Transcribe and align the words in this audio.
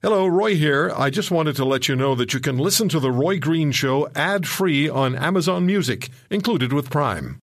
Hello, 0.00 0.28
Roy 0.28 0.54
here. 0.54 0.92
I 0.96 1.10
just 1.10 1.32
wanted 1.32 1.56
to 1.56 1.64
let 1.64 1.88
you 1.88 1.96
know 1.96 2.14
that 2.14 2.32
you 2.32 2.38
can 2.38 2.56
listen 2.56 2.88
to 2.90 3.00
The 3.00 3.10
Roy 3.10 3.40
Green 3.40 3.72
Show 3.72 4.08
ad 4.14 4.46
free 4.46 4.88
on 4.88 5.16
Amazon 5.16 5.66
Music, 5.66 6.10
included 6.30 6.72
with 6.72 6.88
Prime. 6.88 7.40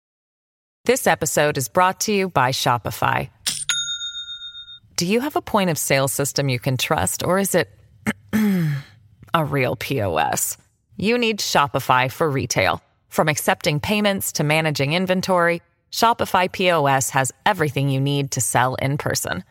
This 0.86 1.08
episode 1.08 1.58
is 1.58 1.68
brought 1.68 2.00
to 2.02 2.14
you 2.14 2.30
by 2.30 2.52
Shopify. 2.52 3.32
Do 4.98 5.08
you 5.08 5.22
have 5.22 5.36
a 5.36 5.42
point 5.42 5.72
of 5.72 5.80
sale 5.80 6.08
system 6.08 6.48
you 6.48 6.60
can 6.60 6.78
trust, 6.78 7.24
or 7.24 7.40
is 7.40 7.56
it 7.56 7.72
a 9.34 9.44
real 9.44 9.76
POS? 9.76 10.56
You 10.96 11.18
need 11.18 11.40
Shopify 11.40 12.12
for 12.12 12.30
retail. 12.30 12.84
From 13.10 13.30
accepting 13.30 13.80
payments 13.80 14.32
to 14.34 14.44
managing 14.44 14.94
inventory, 14.94 15.64
Shopify 15.92 16.52
POS 16.52 17.10
has 17.10 17.32
everything 17.48 17.90
you 17.90 18.00
need 18.00 18.30
to 18.30 18.42
sell 18.42 18.76
in 18.76 19.00
person. 19.00 19.44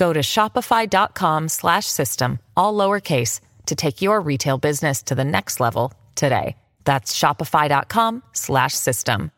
Go 0.00 0.14
to 0.14 0.20
shopify.com 0.20 1.48
slash 1.50 1.84
system, 1.84 2.38
all 2.56 2.72
lowercase, 2.72 3.40
to 3.66 3.74
take 3.74 4.00
your 4.00 4.22
retail 4.22 4.56
business 4.56 5.02
to 5.02 5.14
the 5.14 5.26
next 5.26 5.60
level 5.60 5.92
today. 6.14 6.56
That's 6.86 7.14
shopify.com 7.14 8.22
slash 8.32 8.72
system. 8.72 9.30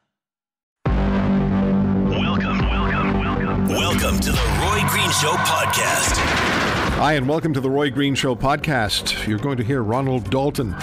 Welcome, 0.87 2.59
welcome, 2.61 3.19
welcome. 3.19 3.67
Welcome 3.67 4.21
to 4.21 4.31
the 4.31 4.39
Roy 4.61 4.89
Green 4.89 5.11
Show 5.11 5.35
podcast. 5.43 6.62
Hi, 7.03 7.15
and 7.15 7.29
welcome 7.29 7.53
to 7.55 7.61
the 7.61 7.69
Roy 7.69 7.91
Green 7.91 8.15
Show 8.15 8.37
podcast. 8.37 9.27
You're 9.27 9.41
going 9.41 9.57
to 9.57 9.65
hear 9.65 9.83
Ronald 9.83 10.31
Dalton. 10.31 10.77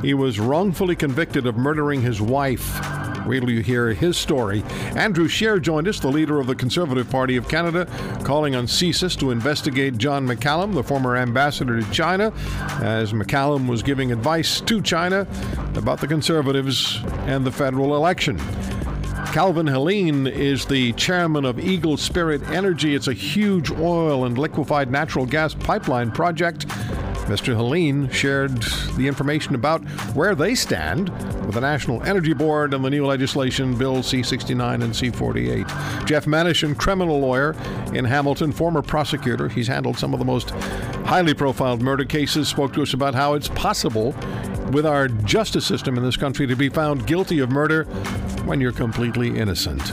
He 0.00 0.14
was 0.14 0.40
wrongfully 0.40 0.96
convicted 0.96 1.46
of 1.46 1.58
murdering 1.58 2.00
his 2.00 2.18
wife. 2.18 2.80
Wait 3.26 3.40
till 3.40 3.50
you 3.50 3.60
hear 3.60 3.92
his 3.92 4.16
story. 4.16 4.62
Andrew 4.96 5.28
Scheer 5.28 5.58
joined 5.58 5.86
us, 5.86 6.00
the 6.00 6.08
leader 6.08 6.40
of 6.40 6.46
the 6.46 6.54
Conservative 6.54 7.10
Party 7.10 7.36
of 7.36 7.46
Canada, 7.46 7.84
calling 8.24 8.56
on 8.56 8.64
CSIS 8.64 9.18
to 9.18 9.30
investigate 9.30 9.98
John 9.98 10.26
McCallum, 10.26 10.72
the 10.72 10.82
former 10.82 11.14
ambassador 11.14 11.78
to 11.78 11.90
China, 11.90 12.32
as 12.80 13.12
McCallum 13.12 13.68
was 13.68 13.82
giving 13.82 14.12
advice 14.12 14.62
to 14.62 14.80
China 14.80 15.26
about 15.74 16.00
the 16.00 16.08
Conservatives 16.08 17.02
and 17.26 17.44
the 17.44 17.52
federal 17.52 17.96
election. 17.96 18.40
Calvin 19.32 19.66
Helin 19.66 20.30
is 20.30 20.66
the 20.66 20.92
chairman 20.92 21.44
of 21.44 21.58
Eagle 21.58 21.96
Spirit 21.96 22.42
Energy. 22.50 22.94
It's 22.94 23.08
a 23.08 23.12
huge 23.12 23.70
oil 23.70 24.24
and 24.24 24.36
liquefied 24.36 24.90
natural 24.90 25.26
gas 25.26 25.54
pipeline 25.54 26.10
project. 26.10 26.66
Mr. 27.26 27.56
Helin 27.56 28.12
shared 28.12 28.62
the 28.96 29.08
information 29.08 29.54
about 29.54 29.82
where 30.14 30.34
they 30.34 30.54
stand 30.54 31.08
with 31.44 31.54
the 31.54 31.60
National 31.60 32.02
Energy 32.04 32.32
Board 32.32 32.72
and 32.72 32.84
the 32.84 32.90
new 32.90 33.04
legislation, 33.04 33.76
Bill 33.76 34.02
C 34.02 34.22
69 34.22 34.82
and 34.82 34.94
C 34.94 35.10
48. 35.10 35.66
Jeff 36.04 36.26
Manishen, 36.26 36.76
criminal 36.76 37.18
lawyer 37.18 37.56
in 37.92 38.04
Hamilton, 38.04 38.52
former 38.52 38.80
prosecutor. 38.80 39.48
He's 39.48 39.66
handled 39.66 39.98
some 39.98 40.12
of 40.12 40.18
the 40.18 40.24
most 40.24 40.50
highly 41.06 41.34
profiled 41.34 41.82
murder 41.82 42.04
cases, 42.04 42.48
spoke 42.48 42.72
to 42.74 42.82
us 42.82 42.94
about 42.94 43.14
how 43.14 43.34
it's 43.34 43.48
possible 43.48 44.14
with 44.72 44.86
our 44.86 45.08
justice 45.08 45.66
system 45.66 45.96
in 45.96 46.02
this 46.02 46.16
country 46.16 46.46
to 46.46 46.56
be 46.56 46.68
found 46.68 47.06
guilty 47.06 47.38
of 47.40 47.50
murder 47.50 47.84
when 48.44 48.60
you're 48.60 48.72
completely 48.72 49.36
innocent. 49.36 49.92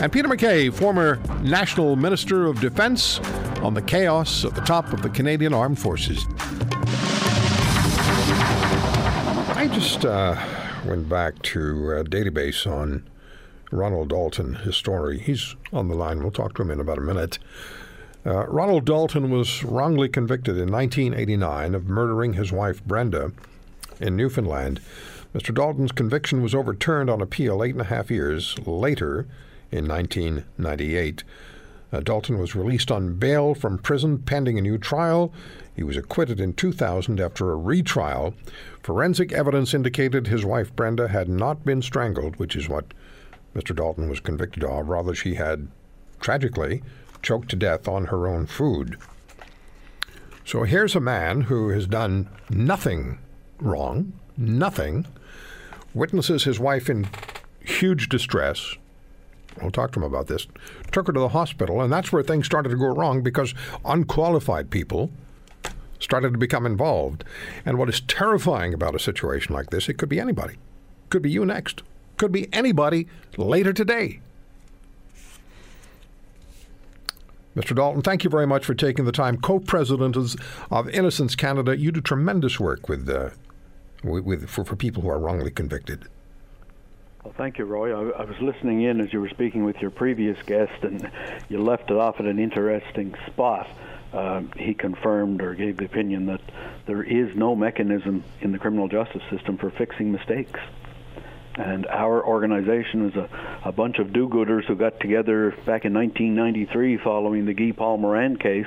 And 0.00 0.12
Peter 0.12 0.28
MacKay, 0.28 0.70
former 0.70 1.16
National 1.42 1.96
Minister 1.96 2.46
of 2.46 2.60
Defense, 2.60 3.20
on 3.60 3.74
the 3.74 3.82
chaos 3.82 4.44
at 4.44 4.54
the 4.54 4.60
top 4.60 4.92
of 4.92 5.02
the 5.02 5.08
Canadian 5.08 5.54
Armed 5.54 5.78
Forces. 5.78 6.26
I 9.56 9.70
just 9.72 10.04
uh, 10.04 10.36
went 10.84 11.08
back 11.08 11.40
to 11.42 11.92
a 11.92 12.04
database 12.04 12.70
on 12.70 13.08
Ronald 13.70 14.10
Dalton, 14.10 14.56
his 14.56 14.76
story. 14.76 15.18
He's 15.18 15.56
on 15.72 15.88
the 15.88 15.94
line. 15.94 16.20
We'll 16.20 16.30
talk 16.30 16.54
to 16.56 16.62
him 16.62 16.70
in 16.70 16.80
about 16.80 16.98
a 16.98 17.02
minute. 17.02 17.38
Uh, 18.26 18.46
Ronald 18.46 18.84
Dalton 18.84 19.30
was 19.30 19.64
wrongly 19.64 20.08
convicted 20.08 20.56
in 20.56 20.70
1989 20.70 21.74
of 21.74 21.86
murdering 21.86 22.34
his 22.34 22.52
wife 22.52 22.82
Brenda 22.84 23.32
in 24.00 24.16
Newfoundland. 24.16 24.80
Mr. 25.34 25.54
Dalton's 25.54 25.92
conviction 25.92 26.42
was 26.42 26.54
overturned 26.54 27.10
on 27.10 27.20
appeal 27.20 27.62
eight 27.62 27.72
and 27.72 27.80
a 27.80 27.84
half 27.84 28.10
years 28.10 28.56
later 28.66 29.26
in 29.72 29.88
1998. 29.88 31.24
Uh, 31.92 32.00
Dalton 32.00 32.38
was 32.38 32.54
released 32.54 32.90
on 32.90 33.14
bail 33.14 33.54
from 33.54 33.78
prison 33.78 34.18
pending 34.18 34.58
a 34.58 34.62
new 34.62 34.78
trial. 34.78 35.32
He 35.74 35.82
was 35.82 35.96
acquitted 35.96 36.40
in 36.40 36.52
2000 36.52 37.20
after 37.20 37.50
a 37.50 37.56
retrial. 37.56 38.34
Forensic 38.82 39.32
evidence 39.32 39.74
indicated 39.74 40.26
his 40.26 40.44
wife 40.44 40.74
Brenda 40.74 41.08
had 41.08 41.28
not 41.28 41.64
been 41.64 41.82
strangled, 41.82 42.36
which 42.36 42.56
is 42.56 42.68
what 42.68 42.94
Mr. 43.54 43.74
Dalton 43.74 44.08
was 44.08 44.20
convicted 44.20 44.64
of. 44.64 44.88
Rather, 44.88 45.14
she 45.14 45.34
had, 45.34 45.68
tragically, 46.20 46.82
choked 47.22 47.48
to 47.50 47.56
death 47.56 47.88
on 47.88 48.06
her 48.06 48.26
own 48.26 48.46
food. 48.46 48.96
So 50.44 50.64
here's 50.64 50.94
a 50.94 51.00
man 51.00 51.42
who 51.42 51.70
has 51.70 51.86
done 51.86 52.28
nothing 52.50 53.18
wrong, 53.60 54.12
nothing, 54.36 55.06
witnesses 55.94 56.44
his 56.44 56.58
wife 56.58 56.90
in 56.90 57.08
huge 57.60 58.08
distress. 58.08 58.76
We'll 59.60 59.70
talk 59.70 59.92
to 59.92 60.00
him 60.00 60.04
about 60.04 60.26
this. 60.26 60.46
Took 60.90 61.06
her 61.06 61.12
to 61.12 61.20
the 61.20 61.28
hospital, 61.28 61.80
and 61.80 61.92
that's 61.92 62.12
where 62.12 62.22
things 62.22 62.46
started 62.46 62.70
to 62.70 62.76
go 62.76 62.86
wrong 62.86 63.22
because 63.22 63.54
unqualified 63.84 64.70
people 64.70 65.10
started 66.00 66.32
to 66.32 66.38
become 66.38 66.66
involved. 66.66 67.24
And 67.64 67.78
what 67.78 67.88
is 67.88 68.00
terrifying 68.00 68.74
about 68.74 68.94
a 68.94 68.98
situation 68.98 69.54
like 69.54 69.70
this, 69.70 69.88
it 69.88 69.94
could 69.94 70.08
be 70.08 70.20
anybody. 70.20 70.56
Could 71.10 71.22
be 71.22 71.30
you 71.30 71.46
next. 71.46 71.82
Could 72.16 72.32
be 72.32 72.52
anybody 72.52 73.06
later 73.36 73.72
today. 73.72 74.20
Mr. 77.56 77.74
Dalton, 77.74 78.02
thank 78.02 78.24
you 78.24 78.30
very 78.30 78.46
much 78.46 78.64
for 78.64 78.74
taking 78.74 79.04
the 79.04 79.12
time. 79.12 79.36
Co-president 79.36 80.16
of 80.70 80.88
Innocence 80.88 81.36
Canada, 81.36 81.76
you 81.76 81.92
do 81.92 82.00
tremendous 82.00 82.58
work 82.58 82.88
with, 82.88 83.08
uh, 83.08 83.30
with, 84.04 84.24
with 84.24 84.48
for, 84.48 84.64
for 84.64 84.76
people 84.76 85.02
who 85.02 85.08
are 85.08 85.18
wrongly 85.18 85.50
convicted. 85.50 86.08
Well, 87.24 87.34
thank 87.38 87.58
you, 87.58 87.64
Roy. 87.64 87.90
I, 87.90 88.20
I, 88.20 88.24
was 88.24 88.38
listening 88.42 88.82
in 88.82 89.00
as 89.00 89.10
you 89.10 89.20
were 89.20 89.30
speaking 89.30 89.64
with 89.64 89.76
your 89.78 89.90
previous 89.90 90.36
guest, 90.44 90.82
and 90.82 91.10
you 91.48 91.62
left 91.62 91.90
it 91.90 91.96
off 91.96 92.20
at 92.20 92.26
an 92.26 92.38
interesting 92.38 93.14
spot. 93.26 93.66
Uh, 94.12 94.42
he 94.56 94.74
confirmed 94.74 95.40
or 95.40 95.54
gave 95.54 95.78
the 95.78 95.86
opinion 95.86 96.26
that 96.26 96.42
there 96.86 97.02
is 97.02 97.34
no 97.34 97.56
mechanism 97.56 98.22
in 98.42 98.52
the 98.52 98.58
criminal 98.58 98.88
justice 98.88 99.22
system 99.30 99.56
for 99.56 99.70
fixing 99.70 100.12
mistakes. 100.12 100.60
And 101.56 101.86
our 101.86 102.24
organization 102.24 103.08
is 103.08 103.16
a, 103.16 103.28
a 103.64 103.72
bunch 103.72 103.98
of 103.98 104.12
do-gooders 104.12 104.66
who 104.66 104.74
got 104.74 105.00
together 105.00 105.50
back 105.64 105.84
in 105.84 105.94
1993 105.94 106.98
following 106.98 107.46
the 107.46 107.54
Guy 107.54 107.72
Paul 107.72 107.98
Morin 107.98 108.36
case, 108.36 108.66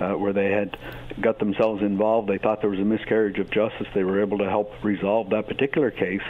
uh, 0.00 0.14
where 0.14 0.32
they 0.32 0.50
had 0.50 0.76
got 1.20 1.38
themselves 1.38 1.82
involved. 1.82 2.28
They 2.28 2.38
thought 2.38 2.60
there 2.60 2.70
was 2.70 2.78
a 2.78 2.84
miscarriage 2.84 3.38
of 3.38 3.50
justice. 3.50 3.86
They 3.94 4.04
were 4.04 4.20
able 4.20 4.38
to 4.38 4.48
help 4.48 4.72
resolve 4.82 5.30
that 5.30 5.46
particular 5.46 5.90
case, 5.90 6.22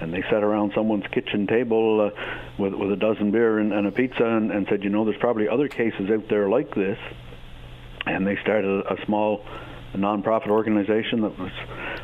and 0.00 0.12
they 0.12 0.22
sat 0.22 0.42
around 0.42 0.72
someone's 0.74 1.06
kitchen 1.12 1.46
table 1.46 2.00
uh, 2.00 2.10
with, 2.58 2.74
with 2.74 2.92
a 2.92 2.96
dozen 2.96 3.30
beer 3.30 3.58
and, 3.58 3.72
and 3.72 3.86
a 3.86 3.92
pizza 3.92 4.24
and, 4.24 4.50
and 4.50 4.66
said, 4.68 4.82
you 4.82 4.90
know, 4.90 5.04
there's 5.04 5.18
probably 5.18 5.48
other 5.48 5.68
cases 5.68 6.10
out 6.10 6.28
there 6.28 6.48
like 6.48 6.74
this. 6.74 6.98
And 8.06 8.26
they 8.26 8.36
started 8.42 8.86
a, 8.86 8.96
small 9.04 9.44
a 9.92 9.98
nonprofit 9.98 10.48
organization 10.48 11.20
that 11.22 11.38
was 11.38 11.52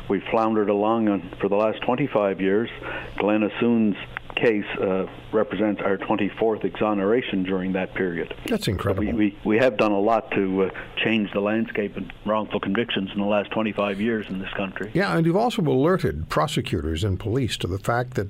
we 0.09 0.21
floundered 0.31 0.69
along 0.69 1.09
on, 1.09 1.35
for 1.41 1.49
the 1.49 1.55
last 1.55 1.81
25 1.81 2.39
years. 2.39 2.69
Glen 3.17 3.41
Assoun's 3.41 3.97
case 4.39 4.65
uh, 4.79 5.07
represents 5.31 5.81
our 5.81 5.97
24th 5.97 6.63
exoneration 6.63 7.43
during 7.43 7.73
that 7.73 7.93
period. 7.93 8.33
That's 8.45 8.67
incredible. 8.67 9.05
We, 9.05 9.13
we, 9.13 9.37
we, 9.43 9.57
have 9.57 9.77
done 9.77 9.91
a 9.91 9.99
lot 9.99 10.31
to 10.31 10.63
uh, 10.63 10.69
change 11.03 11.31
the 11.33 11.41
landscape 11.41 11.97
in 11.97 12.11
wrongful 12.25 12.59
convictions 12.59 13.09
in 13.13 13.19
the 13.19 13.25
last 13.25 13.51
25 13.51 13.99
years 13.99 14.27
in 14.29 14.39
this 14.39 14.51
country. 14.53 14.91
Yeah, 14.93 15.17
and 15.17 15.25
you've 15.25 15.35
also 15.35 15.61
alerted 15.61 16.29
prosecutors 16.29 17.03
and 17.03 17.19
police 17.19 17.57
to 17.57 17.67
the 17.67 17.79
fact 17.79 18.13
that 18.13 18.29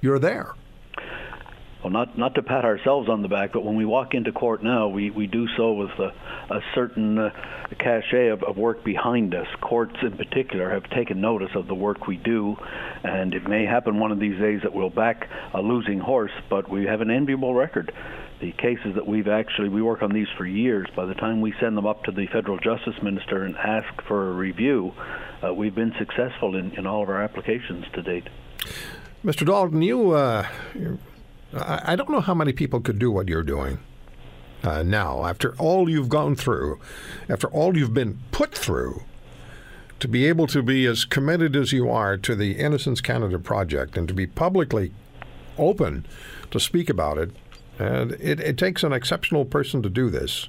you're 0.00 0.18
there 0.18 0.54
well, 1.84 1.92
not 1.92 2.16
not 2.16 2.34
to 2.36 2.42
pat 2.42 2.64
ourselves 2.64 3.10
on 3.10 3.20
the 3.20 3.28
back, 3.28 3.52
but 3.52 3.62
when 3.62 3.76
we 3.76 3.84
walk 3.84 4.14
into 4.14 4.32
court 4.32 4.62
now, 4.62 4.88
we, 4.88 5.10
we 5.10 5.26
do 5.26 5.46
so 5.54 5.74
with 5.74 5.90
a, 5.98 6.14
a 6.50 6.60
certain 6.74 7.18
uh, 7.18 7.30
cachet 7.78 8.28
of, 8.28 8.42
of 8.42 8.56
work 8.56 8.82
behind 8.82 9.34
us. 9.34 9.46
Courts, 9.60 9.96
in 10.00 10.16
particular, 10.16 10.70
have 10.70 10.88
taken 10.88 11.20
notice 11.20 11.50
of 11.54 11.66
the 11.66 11.74
work 11.74 12.06
we 12.06 12.16
do, 12.16 12.56
and 13.02 13.34
it 13.34 13.46
may 13.46 13.66
happen 13.66 14.00
one 14.00 14.12
of 14.12 14.18
these 14.18 14.40
days 14.40 14.62
that 14.62 14.72
we'll 14.72 14.88
back 14.88 15.28
a 15.52 15.60
losing 15.60 16.00
horse, 16.00 16.32
but 16.48 16.70
we 16.70 16.86
have 16.86 17.02
an 17.02 17.10
enviable 17.10 17.52
record. 17.52 17.92
The 18.40 18.52
cases 18.52 18.94
that 18.94 19.06
we've 19.06 19.28
actually 19.28 19.68
we 19.68 19.82
work 19.82 20.02
on 20.02 20.10
these 20.10 20.28
for 20.38 20.46
years. 20.46 20.88
By 20.96 21.04
the 21.04 21.14
time 21.14 21.42
we 21.42 21.52
send 21.60 21.76
them 21.76 21.86
up 21.86 22.04
to 22.04 22.12
the 22.12 22.26
federal 22.28 22.56
justice 22.56 22.96
minister 23.02 23.44
and 23.44 23.56
ask 23.56 24.02
for 24.08 24.30
a 24.30 24.32
review, 24.32 24.92
uh, 25.46 25.52
we've 25.52 25.74
been 25.74 25.92
successful 25.98 26.56
in, 26.56 26.70
in 26.78 26.86
all 26.86 27.02
of 27.02 27.10
our 27.10 27.22
applications 27.22 27.84
to 27.92 28.02
date. 28.02 28.28
Mr. 29.22 29.44
Dalton, 29.44 29.82
you. 29.82 30.12
Uh, 30.12 30.46
I 31.56 31.96
don't 31.96 32.10
know 32.10 32.20
how 32.20 32.34
many 32.34 32.52
people 32.52 32.80
could 32.80 32.98
do 32.98 33.10
what 33.10 33.28
you're 33.28 33.42
doing 33.42 33.78
uh, 34.64 34.82
now, 34.82 35.26
after 35.26 35.54
all 35.56 35.88
you've 35.88 36.08
gone 36.08 36.34
through, 36.34 36.80
after 37.28 37.48
all 37.48 37.76
you've 37.76 37.94
been 37.94 38.18
put 38.32 38.54
through, 38.54 39.02
to 40.00 40.08
be 40.08 40.26
able 40.26 40.46
to 40.46 40.62
be 40.62 40.86
as 40.86 41.04
committed 41.04 41.54
as 41.54 41.72
you 41.72 41.90
are 41.90 42.16
to 42.16 42.34
the 42.34 42.52
Innocence 42.52 43.00
Canada 43.00 43.38
project 43.38 43.96
and 43.96 44.08
to 44.08 44.14
be 44.14 44.26
publicly 44.26 44.92
open 45.58 46.06
to 46.50 46.58
speak 46.58 46.88
about 46.88 47.18
it. 47.18 47.30
It, 47.78 48.40
it 48.40 48.58
takes 48.58 48.82
an 48.82 48.92
exceptional 48.92 49.44
person 49.44 49.82
to 49.82 49.90
do 49.90 50.08
this. 50.08 50.48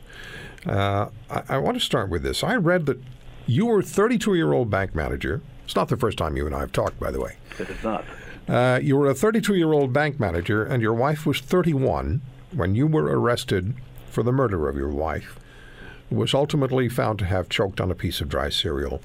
Uh, 0.65 1.09
I, 1.29 1.43
I, 1.49 1.57
want 1.57 1.77
to 1.77 1.81
start 1.81 2.09
with 2.09 2.23
this. 2.23 2.43
I 2.43 2.55
read 2.55 2.85
that 2.87 2.99
You 3.45 3.67
were 3.67 3.81
32 3.81 4.33
year 4.33 4.53
old 4.53 4.69
bank 4.69 4.95
manager. 4.95 5.41
It's 5.63 5.75
not 5.75 5.89
the 5.89 5.97
first 5.97 6.17
time 6.17 6.37
you 6.37 6.45
and 6.45 6.55
I 6.55 6.59
have 6.61 6.71
talked, 6.71 6.99
by 6.99 7.11
the 7.11 7.19
way. 7.19 7.37
It 7.59 7.69
is 7.69 7.83
not. 7.83 8.03
Uh, 8.47 8.79
you 8.81 8.95
were 8.95 9.09
a 9.09 9.15
32 9.15 9.55
year 9.55 9.73
old 9.73 9.91
bank 9.91 10.19
manager, 10.19 10.63
and 10.63 10.81
your 10.81 10.93
wife 10.93 11.25
was 11.25 11.39
31 11.39 12.21
when 12.53 12.75
you 12.75 12.87
were 12.87 13.05
arrested 13.05 13.73
for 14.09 14.23
the 14.23 14.31
murder 14.31 14.69
of 14.69 14.77
your 14.77 14.89
wife, 14.89 15.39
who 16.09 16.15
was 16.15 16.33
ultimately 16.33 16.87
found 16.87 17.19
to 17.19 17.25
have 17.25 17.49
choked 17.49 17.81
on 17.81 17.91
a 17.91 17.95
piece 17.95 18.21
of 18.21 18.29
dry 18.29 18.49
cereal. 18.49 19.01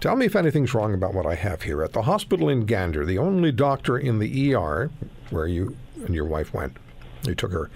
Tell 0.00 0.14
me 0.14 0.26
if 0.26 0.36
anything's 0.36 0.74
wrong 0.74 0.92
about 0.92 1.14
what 1.14 1.26
I 1.26 1.34
have 1.36 1.62
here. 1.62 1.82
At 1.82 1.94
the 1.94 2.02
hospital 2.02 2.50
in 2.50 2.66
Gander, 2.66 3.06
the 3.06 3.18
only 3.18 3.50
doctor 3.50 3.96
in 3.96 4.18
the 4.18 4.54
ER 4.54 4.90
where 5.30 5.46
you 5.46 5.76
and 6.04 6.14
your 6.14 6.26
wife 6.26 6.52
went, 6.52 6.76
you 7.26 7.34
took 7.34 7.52
her, 7.52 7.70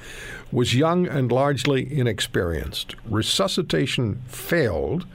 was 0.53 0.75
young 0.75 1.09
and 1.09 1.33
largely 1.33 1.99
inexperienced. 1.99 2.95
Resuscitation 3.07 4.23
failed, 4.27 5.07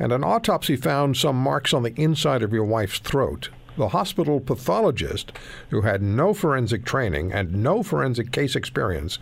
and 0.00 0.12
an 0.12 0.24
autopsy 0.24 0.74
found 0.74 1.16
some 1.16 1.36
marks 1.36 1.72
on 1.72 1.84
the 1.84 1.94
inside 1.94 2.42
of 2.42 2.52
your 2.52 2.64
wife's 2.64 2.98
throat. 2.98 3.50
The 3.76 3.88
hospital 3.88 4.40
pathologist, 4.40 5.32
who 5.70 5.82
had 5.82 6.00
no 6.00 6.32
forensic 6.32 6.84
training 6.84 7.32
and 7.32 7.62
no 7.62 7.82
forensic 7.82 8.32
case 8.32 8.56
experience, 8.56 9.18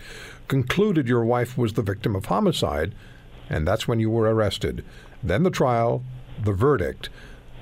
concluded 0.47 1.09
your 1.09 1.25
wife 1.25 1.59
was 1.59 1.73
the 1.73 1.83
victim 1.83 2.15
of 2.15 2.27
homicide, 2.27 2.95
and 3.51 3.67
that's 3.67 3.89
when 3.89 3.99
you 3.99 4.11
were 4.11 4.33
arrested. 4.33 4.85
Then 5.23 5.43
the 5.43 5.51
trial, 5.51 6.05
the 6.43 6.53
verdict. 6.53 7.09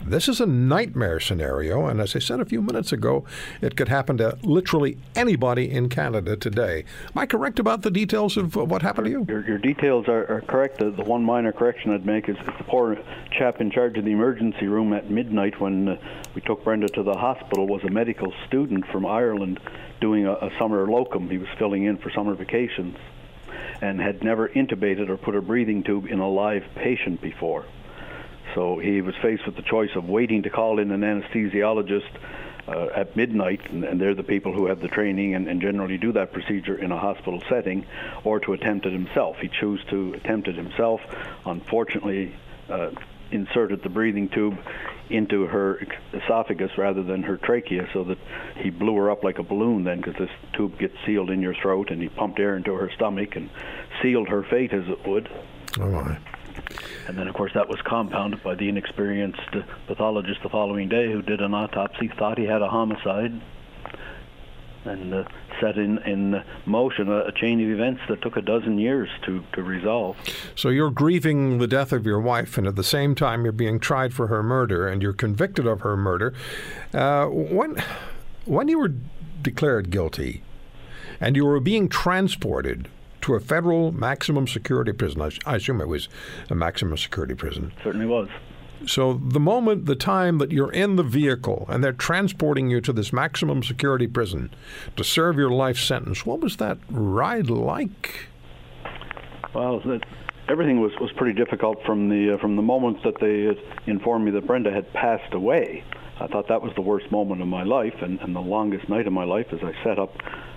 This 0.07 0.29
is 0.29 0.41
a 0.41 0.47
nightmare 0.47 1.21
scenario, 1.21 1.87
and 1.87 2.01
as 2.01 2.17
I 2.17 2.19
said 2.19 2.41
a 2.41 2.45
few 2.45 2.61
minutes 2.61 2.93
ago, 2.93 3.25
it 3.61 3.77
could 3.77 3.89
happen 3.89 4.17
to 4.17 4.37
literally 4.43 4.99
anybody 5.15 5.71
in 5.71 5.89
Canada 5.89 6.37
today. 6.37 6.85
Am 7.15 7.23
I 7.23 7.27
correct 7.27 7.61
about 7.61 7.83
the 7.83 7.91
details 7.91 8.37
of 8.37 8.57
what 8.57 8.83
happened 8.83 9.07
to 9.07 9.11
you? 9.13 9.25
Your, 9.29 9.47
your 9.47 9.59
details 9.59 10.09
are, 10.09 10.29
are 10.29 10.41
correct. 10.41 10.81
The, 10.81 10.91
the, 10.91 11.05
one 11.05 11.23
minor 11.23 11.53
correction 11.53 11.93
I'd 11.93 12.05
make 12.05 12.29
is 12.29 12.37
the 12.45 12.53
poor 12.65 12.99
chap 13.31 13.61
in 13.61 13.71
charge 13.71 13.97
of 13.97 14.05
the 14.05 14.11
emergency 14.11 14.67
room 14.67 14.93
at 14.93 15.09
midnight 15.09 15.61
when 15.61 15.91
uh, 15.91 15.97
we 16.35 16.41
took 16.43 16.65
Brenda 16.65 16.89
to 16.89 17.05
the 17.05 17.15
hospital 17.15 17.69
was 17.69 17.85
a 17.85 17.91
medical 17.91 18.33
student 18.49 18.85
from 18.89 19.07
Ireland 19.07 19.61
doing 20.01 20.27
a, 20.27 20.33
a 20.33 20.51
summer 20.59 20.85
locum. 20.91 21.31
He 21.31 21.39
was 21.39 21.49
filling 21.59 21.85
in 21.85 21.97
for 21.99 22.11
summer 22.11 22.35
vacations 22.35 22.97
and 23.81 24.01
had 24.01 24.25
never 24.25 24.49
intubated 24.49 25.09
or 25.09 25.17
put 25.17 25.37
a 25.37 25.41
breathing 25.41 25.85
tube 25.85 26.07
in 26.07 26.19
a 26.19 26.29
live 26.29 26.65
patient 26.75 27.21
before. 27.21 27.67
So 28.55 28.79
he 28.79 29.01
was 29.01 29.15
faced 29.23 29.47
with 29.47 29.57
the 29.57 29.63
choice 29.63 29.91
of 29.95 30.09
waiting 30.09 30.43
to 30.43 30.51
call 30.51 30.79
in 30.79 30.91
an 30.91 31.01
anesthesiologist 31.01 32.11
uh, 32.69 32.89
at 32.95 33.17
midnight, 33.17 33.61
and, 33.71 33.85
and, 33.85 34.01
they're 34.01 34.15
the 34.15 34.23
people 34.23 34.53
who 34.53 34.67
have 34.67 34.81
the 34.81 34.89
training 34.89 35.35
and, 35.35 35.49
and, 35.49 35.61
generally 35.61 35.99
do 35.99 36.13
that 36.13 36.33
procedure 36.33 36.77
in 36.77 36.93
a 36.93 36.99
hospital 36.99 37.43
setting, 37.49 37.85
or 38.23 38.39
to 38.39 38.53
attempt 38.53 38.87
it 38.87 38.93
himself. 38.93 39.37
He 39.39 39.49
chose 39.49 39.85
to 39.91 40.15
attempt 40.15 40.47
it 40.47 40.55
himself. 40.55 41.01
Unfortunately, 41.45 42.35
uh, 42.69 42.91
inserted 43.33 43.83
the 43.83 43.89
breathing 43.89 44.29
tube 44.29 44.59
into 45.11 45.47
her 45.47 45.81
esophagus 46.13 46.71
rather 46.79 47.03
than 47.03 47.25
her 47.25 47.37
trachea, 47.37 47.89
so 47.93 48.05
that 48.05 48.19
he 48.59 48.71
blew 48.71 48.95
her 48.95 49.11
up 49.11 49.25
like 49.25 49.39
a 49.39 49.43
balloon. 49.43 49.83
Then, 49.83 49.99
because 49.99 50.15
this 50.15 50.31
tube 50.53 50.79
gets 50.79 50.95
sealed 51.05 51.31
in 51.31 51.43
your 51.43 51.55
throat, 51.55 51.91
and 51.91 52.01
he 52.01 52.09
pumped 52.09 52.39
air 52.39 52.57
into 52.57 52.75
her 52.75 52.91
stomach 52.95 53.35
and 53.35 53.51
sealed 54.01 54.29
her 54.29 54.45
fate 54.45 54.73
as 54.73 54.89
it 54.89 55.05
would. 55.07 55.29
Oh 55.81 55.91
my. 55.91 56.19
And 57.07 57.19
then, 57.19 57.29
of 57.29 57.35
course, 57.35 57.53
that 57.55 57.69
was 57.69 57.81
compounded 57.85 58.43
by 58.43 58.55
the 58.55 58.69
inexperienced 58.69 59.41
pathologist 59.87 60.41
the 60.43 60.49
following 60.49 60.89
day 60.89 61.11
who 61.11 61.23
did 61.23 61.41
an 61.41 61.55
autopsy, 61.55 62.11
thought 62.19 62.39
he 62.39 62.45
had 62.45 62.63
a 62.63 62.69
homicide, 62.69 63.41
and 64.85 65.15
uh, 65.15 65.25
set 65.61 65.79
in, 65.79 65.99
in 65.99 66.43
motion 66.67 67.09
a, 67.09 67.27
a, 67.27 67.33
chain 67.33 67.61
of 67.63 67.71
events 67.71 68.01
that 68.09 68.21
took 68.21 68.37
a 68.37 68.43
dozen 68.43 68.79
years 68.79 69.09
to, 69.25 69.45
to 69.53 69.63
resolve. 69.63 70.17
So 70.57 70.71
you're 70.71 70.91
grieving 70.91 71.59
the 71.59 71.67
death 71.67 71.93
of 71.93 72.05
your 72.05 72.21
wife, 72.21 72.59
and 72.59 72.67
at 72.67 72.77
the 72.77 72.85
same 72.85 73.15
time, 73.15 73.45
you're 73.45 73.53
being 73.53 73.79
tried 73.79 74.13
for 74.13 74.27
her 74.27 74.43
murder, 74.43 74.89
and 74.89 75.03
you're 75.03 75.13
convicted 75.13 75.67
of 75.67 75.83
her 75.83 75.97
murder. 75.97 76.35
Uh, 76.93 77.27
when, 77.27 77.83
when 78.45 78.69
you 78.69 78.79
were 78.79 78.93
declared 79.41 79.91
guilty, 79.91 80.43
and 81.21 81.37
you 81.37 81.45
were 81.45 81.61
being 81.61 81.89
transported 81.89 82.89
to 83.23 83.35
a 83.35 83.41
federal 83.41 83.93
maximum 83.93 84.47
security 84.47 84.93
prison. 84.93 85.23
I, 85.23 85.31
I 85.47 85.57
assume 85.57 85.81
it 85.81 85.89
was 85.89 86.09
a 86.51 86.55
maximum 86.55 86.97
security 86.97 87.35
prison. 87.35 87.73
Certainly 87.83 88.07
was. 88.07 88.29
So 88.87 89.15
the 89.15 89.41
moment, 89.41 89.87
the 89.87 89.95
time 89.95 90.39
that 90.39 90.51
you're 90.51 90.73
in 90.73 90.97
the 90.97 91.03
vehicle 91.03 91.67
and 91.69 91.85
they're 91.85 91.93
transporting 91.93 92.69
you 92.69 92.81
to 92.81 92.93
this 92.93 93.13
maximum 93.13 93.63
security 93.63 94.07
prison 94.07 94.53
to 94.97 95.05
serve 95.05 95.37
your 95.37 95.51
life 95.51 95.79
sentence, 95.79 96.27
what 96.27 96.41
was 96.41 96.57
that 96.57 96.79
ride 96.91 97.49
like? 97.49 98.27
Well, 99.55 99.81
that, 99.81 100.05
everything 100.49 100.81
was, 100.81 100.93
was 101.01 101.13
pretty 101.13 101.35
difficult 101.39 101.79
from 101.85 102.09
the 102.09 102.35
uh, 102.35 102.39
from 102.39 102.57
the 102.57 102.63
moment 102.63 103.03
that 103.05 103.21
they 103.21 103.57
informed 103.91 104.25
me 104.25 104.31
that 104.33 104.47
Brenda 104.47 104.73
had 104.73 104.93
passed 104.93 105.33
away. 105.33 105.85
I 106.19 106.27
thought 106.27 106.49
that 106.49 106.63
was 106.63 106.73
the 106.75 106.83
worst 106.83 107.11
moment 107.11 107.41
of 107.43 107.49
my 107.49 107.63
life 107.63 107.95
and, 108.01 108.21
and 108.21 108.35
the 108.35 108.41
longest 108.41 108.89
night 108.89 109.07
of 109.07 109.13
my 109.13 109.25
life 109.25 109.47
as 109.53 109.61
I 109.63 109.73
sat 109.85 109.99
up 109.99 110.15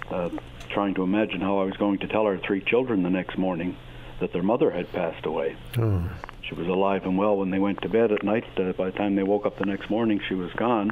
uh, 0.10 0.30
trying 0.76 0.94
to 0.94 1.04
imagine 1.04 1.40
how 1.40 1.58
I 1.60 1.64
was 1.64 1.78
going 1.78 2.00
to 2.00 2.08
tell 2.08 2.24
our 2.24 2.38
three 2.38 2.62
children 2.62 3.02
the 3.02 3.10
next 3.10 3.38
morning 3.38 3.78
that 4.20 4.34
their 4.34 4.44
mother 4.44 4.70
had 4.70 4.92
passed 4.92 5.26
away. 5.26 5.56
Oh. 5.78 6.04
She 6.50 6.54
was 6.54 6.68
alive 6.68 7.06
and 7.06 7.18
well 7.18 7.38
when 7.38 7.50
they 7.50 7.60
went 7.60 7.82
to 7.84 7.90
bed 7.90 8.12
at 8.12 8.24
night. 8.24 8.44
Uh, 8.60 8.74
by 8.74 8.92
the 8.92 8.98
time 8.98 9.16
they 9.16 9.24
woke 9.24 9.46
up 9.46 9.58
the 9.58 9.66
next 9.66 9.90
morning, 9.90 10.20
she 10.28 10.36
was 10.36 10.52
gone. 10.58 10.92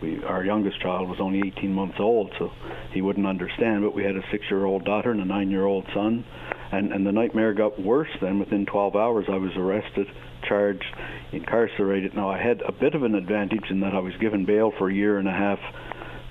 We, 0.00 0.22
our 0.22 0.44
youngest 0.44 0.80
child 0.80 1.08
was 1.08 1.18
only 1.20 1.40
18 1.48 1.72
months 1.72 1.96
old, 1.98 2.32
so 2.38 2.52
he 2.92 3.02
wouldn't 3.02 3.26
understand. 3.26 3.82
But 3.82 3.92
we 3.92 4.04
had 4.04 4.14
a 4.14 4.22
six-year-old 4.30 4.84
daughter 4.84 5.10
and 5.10 5.20
a 5.20 5.24
nine-year-old 5.24 5.86
son, 5.92 6.24
and 6.70 6.92
and 6.92 7.04
the 7.04 7.12
nightmare 7.12 7.54
got 7.54 7.78
worse. 7.78 8.08
Then 8.20 8.38
within 8.38 8.66
12 8.66 8.94
hours, 8.94 9.26
I 9.28 9.36
was 9.36 9.50
arrested, 9.56 10.06
charged, 10.48 10.86
incarcerated. 11.32 12.14
Now 12.14 12.30
I 12.30 12.38
had 12.38 12.62
a 12.62 12.72
bit 12.72 12.94
of 12.94 13.02
an 13.02 13.16
advantage 13.16 13.68
in 13.68 13.80
that 13.80 13.94
I 13.94 13.98
was 13.98 14.14
given 14.20 14.44
bail 14.44 14.72
for 14.78 14.88
a 14.88 14.94
year 14.94 15.18
and 15.18 15.26
a 15.26 15.32
half 15.32 15.58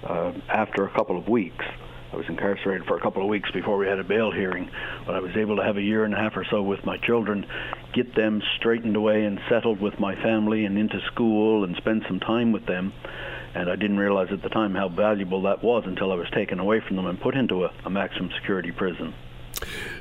uh, 0.03 0.31
after 0.47 0.85
a 0.85 0.89
couple 0.89 1.17
of 1.17 1.27
weeks. 1.27 1.65
I 2.13 2.15
was 2.15 2.29
incarcerated 2.29 2.85
for 2.85 2.95
a 2.95 3.01
couple 3.01 3.23
of 3.23 3.27
weeks 3.27 3.49
before 3.49 3.75
we 3.75 3.87
had 3.87 3.97
a 3.97 4.03
bail 4.03 4.31
hearing, 4.31 4.69
but 5.03 5.15
I 5.15 5.19
was 5.19 5.35
able 5.35 5.55
to 5.55 5.63
have 5.63 5.77
a 5.77 5.81
year 5.81 6.05
and 6.05 6.13
a 6.13 6.17
half 6.17 6.37
or 6.37 6.45
so 6.47 6.61
with 6.61 6.85
my 6.85 6.97
children, 6.97 7.43
get 7.91 8.13
them 8.13 8.39
straightened 8.57 8.95
away 8.95 9.25
and 9.25 9.39
settled 9.49 9.81
with 9.81 9.99
my 9.99 10.13
family 10.21 10.65
and 10.65 10.77
into 10.77 11.01
school 11.11 11.63
and 11.63 11.75
spend 11.75 12.03
some 12.07 12.19
time 12.19 12.51
with 12.51 12.67
them. 12.67 12.93
And 13.55 13.67
I 13.67 13.75
didn't 13.75 13.97
realize 13.97 14.27
at 14.31 14.43
the 14.43 14.49
time 14.49 14.75
how 14.75 14.89
valuable 14.89 15.41
that 15.43 15.63
was 15.63 15.85
until 15.87 16.11
I 16.11 16.15
was 16.15 16.29
taken 16.29 16.59
away 16.59 16.81
from 16.87 16.97
them 16.97 17.07
and 17.07 17.19
put 17.19 17.33
into 17.33 17.65
a, 17.65 17.73
a 17.83 17.89
maximum 17.89 18.29
security 18.39 18.71
prison. 18.71 19.15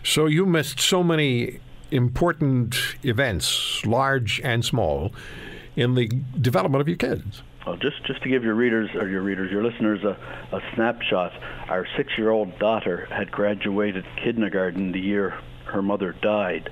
So 0.02 0.26
you 0.26 0.44
missed 0.44 0.80
so 0.80 1.02
many 1.02 1.60
important 1.90 2.76
events, 3.02 3.86
large 3.86 4.38
and 4.44 4.62
small, 4.62 5.14
in 5.76 5.94
the 5.94 6.08
development 6.38 6.82
of 6.82 6.88
your 6.88 6.98
kids. 6.98 7.42
Well, 7.66 7.76
just 7.76 8.04
just 8.06 8.22
to 8.22 8.28
give 8.28 8.42
your 8.42 8.54
readers 8.54 8.90
or 8.94 9.08
your 9.08 9.22
readers, 9.22 9.52
your 9.52 9.62
listeners 9.62 10.02
a, 10.02 10.16
a 10.54 10.60
snapshot, 10.74 11.32
our 11.68 11.86
six-year-old 11.96 12.58
daughter 12.58 13.06
had 13.10 13.30
graduated 13.30 14.04
kindergarten 14.22 14.90
the 14.90 15.00
year 15.00 15.38
her 15.66 15.80
mother 15.80 16.14
died. 16.22 16.68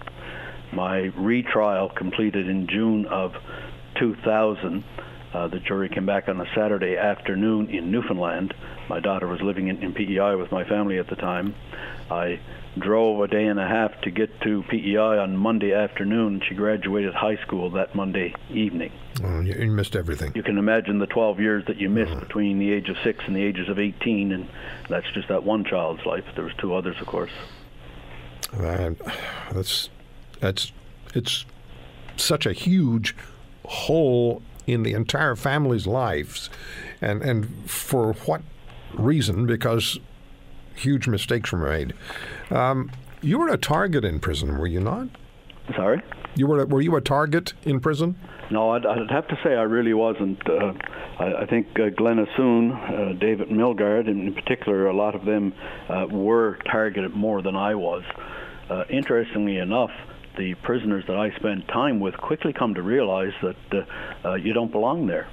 My 0.73 1.13
retrial 1.17 1.91
completed 1.91 2.49
in 2.49 2.67
June 2.67 3.07
of 3.07 3.35
2000. 3.99 4.85
Uh, 5.33 5.47
the 5.47 5.61
jury 5.61 5.89
came 5.89 6.07
back 6.07 6.29
on 6.29 6.41
a 6.41 6.47
Saturday 6.57 6.97
afternoon 6.97 7.71
in 7.71 7.93
Newfoundland. 7.93 8.53
My 8.89 8.99
daughter 8.99 9.29
was 9.29 9.41
living 9.41 9.69
in, 9.69 9.83
in 9.83 9.93
PEI 9.93 10.35
with 10.35 10.51
my 10.51 10.65
family 10.65 10.99
at 10.99 11.07
the 11.07 11.17
time. 11.17 11.55
I 12.11 12.41
drove 12.81 13.21
a 13.21 13.29
day 13.29 13.47
and 13.47 13.61
a 13.61 13.67
half 13.67 14.01
to 14.03 14.11
get 14.11 14.41
to 14.43 14.63
PEI 14.65 15.19
on 15.19 15.37
Monday 15.37 15.73
afternoon. 15.73 16.43
She 16.49 16.55
graduated 16.55 17.15
high 17.15 17.37
school 17.37 17.71
that 17.71 17.95
Monday 17.95 18.35
evening. 18.51 18.93
Oh, 19.23 19.41
you 19.41 19.55
missed 19.71 19.97
everything. 19.97 20.33
You 20.35 20.43
can 20.43 20.59
imagine 20.59 20.99
the 20.99 21.07
12 21.07 21.41
years 21.41 21.65
that 21.67 21.77
you 21.77 21.89
missed 21.91 22.13
uh-huh. 22.13 22.21
between 22.21 22.59
the 22.59 22.73
age 22.73 22.89
of 22.89 22.97
six 23.05 23.23
and 23.27 23.37
the 23.37 23.43
ages 23.43 23.69
of 23.69 23.79
18, 23.79 24.33
and 24.33 24.49
that's 24.89 25.11
just 25.13 25.29
that 25.29 25.45
one 25.45 25.65
child's 25.65 26.05
life. 26.07 26.25
There 26.35 26.45
was 26.45 26.55
two 26.59 26.75
others, 26.75 26.97
of 27.01 27.07
course. 27.07 27.33
Man, 28.59 28.97
that's 29.53 29.91
that's 30.41 30.73
it's 31.15 31.45
such 32.17 32.47
a 32.47 32.53
huge 32.53 33.15
hole 33.65 34.43
in 34.67 34.83
the 34.83 34.93
entire 34.93 35.37
family's 35.37 35.87
lives, 35.87 36.51
and 37.01 37.23
and 37.23 37.71
for 37.71 38.15
what 38.25 38.43
reason? 38.95 39.47
Because 39.47 39.99
huge 40.75 41.07
mistakes 41.07 41.53
were 41.53 41.59
made. 41.59 41.95
Um, 42.51 42.91
you 43.23 43.39
were 43.39 43.49
a 43.49 43.59
target 43.59 44.05
in 44.05 44.21
prison, 44.21 44.59
were 44.59 44.67
you 44.67 44.81
not? 44.81 45.09
Sorry. 45.77 46.03
You 46.37 46.47
were 46.47 46.65
were 46.67 46.81
you 46.81 46.97
a 46.97 47.01
target 47.01 47.55
in 47.65 47.81
prison? 47.81 48.17
No, 48.51 48.71
I'd, 48.71 48.85
I'd 48.87 49.11
have 49.11 49.29
to 49.29 49.39
say 49.45 49.51
I 49.51 49.63
really 49.63 49.95
wasn't. 49.95 50.39
Uh, 50.49 50.73
I, 51.19 51.43
I, 51.43 51.47
think 51.47 51.69
uh, 51.79 51.91
Glen 51.91 52.25
Assoun, 52.25 52.73
uh, 52.73 53.13
David 53.19 53.49
Milgaard, 53.49 54.09
in 54.09 54.35
particular, 54.35 54.89
a 54.89 54.97
lot 54.97 55.15
of 55.15 55.25
them 55.25 55.53
uh, 55.89 56.07
were 56.11 56.59
targeted 56.71 57.15
more 57.15 57.43
than 57.43 57.55
I 57.55 57.75
was. 57.75 58.03
Uh, 58.69 58.85
interestingly 58.91 59.59
enough, 59.59 59.91
the 60.37 60.55
prisoners 60.63 61.05
that 61.07 61.17
I 61.17 61.31
spent 61.37 61.69
time 61.69 62.01
with 62.01 62.17
quickly 62.17 62.53
come 62.53 62.75
to 62.75 62.83
realize 62.83 63.33
that 63.43 63.87
uh, 64.25 64.35
you 64.35 64.53
don't 64.53 64.73
belong 64.73 65.07
there. 65.07 65.29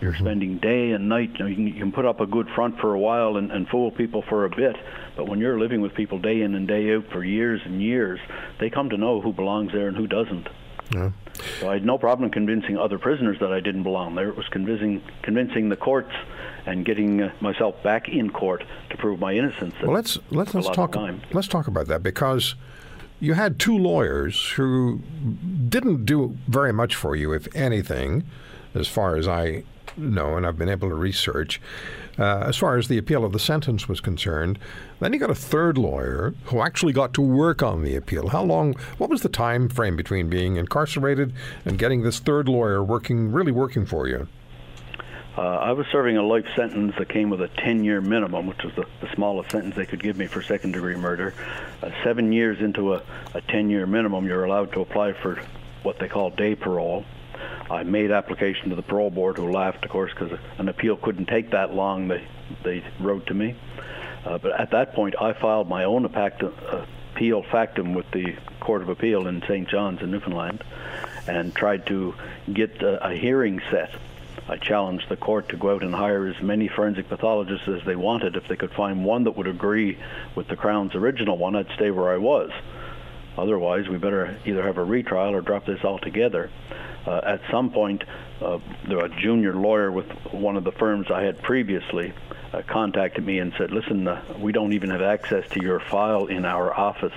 You're 0.00 0.12
mm-hmm. 0.12 0.24
spending 0.24 0.58
day 0.58 0.92
and 0.92 1.08
night. 1.08 1.32
You, 1.34 1.38
know, 1.40 1.46
you, 1.46 1.54
can, 1.56 1.66
you 1.66 1.74
can 1.74 1.92
put 1.92 2.04
up 2.04 2.20
a 2.20 2.26
good 2.26 2.48
front 2.54 2.78
for 2.78 2.94
a 2.94 2.98
while 2.98 3.36
and, 3.36 3.50
and 3.50 3.68
fool 3.68 3.90
people 3.90 4.22
for 4.28 4.44
a 4.44 4.50
bit, 4.50 4.76
but 5.16 5.28
when 5.28 5.40
you're 5.40 5.58
living 5.58 5.80
with 5.80 5.94
people 5.94 6.18
day 6.18 6.42
in 6.42 6.54
and 6.54 6.68
day 6.68 6.94
out 6.94 7.04
for 7.10 7.24
years 7.24 7.60
and 7.64 7.82
years, 7.82 8.20
they 8.60 8.70
come 8.70 8.90
to 8.90 8.96
know 8.96 9.20
who 9.20 9.32
belongs 9.32 9.72
there 9.72 9.88
and 9.88 9.96
who 9.96 10.06
doesn't. 10.06 10.48
Yeah. 10.94 11.10
So 11.60 11.68
I 11.68 11.74
had 11.74 11.84
no 11.84 11.98
problem 11.98 12.30
convincing 12.30 12.78
other 12.78 12.98
prisoners 12.98 13.38
that 13.40 13.52
I 13.52 13.60
didn't 13.60 13.82
belong 13.82 14.14
there. 14.14 14.28
It 14.28 14.36
was 14.36 14.48
convincing 14.48 15.02
convincing 15.22 15.68
the 15.68 15.76
courts 15.76 16.12
and 16.66 16.84
getting 16.84 17.22
uh, 17.22 17.32
myself 17.40 17.82
back 17.82 18.08
in 18.08 18.30
court 18.30 18.64
to 18.90 18.96
prove 18.96 19.20
my 19.20 19.34
innocence. 19.34 19.74
Well, 19.82 19.92
let's 19.92 20.18
let's 20.30 20.54
let's 20.54 20.70
talk 20.70 20.96
let's 21.32 21.48
talk 21.48 21.66
about 21.66 21.88
that 21.88 22.02
because 22.02 22.54
you 23.20 23.34
had 23.34 23.58
two 23.58 23.76
lawyers 23.76 24.50
who 24.50 25.00
didn't 25.68 26.04
do 26.04 26.36
very 26.46 26.72
much 26.72 26.94
for 26.94 27.16
you, 27.16 27.32
if 27.32 27.54
anything, 27.54 28.24
as 28.74 28.88
far 28.88 29.16
as 29.16 29.26
I 29.26 29.64
know, 29.96 30.36
and 30.36 30.46
I've 30.46 30.58
been 30.58 30.68
able 30.68 30.88
to 30.88 30.94
research. 30.94 31.60
Uh, 32.18 32.40
as 32.40 32.56
far 32.56 32.76
as 32.76 32.88
the 32.88 32.98
appeal 32.98 33.24
of 33.24 33.32
the 33.32 33.38
sentence 33.38 33.88
was 33.88 34.00
concerned, 34.00 34.58
then 35.00 35.12
you 35.12 35.18
got 35.18 35.30
a 35.30 35.34
third 35.34 35.78
lawyer 35.78 36.34
who 36.44 36.60
actually 36.60 36.92
got 36.92 37.14
to 37.14 37.20
work 37.20 37.62
on 37.62 37.82
the 37.82 37.94
appeal. 37.94 38.28
How 38.28 38.42
long? 38.42 38.74
What 38.98 39.08
was 39.08 39.22
the 39.22 39.28
time 39.28 39.68
frame 39.68 39.96
between 39.96 40.28
being 40.28 40.56
incarcerated 40.56 41.32
and 41.64 41.78
getting 41.78 42.02
this 42.02 42.18
third 42.18 42.48
lawyer 42.48 42.82
working, 42.82 43.30
really 43.30 43.52
working 43.52 43.86
for 43.86 44.08
you? 44.08 44.26
Uh, 45.38 45.42
I 45.42 45.70
was 45.70 45.86
serving 45.92 46.16
a 46.16 46.22
life 46.24 46.46
sentence 46.56 46.94
that 46.98 47.08
came 47.08 47.30
with 47.30 47.40
a 47.40 47.46
10-year 47.46 48.00
minimum, 48.00 48.48
which 48.48 48.64
was 48.64 48.74
the, 48.74 48.84
the 49.00 49.14
smallest 49.14 49.52
sentence 49.52 49.76
they 49.76 49.86
could 49.86 50.02
give 50.02 50.18
me 50.18 50.26
for 50.26 50.42
second-degree 50.42 50.96
murder. 50.96 51.32
Uh, 51.80 51.92
seven 52.02 52.32
years 52.32 52.58
into 52.58 52.94
a, 52.94 53.02
a 53.34 53.40
10-year 53.42 53.86
minimum, 53.86 54.26
you're 54.26 54.42
allowed 54.42 54.72
to 54.72 54.80
apply 54.80 55.12
for 55.12 55.40
what 55.84 56.00
they 56.00 56.08
call 56.08 56.30
day 56.30 56.56
parole. 56.56 57.04
I 57.70 57.82
made 57.82 58.10
application 58.10 58.70
to 58.70 58.76
the 58.76 58.82
parole 58.82 59.10
board, 59.10 59.36
who 59.36 59.50
laughed, 59.50 59.84
of 59.84 59.90
course, 59.90 60.12
because 60.12 60.38
an 60.58 60.68
appeal 60.68 60.96
couldn't 60.96 61.26
take 61.26 61.50
that 61.50 61.74
long. 61.74 62.08
They 62.08 62.24
they 62.62 62.82
wrote 62.98 63.26
to 63.26 63.34
me, 63.34 63.54
uh, 64.24 64.38
but 64.38 64.58
at 64.58 64.70
that 64.70 64.94
point, 64.94 65.14
I 65.20 65.34
filed 65.34 65.68
my 65.68 65.84
own 65.84 66.06
appeal 66.06 67.42
factum 67.42 67.94
with 67.94 68.10
the 68.10 68.36
Court 68.60 68.82
of 68.82 68.88
Appeal 68.88 69.26
in 69.26 69.42
St. 69.42 69.68
John's 69.68 70.00
in 70.00 70.10
Newfoundland, 70.10 70.64
and 71.26 71.54
tried 71.54 71.86
to 71.86 72.14
get 72.52 72.82
a, 72.82 73.08
a 73.08 73.14
hearing 73.14 73.60
set. 73.70 73.90
I 74.48 74.56
challenged 74.56 75.10
the 75.10 75.16
court 75.16 75.50
to 75.50 75.58
go 75.58 75.74
out 75.74 75.82
and 75.82 75.94
hire 75.94 76.26
as 76.26 76.40
many 76.40 76.68
forensic 76.68 77.10
pathologists 77.10 77.68
as 77.68 77.84
they 77.84 77.96
wanted. 77.96 78.34
If 78.34 78.48
they 78.48 78.56
could 78.56 78.72
find 78.72 79.04
one 79.04 79.24
that 79.24 79.36
would 79.36 79.46
agree 79.46 79.98
with 80.34 80.48
the 80.48 80.56
Crown's 80.56 80.94
original 80.94 81.36
one, 81.36 81.54
I'd 81.54 81.70
stay 81.74 81.90
where 81.90 82.08
I 82.08 82.16
was. 82.16 82.50
Otherwise, 83.36 83.88
we 83.88 83.98
better 83.98 84.36
either 84.46 84.62
have 84.62 84.78
a 84.78 84.84
retrial 84.84 85.34
or 85.34 85.42
drop 85.42 85.66
this 85.66 85.84
altogether 85.84 86.50
uh, 87.08 87.20
at 87.24 87.40
some 87.50 87.70
point, 87.70 88.04
uh, 88.42 88.58
a 88.90 89.08
junior 89.08 89.54
lawyer 89.54 89.90
with 89.90 90.06
one 90.30 90.56
of 90.56 90.64
the 90.64 90.72
firms 90.72 91.10
I 91.10 91.22
had 91.22 91.40
previously 91.40 92.12
uh, 92.52 92.60
contacted 92.66 93.24
me 93.24 93.38
and 93.38 93.52
said, 93.56 93.70
"Listen, 93.70 94.06
uh, 94.06 94.22
we 94.38 94.52
don't 94.52 94.74
even 94.74 94.90
have 94.90 95.00
access 95.00 95.48
to 95.50 95.62
your 95.62 95.80
file 95.80 96.26
in 96.26 96.44
our 96.44 96.74
office." 96.74 97.14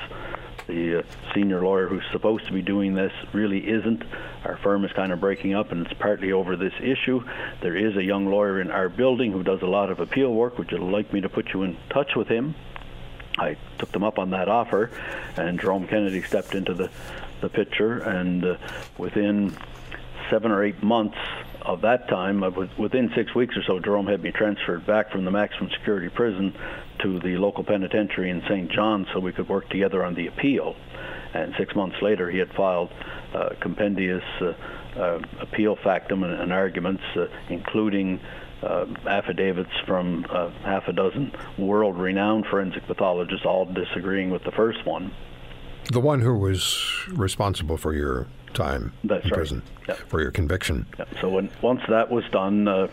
The 0.68 1.00
uh, 1.00 1.04
senior 1.34 1.62
lawyer 1.62 1.88
who's 1.88 2.06
supposed 2.14 2.46
to 2.48 2.54
be 2.54 2.62
doing 2.62 2.94
this 2.94 3.12
really 3.34 3.68
isn't. 3.68 4.04
Our 4.46 4.56
firm 4.58 4.86
is 4.86 4.94
kind 4.94 5.12
of 5.12 5.20
breaking 5.20 5.56
up, 5.56 5.74
and 5.74 5.86
it's 5.86 6.00
partly 6.00 6.32
over 6.32 6.56
this 6.56 6.74
issue. 6.82 7.26
There 7.60 7.76
is 7.76 7.98
a 7.98 8.04
young 8.04 8.28
lawyer 8.28 8.62
in 8.62 8.72
our 8.72 8.88
building 8.88 9.34
who 9.34 9.44
does 9.44 9.62
a 9.62 9.68
lot 9.68 9.92
of 9.92 10.00
appeal 10.00 10.34
work. 10.34 10.58
Would 10.58 10.72
you 10.72 10.78
like 10.78 11.12
me 11.12 11.20
to 11.20 11.30
put 11.30 11.50
you 11.54 11.64
in 11.64 11.76
touch 11.90 12.16
with 12.16 12.30
him? 12.30 12.56
I 13.38 13.58
took 13.78 13.92
them 13.92 14.04
up 14.04 14.20
on 14.20 14.30
that 14.30 14.48
offer, 14.48 14.90
and 15.36 15.60
Jerome 15.60 15.88
Kennedy 15.88 16.22
stepped 16.22 16.56
into 16.56 16.74
the 16.74 16.90
the 17.42 17.50
picture, 17.50 18.00
and 18.00 18.46
uh, 18.46 18.58
within 18.98 19.56
seven 20.30 20.52
or 20.52 20.64
eight 20.64 20.82
months 20.82 21.18
of 21.62 21.82
that 21.82 22.08
time, 22.08 22.42
within 22.78 23.12
six 23.16 23.36
weeks 23.36 23.56
or 23.56 23.64
so, 23.64 23.80
Jerome 23.80 24.08
had 24.08 24.24
me 24.24 24.32
transferred 24.32 24.86
back 24.86 25.12
from 25.12 25.26
the 25.26 25.32
maximum 25.32 25.70
security 25.72 26.10
prison 26.10 26.56
to 27.00 27.20
the 27.20 27.38
local 27.38 27.64
penitentiary 27.64 28.30
in 28.30 28.42
St. 28.44 28.72
John 28.72 29.06
so 29.14 29.20
we 29.20 29.32
could 29.32 29.50
work 29.50 29.70
together 29.70 30.04
on 30.04 30.16
the 30.16 30.28
appeal. 30.28 30.76
And 31.34 31.54
six 31.58 31.76
months 31.76 32.02
later, 32.02 32.30
he 32.30 32.40
had 32.40 32.52
filed 32.54 32.92
uh, 33.34 33.50
compendious 33.60 34.24
uh, 34.42 34.54
uh, 34.98 35.22
appeal 35.40 35.76
factum 35.76 36.24
and, 36.24 36.34
and 36.34 36.52
arguments, 36.52 37.04
uh, 37.16 37.28
including 37.50 38.20
uh, 38.64 38.86
affidavits 39.08 39.72
from 39.86 40.26
uh, 40.30 40.50
half 40.64 40.88
a 40.88 40.94
dozen 40.94 41.32
world-renowned 41.58 42.46
forensic 42.48 42.86
pathologists, 42.88 43.46
all 43.46 43.66
disagreeing 43.66 44.30
with 44.30 44.44
the 44.44 44.52
first 44.52 44.86
one. 44.86 45.14
The 45.90 46.00
one 46.00 46.22
who 46.22 46.38
was 46.38 46.84
responsible 47.10 47.78
for 47.78 47.94
your 47.94 48.28
time 48.54 48.94
That's 49.04 49.24
in 49.24 49.32
right. 49.32 49.38
prison 49.38 49.64
for 50.08 50.22
your 50.22 50.32
conviction. 50.32 50.86
So 51.20 51.30
when, 51.30 51.50
once 51.62 51.82
that 51.90 52.10
was 52.12 52.24
done, 52.32 52.68
uh, 52.68 52.88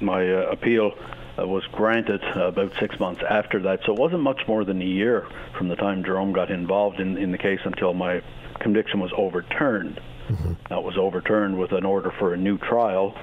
my 0.00 0.28
uh, 0.32 0.50
appeal 0.50 0.92
uh, 1.38 1.46
was 1.46 1.64
granted 1.72 2.22
about 2.34 2.72
six 2.78 2.98
months 2.98 3.22
after 3.28 3.60
that. 3.62 3.80
So 3.84 3.92
it 3.92 3.98
wasn't 3.98 4.22
much 4.22 4.46
more 4.46 4.64
than 4.64 4.80
a 4.80 4.86
year 4.86 5.26
from 5.56 5.68
the 5.68 5.76
time 5.76 6.04
Jerome 6.04 6.32
got 6.32 6.50
involved 6.50 7.00
in, 7.00 7.16
in 7.16 7.32
the 7.32 7.38
case 7.38 7.60
until 7.64 7.94
my 7.94 8.22
conviction 8.60 9.00
was 9.00 9.12
overturned. 9.16 10.00
Mm-hmm. 10.28 10.52
That 10.70 10.82
was 10.82 10.96
overturned 10.96 11.58
with 11.58 11.72
an 11.72 11.84
order 11.84 12.10
for 12.18 12.32
a 12.32 12.36
new 12.36 12.56
trial. 12.58 13.14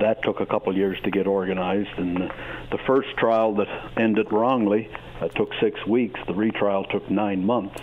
That 0.00 0.22
took 0.22 0.40
a 0.40 0.46
couple 0.46 0.76
years 0.76 0.98
to 1.04 1.10
get 1.10 1.26
organized, 1.26 1.96
and 1.96 2.30
the 2.70 2.78
first 2.86 3.16
trial 3.16 3.54
that 3.54 3.68
ended 3.96 4.30
wrongly 4.32 4.90
uh, 5.20 5.28
took 5.28 5.50
six 5.60 5.86
weeks. 5.86 6.20
The 6.26 6.34
retrial 6.34 6.84
took 6.84 7.08
nine 7.08 7.46
months 7.46 7.80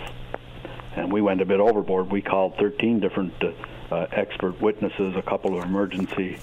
and 0.96 1.12
we 1.12 1.20
went 1.20 1.40
a 1.40 1.44
bit 1.44 1.60
overboard. 1.60 2.10
We 2.10 2.22
called 2.22 2.56
13 2.56 3.00
different 3.00 3.34
uh, 3.42 3.52
uh, 3.92 4.06
expert 4.12 4.60
witnesses, 4.60 5.14
a 5.16 5.22
couple 5.22 5.58
of 5.58 5.64
emergency 5.64 6.38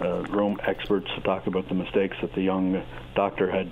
uh, 0.00 0.22
room 0.24 0.58
experts 0.66 1.06
to 1.14 1.20
talk 1.20 1.46
about 1.46 1.68
the 1.68 1.74
mistakes 1.74 2.16
that 2.20 2.32
the 2.34 2.42
young 2.42 2.82
doctor 3.14 3.50
had 3.50 3.70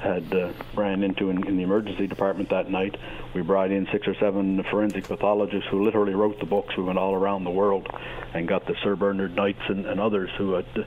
had 0.00 0.32
uh, 0.32 0.52
ran 0.76 1.02
into 1.02 1.28
in, 1.28 1.44
in, 1.48 1.56
the 1.56 1.62
emergency 1.64 2.06
department 2.06 2.50
that 2.50 2.70
night. 2.70 2.96
We 3.34 3.42
brought 3.42 3.72
in 3.72 3.88
six 3.90 4.06
or 4.06 4.14
seven 4.14 4.62
forensic 4.70 5.08
pathologists 5.08 5.68
who 5.70 5.84
literally 5.84 6.14
wrote 6.14 6.38
the 6.38 6.46
books. 6.46 6.76
We 6.76 6.84
went 6.84 6.98
all 6.98 7.14
around 7.14 7.42
the 7.42 7.50
world 7.50 7.88
and 8.32 8.46
got 8.46 8.64
the 8.66 8.76
Sir 8.84 8.94
Bernard 8.94 9.34
Knights 9.34 9.62
and, 9.68 9.86
and 9.86 10.00
others 10.00 10.30
who 10.38 10.52
had 10.52 10.86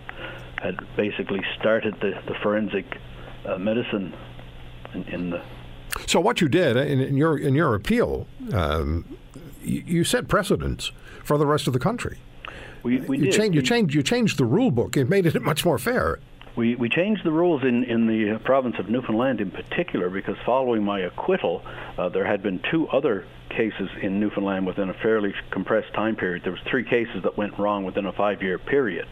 had 0.62 0.96
basically 0.96 1.42
started 1.60 1.96
the, 2.00 2.22
the 2.26 2.36
forensic 2.42 2.86
uh, 3.46 3.58
medicine 3.58 4.14
in, 4.94 5.04
in 5.04 5.30
the 5.32 5.42
so 6.08 6.20
what 6.20 6.42
you 6.42 6.50
did 6.50 6.78
in, 6.78 7.00
in 7.00 7.18
your 7.18 7.38
in 7.38 7.56
your 7.56 7.76
appeal, 7.76 8.28
um, 8.54 9.18
you, 9.62 9.84
you, 9.86 10.04
set 10.04 10.28
precedents 10.28 10.92
for 11.24 11.38
the 11.38 11.46
rest 11.46 11.68
of 11.68 11.74
the 11.74 11.80
country. 11.80 12.20
We, 12.84 13.02
we 13.02 13.18
you 13.18 13.26
did. 13.26 13.34
Changed, 13.34 13.56
you 13.56 13.62
changed 13.62 13.94
you 13.94 14.04
changed 14.04 14.38
the 14.38 14.46
rule 14.46 14.72
book. 14.72 14.98
It 14.98 15.10
made 15.10 15.26
it 15.26 15.42
much 15.42 15.66
more 15.66 15.78
fair. 15.78 16.20
We, 16.56 16.76
we 16.76 16.90
changed 16.90 17.24
the 17.24 17.32
rules 17.32 17.64
in, 17.64 17.86
in 17.86 18.08
the 18.08 18.38
province 18.44 18.76
of 18.78 18.90
Newfoundland 18.90 19.40
in 19.40 19.52
particular 19.52 20.10
because 20.10 20.36
following 20.46 20.84
my 20.84 21.00
acquittal, 21.00 21.64
uh, 21.98 22.10
there 22.10 22.26
had 22.26 22.44
been 22.44 22.60
two 22.70 22.90
other 22.90 23.26
cases 23.50 23.90
in 24.02 24.20
Newfoundland 24.20 24.68
within 24.68 24.90
a 24.90 24.94
fairly 24.96 25.34
compressed 25.52 25.94
time 25.94 26.18
period. 26.18 26.44
There 26.44 26.52
was 26.52 26.62
three 26.70 26.84
cases 26.84 27.24
that 27.24 27.38
went 27.38 27.58
wrong 27.58 27.86
within 27.86 28.06
a 28.06 28.12
five-year 28.12 28.60
period. 28.60 29.08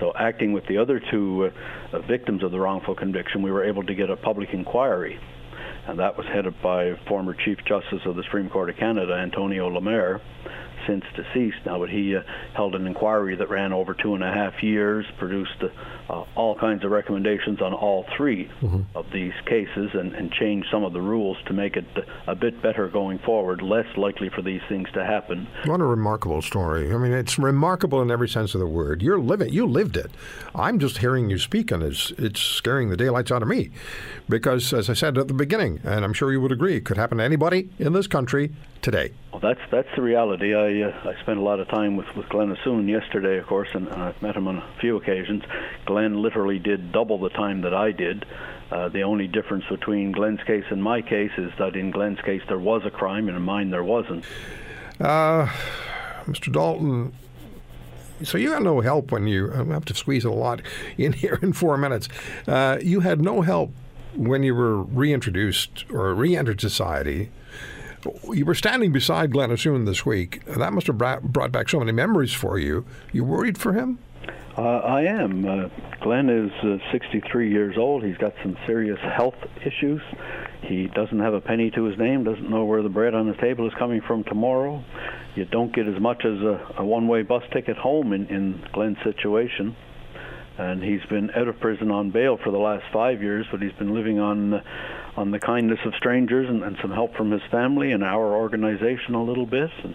So 0.00 0.14
acting 0.18 0.54
with 0.54 0.66
the 0.66 0.78
other 0.78 0.98
two 0.98 1.50
uh, 1.92 1.98
victims 2.00 2.42
of 2.42 2.52
the 2.52 2.58
wrongful 2.58 2.94
conviction, 2.94 3.42
we 3.42 3.50
were 3.50 3.64
able 3.64 3.82
to 3.84 3.94
get 3.94 4.08
a 4.08 4.16
public 4.16 4.54
inquiry 4.54 5.20
and 5.86 5.98
that 5.98 6.16
was 6.16 6.26
headed 6.26 6.54
by 6.62 6.94
former 7.08 7.34
Chief 7.34 7.58
Justice 7.66 8.00
of 8.06 8.16
the 8.16 8.22
Supreme 8.24 8.48
Court 8.48 8.70
of 8.70 8.76
Canada, 8.76 9.14
Antonio 9.14 9.68
Lamer, 9.68 10.20
since 10.86 11.04
deceased 11.14 11.58
now, 11.64 11.78
but 11.78 11.90
he 11.90 12.16
uh, 12.16 12.22
held 12.54 12.74
an 12.74 12.86
inquiry 12.86 13.36
that 13.36 13.48
ran 13.48 13.72
over 13.72 13.94
two 13.94 14.14
and 14.14 14.22
a 14.22 14.32
half 14.32 14.62
years, 14.62 15.06
produced 15.18 15.62
uh, 15.62 16.24
all 16.34 16.58
kinds 16.58 16.84
of 16.84 16.90
recommendations 16.90 17.60
on 17.60 17.72
all 17.72 18.04
3 18.16 18.44
mm-hmm. 18.44 18.80
of 18.96 19.06
these 19.12 19.32
cases, 19.46 19.90
and, 19.94 20.14
and 20.14 20.32
changed 20.32 20.68
some 20.70 20.84
of 20.84 20.92
the 20.92 21.00
rules 21.00 21.36
to 21.46 21.52
make 21.52 21.76
it 21.76 21.84
a 22.26 22.34
bit 22.34 22.60
better 22.62 22.88
going 22.88 23.18
forward, 23.20 23.62
less 23.62 23.86
likely 23.96 24.28
for 24.28 24.42
these 24.42 24.60
things 24.68 24.88
to 24.92 25.04
happen. 25.04 25.46
What 25.64 25.80
a 25.80 25.84
remarkable 25.84 26.42
story! 26.42 26.92
I 26.92 26.98
mean, 26.98 27.12
it's 27.12 27.38
remarkable 27.38 28.02
in 28.02 28.10
every 28.10 28.28
sense 28.28 28.54
of 28.54 28.60
the 28.60 28.66
word. 28.66 29.02
You're 29.02 29.20
living, 29.20 29.52
you 29.52 29.66
lived 29.66 29.96
it. 29.96 30.10
I'm 30.54 30.78
just 30.78 30.98
hearing 30.98 31.30
you 31.30 31.38
speak, 31.38 31.70
and 31.70 31.82
it's 31.82 32.10
it's 32.18 32.40
scaring 32.40 32.90
the 32.90 32.96
daylights 32.96 33.30
out 33.30 33.42
of 33.42 33.48
me, 33.48 33.70
because 34.28 34.72
as 34.72 34.90
I 34.90 34.94
said 34.94 35.18
at 35.18 35.28
the 35.28 35.34
beginning, 35.34 35.80
and 35.84 36.04
I'm 36.04 36.12
sure 36.12 36.32
you 36.32 36.40
would 36.40 36.52
agree, 36.52 36.76
it 36.76 36.84
could 36.84 36.96
happen 36.96 37.18
to 37.18 37.24
anybody 37.24 37.70
in 37.78 37.92
this 37.92 38.06
country 38.06 38.52
today. 38.82 39.12
Well, 39.32 39.40
that's 39.40 39.60
that's 39.70 39.88
the 39.96 40.02
reality. 40.02 40.54
I 40.54 40.82
uh, 40.82 41.10
I 41.10 41.20
spent 41.22 41.38
a 41.38 41.42
lot 41.42 41.60
of 41.60 41.68
time 41.68 41.96
with 41.96 42.14
with 42.14 42.28
Glen 42.28 42.54
Assoun 42.54 42.88
yesterday, 42.88 43.38
of 43.38 43.46
course, 43.46 43.68
and, 43.72 43.88
and 43.88 44.02
I've 44.02 44.20
met 44.20 44.36
him 44.36 44.48
on 44.48 44.58
a 44.58 44.68
few 44.80 44.96
occasions. 44.96 45.44
Glenn 45.86 46.20
literally 46.20 46.58
did 46.58 46.92
double 46.92 47.18
the 47.18 47.30
time 47.30 47.62
that 47.62 47.72
I 47.72 47.92
did. 47.92 48.26
Uh, 48.70 48.88
the 48.88 49.02
only 49.02 49.28
difference 49.28 49.64
between 49.70 50.12
Glenn's 50.12 50.42
case 50.46 50.64
and 50.70 50.82
my 50.82 51.02
case 51.02 51.32
is 51.38 51.52
that 51.58 51.76
in 51.76 51.90
Glenn's 51.90 52.20
case 52.20 52.42
there 52.48 52.58
was 52.58 52.82
a 52.84 52.90
crime, 52.90 53.28
and 53.28 53.36
in 53.36 53.42
mine 53.42 53.70
there 53.70 53.84
wasn't. 53.84 54.24
Uh, 55.00 55.46
Mr. 56.26 56.52
Dalton, 56.52 57.12
so 58.22 58.38
you 58.38 58.52
had 58.52 58.62
no 58.62 58.80
help 58.80 59.12
when 59.12 59.26
you 59.26 59.52
I 59.52 59.64
have 59.64 59.84
to 59.86 59.94
squeeze 59.94 60.24
a 60.24 60.30
lot 60.30 60.60
in 60.98 61.12
here 61.24 61.38
in 61.40 61.52
four 61.52 61.78
minutes. 61.78 62.08
Uh, 62.46 62.78
you 62.82 63.00
had 63.00 63.20
no 63.20 63.42
help 63.42 63.72
when 64.14 64.42
you 64.42 64.54
were 64.54 64.82
reintroduced 64.82 65.86
or 65.90 66.14
re-entered 66.14 66.60
society 66.60 67.30
you 68.32 68.44
were 68.44 68.54
standing 68.54 68.92
beside 68.92 69.32
Glen 69.32 69.50
Assoun 69.50 69.86
this 69.86 70.04
week. 70.06 70.44
That 70.46 70.72
must 70.72 70.86
have 70.86 70.98
brought 70.98 71.52
back 71.52 71.68
so 71.68 71.78
many 71.78 71.92
memories 71.92 72.32
for 72.32 72.58
you. 72.58 72.84
You 73.12 73.24
worried 73.24 73.58
for 73.58 73.72
him? 73.72 73.98
Uh, 74.56 74.60
I 74.60 75.02
am. 75.02 75.46
Uh, 75.46 75.68
Glenn 76.02 76.28
is 76.28 76.50
uh, 76.62 76.76
63 76.92 77.50
years 77.50 77.76
old. 77.78 78.04
He's 78.04 78.18
got 78.18 78.34
some 78.42 78.56
serious 78.66 78.98
health 79.00 79.36
issues. 79.64 80.02
He 80.62 80.88
doesn't 80.88 81.18
have 81.18 81.32
a 81.32 81.40
penny 81.40 81.70
to 81.70 81.84
his 81.84 81.98
name, 81.98 82.24
doesn't 82.24 82.50
know 82.50 82.64
where 82.64 82.82
the 82.82 82.90
bread 82.90 83.14
on 83.14 83.26
his 83.26 83.36
table 83.38 83.66
is 83.66 83.72
coming 83.78 84.02
from 84.06 84.24
tomorrow. 84.24 84.84
you 85.34 85.46
don't 85.46 85.74
get 85.74 85.88
as 85.88 86.00
much 86.00 86.24
as 86.24 86.38
a, 86.40 86.74
a 86.78 86.84
one-way 86.84 87.22
bus 87.22 87.42
ticket 87.52 87.76
home 87.76 88.12
in, 88.12 88.26
in 88.26 88.64
Glenn's 88.72 88.98
situation. 89.02 89.74
And 90.58 90.82
he's 90.82 91.02
been 91.08 91.30
out 91.30 91.48
of 91.48 91.58
prison 91.58 91.90
on 91.90 92.10
bail 92.10 92.36
for 92.36 92.50
the 92.50 92.58
last 92.58 92.84
five 92.92 93.22
years, 93.22 93.46
but 93.50 93.62
he's 93.62 93.72
been 93.72 93.94
living 93.94 94.20
on 94.20 94.62
on 95.16 95.30
the 95.30 95.38
kindness 95.38 95.78
of 95.84 95.94
strangers 95.94 96.48
and, 96.48 96.62
and 96.62 96.76
some 96.80 96.90
help 96.90 97.14
from 97.16 97.30
his 97.30 97.42
family 97.50 97.92
and 97.92 98.02
our 98.02 98.34
organization 98.34 99.14
a 99.14 99.22
little 99.22 99.46
bit. 99.46 99.70
And, 99.82 99.94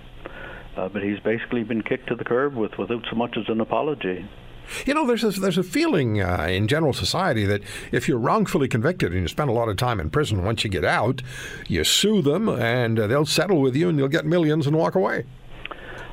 uh, 0.76 0.90
but 0.90 1.02
he's 1.02 1.20
basically 1.20 1.64
been 1.64 1.82
kicked 1.82 2.08
to 2.10 2.16
the 2.16 2.24
curb 2.24 2.56
with 2.56 2.78
without 2.78 3.04
so 3.10 3.16
much 3.16 3.36
as 3.38 3.46
an 3.50 3.60
apology. 3.60 4.28
You 4.86 4.94
know, 4.94 5.08
there's 5.08 5.24
a, 5.24 5.32
there's 5.32 5.58
a 5.58 5.64
feeling 5.64 6.22
uh, 6.22 6.48
in 6.50 6.68
general 6.68 6.94
society 6.94 7.46
that 7.46 7.62
if 7.92 8.08
you're 8.08 8.20
wrongfully 8.20 8.68
convicted 8.68 9.14
and 9.14 9.22
you 9.22 9.28
spend 9.28 9.50
a 9.50 9.54
lot 9.54 9.70
of 9.70 9.78
time 9.78 10.00
in 10.00 10.10
prison, 10.10 10.44
once 10.44 10.64
you 10.64 10.70
get 10.70 10.86
out, 10.86 11.22
you 11.68 11.84
sue 11.84 12.22
them 12.22 12.50
and 12.50 13.00
uh, 13.00 13.08
they'll 13.08 13.26
settle 13.26 13.62
with 13.62 13.76
you 13.76 13.90
and 13.90 13.98
you'll 13.98 14.08
get 14.08 14.26
millions 14.26 14.68
and 14.68 14.76
walk 14.76 14.96
away. 14.96 15.24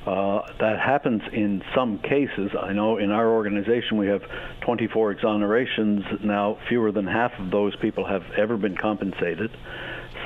Uh, 0.06 0.42
that 0.60 0.78
happens 0.78 1.22
in 1.32 1.62
some 1.74 1.98
cases. 1.98 2.50
I 2.60 2.72
know 2.74 2.98
in 2.98 3.10
our 3.10 3.28
organization 3.28 3.96
we 3.96 4.06
have 4.08 4.20
24 4.60 5.14
exonerations. 5.14 6.22
Now, 6.22 6.58
fewer 6.68 6.92
than 6.92 7.06
half 7.06 7.32
of 7.38 7.50
those 7.50 7.74
people 7.76 8.06
have 8.06 8.22
ever 8.36 8.58
been 8.58 8.76
compensated. 8.76 9.50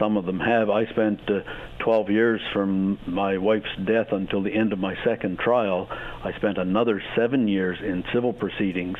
Some 0.00 0.16
of 0.16 0.26
them 0.26 0.40
have. 0.40 0.68
I 0.68 0.86
spent 0.86 1.20
uh, 1.30 1.40
12 1.78 2.10
years 2.10 2.40
from 2.52 2.98
my 3.06 3.38
wife's 3.38 3.66
death 3.86 4.08
until 4.10 4.42
the 4.42 4.52
end 4.52 4.72
of 4.72 4.80
my 4.80 4.94
second 5.04 5.38
trial. 5.38 5.88
I 5.90 6.32
spent 6.36 6.58
another 6.58 7.00
seven 7.16 7.46
years 7.46 7.78
in 7.80 8.04
civil 8.12 8.32
proceedings 8.32 8.98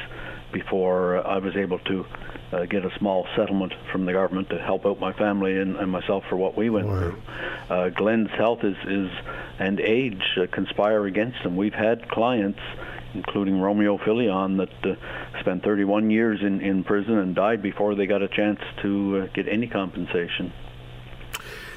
before 0.53 1.27
I 1.27 1.39
was 1.39 1.57
able 1.57 1.79
to 1.81 2.07
uh, 2.53 2.65
get 2.65 2.85
a 2.85 2.97
small 2.99 3.27
settlement 3.37 3.75
from 3.93 4.07
the 4.07 4.13
government 4.13 4.49
to 4.51 4.59
help 4.59 4.87
out 4.87 4.99
my 4.99 5.13
family 5.13 5.59
and, 5.59 5.77
and 5.77 5.91
myself 5.91 6.25
for 6.29 6.37
what 6.37 6.57
we 6.57 6.71
went 6.71 6.89
wow. 6.89 6.99
through. 6.99 7.23
Uh, 7.69 7.89
Glenn's 7.91 8.31
health 8.31 8.65
is, 8.65 8.77
is 8.87 9.11
and 9.59 9.81
age 9.81 10.23
uh, 10.37 10.47
conspire 10.51 11.05
against 11.07 11.39
him. 11.39 11.57
We've 11.57 11.75
had 11.75 12.09
clients, 12.09 12.61
including 13.15 13.61
Romeo 13.61 13.99
Phillion, 13.99 14.59
that 14.59 14.91
uh, 14.91 15.41
spent 15.41 15.63
31 15.63 16.11
years 16.11 16.41
in, 16.41 16.61
in 16.61 16.85
prison 16.85 17.19
and 17.19 17.35
died 17.35 17.61
before 17.61 17.95
they 17.95 18.07
got 18.07 18.23
a 18.23 18.29
chance 18.29 18.61
to 18.83 19.23
uh, 19.23 19.27
get 19.35 19.49
any 19.49 19.67
compensation. 19.67 20.53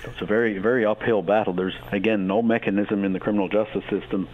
it's 0.03 0.21
a 0.21 0.25
very, 0.25 0.57
very 0.59 0.85
uphill 0.85 1.21
battle. 1.21 1.53
There's, 1.53 1.75
again, 1.91 2.27
no 2.27 2.41
mechanism 2.41 3.03
in 3.03 3.11
the 3.11 3.19
criminal 3.19 3.49
justice 3.49 3.83
system 3.89 4.29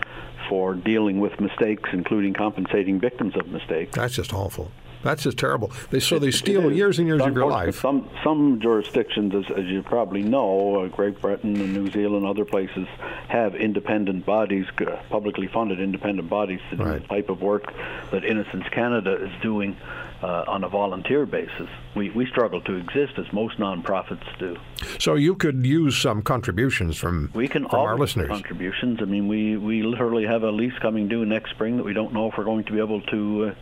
for 0.50 0.74
dealing 0.74 1.20
with 1.20 1.40
mistakes, 1.40 1.90
including 1.94 2.34
compensating 2.34 3.00
victims 3.00 3.36
of 3.36 3.48
mistakes. 3.48 3.94
That's 3.96 4.16
just 4.16 4.34
awful. 4.34 4.72
That's 5.04 5.24
just 5.24 5.38
terrible. 5.38 5.72
They 5.92 6.00
so 6.00 6.20
they 6.20 6.32
steal 6.32 6.72
years 6.72 7.00
and 7.00 7.08
years 7.08 7.22
of 7.22 7.34
your 7.34 7.50
life. 7.50 7.80
Some 7.80 8.10
some 8.24 8.60
jurisdictions, 8.60 9.34
as, 9.36 9.46
as 9.56 9.66
you 9.66 9.84
probably 9.84 10.24
know, 10.24 10.84
uh, 10.84 10.88
Great 10.88 11.22
Britain 11.22 11.56
and 11.62 11.74
New 11.74 11.92
Zealand, 11.92 12.26
other 12.26 12.46
places 12.46 12.88
have 13.30 13.56
independent 13.56 14.26
bodies, 14.26 14.66
publicly 15.10 15.48
funded 15.48 15.80
independent 15.80 16.30
bodies 16.30 16.60
to 16.72 16.78
do 16.78 16.84
right. 16.84 17.02
the 17.02 17.08
type 17.08 17.30
of 17.30 17.42
work 17.42 17.72
that 18.12 18.26
Innocence 18.26 18.66
Canada 18.72 19.24
is 19.24 19.32
doing 19.42 19.78
uh, 20.22 20.46
on 20.48 20.64
a 20.64 20.70
volunteer 20.70 21.26
basis. 21.26 21.70
We 21.96 22.10
we 22.12 22.26
struggle 22.28 22.62
to 22.62 22.76
exist 22.76 23.14
as 23.18 23.32
most 23.32 23.58
nonprofits 23.58 24.26
do. 24.40 24.58
So 25.00 25.16
you 25.16 25.36
could 25.36 25.66
use 25.66 25.98
some 25.98 26.22
contributions 26.22 26.98
from 26.98 27.32
we 27.34 27.48
can 27.48 27.68
from 27.68 27.80
our 27.80 27.98
listeners. 27.98 28.30
Contributions. 28.30 29.00
I 29.02 29.06
mean, 29.06 29.28
we 29.28 29.58
we 29.58 29.84
literally 29.84 30.26
have 30.26 30.44
a 30.44 30.52
lease 30.52 30.78
coming 30.82 31.08
due 31.08 31.26
next 31.26 31.52
spring 31.52 31.78
that 31.78 31.84
we 31.84 31.94
don't 31.94 32.14
know 32.14 32.30
if 32.30 32.38
we're 32.38 32.46
going 32.46 32.66
to 32.66 32.72
be 32.72 32.80
able 32.80 33.02
to. 33.02 33.46
Uh, 33.46 33.56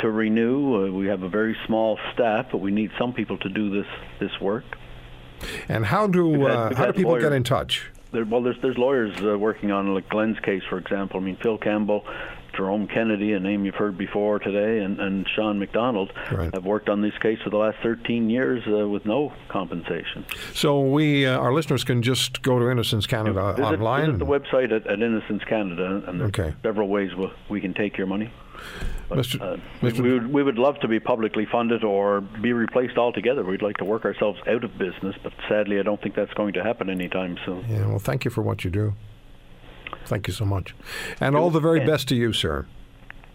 to 0.00 0.08
renew. 0.08 0.86
Uh, 0.86 0.92
we 0.92 1.08
have 1.08 1.24
a 1.24 1.28
very 1.28 1.56
small 1.66 1.98
staff, 2.14 2.46
but 2.52 2.58
we 2.58 2.70
need 2.70 2.90
some 2.96 3.12
people 3.12 3.36
to 3.38 3.48
do 3.48 3.70
this 3.70 3.86
this 4.20 4.30
work. 4.40 4.64
And 5.68 5.84
how 5.84 6.06
do 6.06 6.42
had, 6.42 6.50
uh, 6.50 6.74
how 6.74 6.86
do 6.86 6.92
people 6.92 7.12
lawyers, 7.12 7.24
get 7.24 7.32
in 7.32 7.44
touch? 7.44 7.90
There, 8.12 8.24
well, 8.24 8.42
there's 8.42 8.56
there's 8.62 8.78
lawyers 8.78 9.16
uh, 9.20 9.38
working 9.38 9.70
on 9.70 9.94
like 9.94 10.08
Glenn's 10.08 10.38
case, 10.40 10.62
for 10.68 10.78
example. 10.78 11.20
I 11.20 11.22
mean, 11.24 11.36
Phil 11.42 11.58
Campbell, 11.58 12.04
Jerome 12.58 12.88
Kennedy, 12.88 13.34
a 13.34 13.40
name 13.40 13.64
you've 13.64 13.76
heard 13.76 13.96
before 13.96 14.40
today, 14.40 14.84
and, 14.84 14.98
and 14.98 15.24
Sean 15.36 15.60
McDonald 15.60 16.12
right. 16.32 16.52
have 16.52 16.64
worked 16.64 16.88
on 16.88 17.00
this 17.00 17.16
case 17.22 17.38
for 17.44 17.50
the 17.50 17.56
last 17.56 17.78
13 17.84 18.28
years 18.28 18.64
uh, 18.66 18.88
with 18.88 19.06
no 19.06 19.32
compensation. 19.48 20.26
So 20.54 20.80
we, 20.80 21.24
uh, 21.24 21.38
our 21.38 21.54
listeners, 21.54 21.84
can 21.84 22.02
just 22.02 22.42
go 22.42 22.58
to 22.58 22.68
Innocence 22.68 23.06
Canada 23.06 23.52
visit, 23.52 23.74
online. 23.74 24.06
Visit 24.06 24.18
the 24.18 24.26
website 24.26 24.72
at, 24.72 24.88
at 24.88 25.00
Innocence 25.00 25.44
Canada, 25.44 26.02
and 26.08 26.20
there's 26.20 26.30
okay. 26.30 26.52
several 26.64 26.88
ways 26.88 27.14
we, 27.14 27.30
we 27.48 27.60
can 27.60 27.74
take 27.74 27.96
your 27.96 28.08
money. 28.08 28.32
But, 29.08 29.18
Mr. 29.18 29.40
Uh, 29.40 29.56
Mr. 29.80 30.00
We, 30.00 30.12
would, 30.14 30.32
we 30.32 30.42
would 30.42 30.58
love 30.58 30.80
to 30.80 30.88
be 30.88 30.98
publicly 30.98 31.46
funded 31.46 31.84
or 31.84 32.20
be 32.20 32.52
replaced 32.52 32.98
altogether. 32.98 33.44
We'd 33.44 33.62
like 33.62 33.76
to 33.76 33.84
work 33.84 34.04
ourselves 34.04 34.40
out 34.48 34.64
of 34.64 34.76
business, 34.76 35.14
but 35.22 35.32
sadly, 35.48 35.78
I 35.78 35.84
don't 35.84 36.02
think 36.02 36.16
that's 36.16 36.34
going 36.34 36.54
to 36.54 36.64
happen 36.64 36.90
anytime 36.90 37.38
soon. 37.46 37.64
Yeah, 37.68 37.86
well, 37.86 38.00
thank 38.00 38.24
you 38.24 38.32
for 38.32 38.42
what 38.42 38.64
you 38.64 38.70
do. 38.70 38.94
Thank 40.08 40.26
you 40.26 40.32
so 40.32 40.46
much. 40.46 40.74
And 41.20 41.36
all 41.36 41.50
the 41.50 41.60
very 41.60 41.84
best 41.84 42.08
to 42.08 42.16
you, 42.16 42.32
sir. 42.32 42.66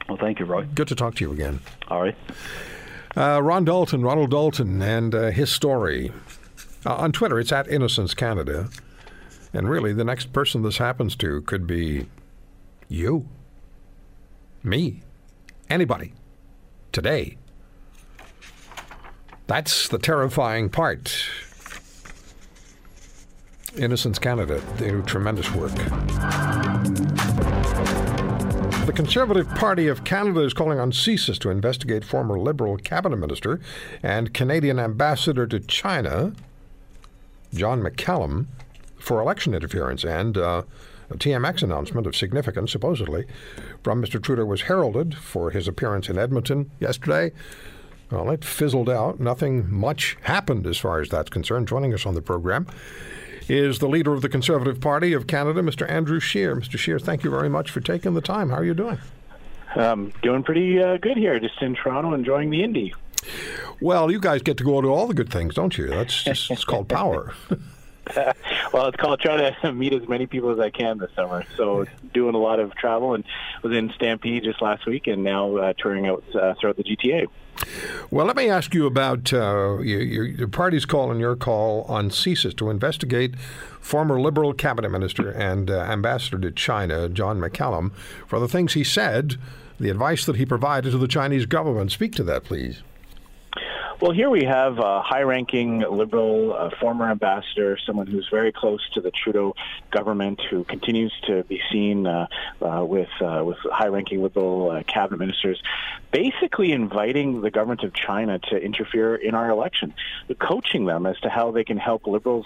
Well, 0.09 0.17
thank 0.17 0.39
you, 0.39 0.45
Roy. 0.45 0.65
Good 0.73 0.87
to 0.89 0.95
talk 0.95 1.15
to 1.15 1.23
you 1.23 1.31
again. 1.31 1.59
All 1.87 2.01
right. 2.01 2.15
Uh, 3.15 3.41
Ron 3.41 3.63
Dalton, 3.63 4.01
Ronald 4.01 4.31
Dalton, 4.31 4.81
and 4.81 5.13
uh, 5.13 5.29
his 5.29 5.51
story. 5.51 6.11
Uh, 6.85 6.95
on 6.95 7.11
Twitter, 7.11 7.39
it's 7.39 7.51
at 7.51 7.67
Innocence 7.67 8.13
Canada. 8.13 8.69
And 9.53 9.69
really, 9.69 9.93
the 9.93 10.03
next 10.03 10.33
person 10.33 10.63
this 10.63 10.79
happens 10.79 11.15
to 11.17 11.41
could 11.41 11.67
be 11.67 12.07
you, 12.89 13.27
me, 14.63 15.03
anybody, 15.69 16.13
today. 16.91 17.37
That's 19.45 19.87
the 19.89 19.99
terrifying 19.99 20.69
part. 20.69 21.29
Innocence 23.77 24.19
Canada, 24.19 24.61
they 24.77 24.89
do 24.89 25.01
tremendous 25.03 25.51
work. 25.53 25.71
The 28.93 28.97
Conservative 28.97 29.49
Party 29.55 29.87
of 29.87 30.03
Canada 30.03 30.41
is 30.41 30.53
calling 30.53 30.79
on 30.79 30.91
CSIS 30.91 31.39
to 31.39 31.49
investigate 31.49 32.05
former 32.05 32.37
Liberal 32.37 32.77
cabinet 32.77 33.17
minister 33.17 33.59
and 34.03 34.35
Canadian 34.35 34.77
ambassador 34.77 35.47
to 35.47 35.59
China, 35.61 36.33
John 37.51 37.81
McCallum, 37.81 38.45
for 38.99 39.19
election 39.19 39.55
interference. 39.55 40.03
And 40.03 40.37
uh, 40.37 40.61
a 41.09 41.15
TMX 41.15 41.63
announcement 41.63 42.05
of 42.05 42.15
significance, 42.15 42.71
supposedly, 42.71 43.25
from 43.83 43.99
Mr. 43.99 44.21
Trudeau 44.21 44.45
was 44.45 44.61
heralded 44.61 45.17
for 45.17 45.49
his 45.49 45.67
appearance 45.67 46.07
in 46.07 46.19
Edmonton 46.19 46.69
yesterday. 46.79 47.31
Well, 48.11 48.29
it 48.29 48.45
fizzled 48.45 48.91
out. 48.91 49.19
Nothing 49.19 49.73
much 49.73 50.17
happened 50.21 50.67
as 50.67 50.77
far 50.77 51.01
as 51.01 51.09
that's 51.09 51.31
concerned. 51.31 51.67
Joining 51.67 51.95
us 51.95 52.05
on 52.05 52.13
the 52.13 52.21
program 52.21 52.67
is 53.49 53.79
the 53.79 53.87
leader 53.87 54.13
of 54.13 54.21
the 54.21 54.29
Conservative 54.29 54.79
Party 54.79 55.13
of 55.13 55.27
Canada, 55.27 55.61
Mr. 55.61 55.89
Andrew 55.89 56.19
Scheer. 56.19 56.55
Mr. 56.55 56.77
Scheer, 56.77 56.99
thank 56.99 57.23
you 57.23 57.29
very 57.29 57.49
much 57.49 57.71
for 57.71 57.81
taking 57.81 58.13
the 58.13 58.21
time. 58.21 58.49
How 58.49 58.57
are 58.57 58.65
you 58.65 58.73
doing? 58.73 58.99
Um, 59.75 60.13
doing 60.21 60.43
pretty 60.43 60.81
uh, 60.81 60.97
good 60.97 61.17
here, 61.17 61.39
just 61.39 61.61
in 61.61 61.75
Toronto, 61.75 62.13
enjoying 62.13 62.49
the 62.49 62.63
Indy. 62.63 62.93
Well, 63.79 64.11
you 64.11 64.19
guys 64.19 64.41
get 64.41 64.57
to 64.57 64.63
go 64.63 64.81
to 64.81 64.87
all 64.87 65.07
the 65.07 65.13
good 65.13 65.29
things, 65.29 65.55
don't 65.55 65.77
you? 65.77 65.87
That's 65.87 66.23
just 66.23 66.51
it's 66.51 66.63
called 66.65 66.87
power. 66.89 67.33
well, 68.73 68.87
it's 68.87 68.97
called 68.97 69.19
trying 69.19 69.53
to 69.61 69.73
meet 69.73 69.93
as 69.93 70.07
many 70.07 70.27
people 70.27 70.51
as 70.51 70.59
I 70.59 70.69
can 70.69 70.97
this 70.97 71.11
summer. 71.15 71.43
So 71.57 71.85
doing 72.13 72.35
a 72.35 72.39
lot 72.39 72.59
of 72.59 72.75
travel 72.75 73.13
and 73.15 73.23
was 73.61 73.73
in 73.73 73.91
Stampede 73.95 74.43
just 74.43 74.61
last 74.61 74.85
week, 74.85 75.07
and 75.07 75.23
now 75.23 75.55
uh, 75.57 75.73
touring 75.77 76.07
out 76.07 76.23
uh, 76.35 76.53
throughout 76.59 76.77
the 76.77 76.83
GTA. 76.83 77.27
Well, 78.11 78.25
let 78.25 78.35
me 78.35 78.49
ask 78.49 78.73
you 78.73 78.85
about 78.85 79.33
uh, 79.33 79.79
your, 79.79 80.25
your, 80.25 80.47
party's 80.47 80.85
call 80.85 81.09
and 81.09 81.19
your 81.19 81.35
call 81.35 81.83
on 81.83 82.09
CSIS 82.09 82.55
to 82.57 82.69
investigate 82.69 83.35
former 83.81 84.19
Liberal 84.19 84.53
cabinet 84.53 84.89
minister 84.89 85.31
and 85.31 85.71
uh, 85.71 85.79
ambassador 85.79 86.37
to 86.39 86.51
China, 86.51 87.09
John 87.09 87.39
McCallum, 87.39 87.91
for 88.27 88.39
the 88.39 88.47
things 88.47 88.73
he 88.73 88.83
said, 88.83 89.37
the 89.79 89.89
advice 89.89 90.25
that 90.25 90.35
he 90.35 90.45
provided 90.45 90.91
to 90.91 90.97
the 90.97 91.07
Chinese 91.07 91.45
government. 91.45 91.91
Speak 91.91 92.13
to 92.15 92.23
that, 92.23 92.43
please. 92.43 92.83
Well, 94.03 94.11
here 94.11 94.29
we 94.29 94.43
have 94.43 94.79
a 94.79 95.01
high-ranking 95.01 95.79
liberal, 95.89 96.69
former 96.81 97.09
ambassador, 97.09 97.77
someone 97.85 98.05
who's 98.05 98.27
very 98.29 98.51
close 98.51 98.81
to 98.95 98.99
the 98.99 99.11
Trudeau 99.11 99.55
government, 99.91 100.41
who 100.49 100.65
continues 100.65 101.13
to 101.25 101.45
be 101.45 101.61
seen 101.71 102.05
uh, 102.05 102.27
uh, 102.61 102.83
with 102.83 103.07
uh, 103.21 103.43
with 103.45 103.55
high-ranking 103.59 104.21
liberal 104.21 104.71
uh, 104.71 104.83
cabinet 104.83 105.19
ministers, 105.19 105.63
basically 106.11 106.73
inviting 106.73 107.39
the 107.39 107.49
government 107.49 107.85
of 107.85 107.93
China 107.93 108.39
to 108.39 108.57
interfere 108.57 109.15
in 109.15 109.35
our 109.35 109.49
election, 109.49 109.93
coaching 110.37 110.83
them 110.83 111.05
as 111.05 111.17
to 111.21 111.29
how 111.29 111.51
they 111.51 111.63
can 111.63 111.77
help 111.77 112.05
liberals 112.05 112.45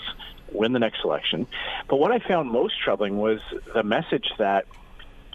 win 0.51 0.73
the 0.73 0.79
next 0.79 1.03
election. 1.03 1.47
But 1.89 1.95
what 1.95 2.11
I 2.11 2.19
found 2.19 2.51
most 2.51 2.79
troubling 2.79 3.17
was 3.17 3.39
the 3.73 3.81
message 3.81 4.31
that 4.37 4.67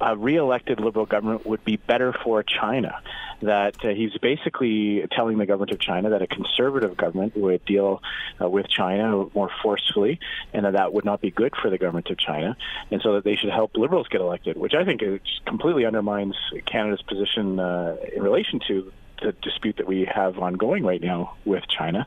a 0.02 0.16
re-elected 0.16 0.80
liberal 0.80 1.06
government 1.06 1.46
would 1.46 1.64
be 1.64 1.76
better 1.76 2.12
for 2.24 2.42
China. 2.42 3.00
That 3.40 3.76
uh, 3.84 3.88
he's 3.88 4.16
basically 4.18 5.06
telling 5.10 5.38
the 5.38 5.46
government 5.46 5.72
of 5.72 5.80
China 5.80 6.10
that 6.10 6.22
a 6.22 6.26
conservative 6.26 6.96
government 6.96 7.36
would 7.36 7.64
deal 7.64 8.02
uh, 8.40 8.48
with 8.48 8.68
China 8.68 9.26
more 9.34 9.50
forcefully, 9.62 10.20
and 10.52 10.64
that 10.64 10.74
that 10.74 10.92
would 10.92 11.04
not 11.04 11.20
be 11.20 11.30
good 11.30 11.52
for 11.60 11.70
the 11.70 11.78
government 11.78 12.10
of 12.10 12.18
China, 12.18 12.56
and 12.90 13.00
so 13.02 13.14
that 13.14 13.24
they 13.24 13.36
should 13.36 13.50
help 13.50 13.76
liberals 13.76 14.06
get 14.08 14.20
elected, 14.20 14.56
which 14.56 14.74
I 14.74 14.84
think 14.84 15.02
completely 15.44 15.86
undermines 15.86 16.36
Canada's 16.66 17.02
position 17.02 17.58
uh, 17.58 17.96
in 18.14 18.22
relation 18.22 18.60
to 18.68 18.92
the 19.22 19.32
dispute 19.32 19.76
that 19.78 19.86
we 19.86 20.08
have 20.12 20.38
ongoing 20.38 20.84
right 20.84 21.00
now 21.00 21.36
with 21.44 21.64
China. 21.68 22.06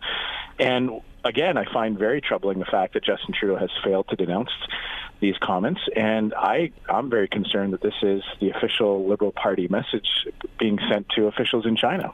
And 0.60 1.01
again, 1.26 1.58
I 1.58 1.66
find 1.74 1.98
very 1.98 2.22
troubling 2.22 2.60
the 2.60 2.66
fact 2.66 2.94
that 2.94 3.04
Justin 3.04 3.34
Trudeau 3.38 3.58
has 3.58 3.72
failed 3.84 4.08
to 4.10 4.16
denounce 4.16 4.52
these 5.22 5.36
comments. 5.40 5.82
And 5.96 6.34
I, 6.36 6.72
I'm 6.90 7.10
very 7.10 7.28
concerned 7.28 7.74
that 7.74 7.82
this 7.82 7.96
is 8.02 8.22
the 8.40 8.52
official 8.52 9.08
Liberal 9.08 9.32
Party 9.32 9.68
message 9.70 10.08
being 10.60 10.78
sent 10.90 11.08
to 11.16 11.28
officials 11.28 11.66
in 11.66 11.76
China. 11.76 12.12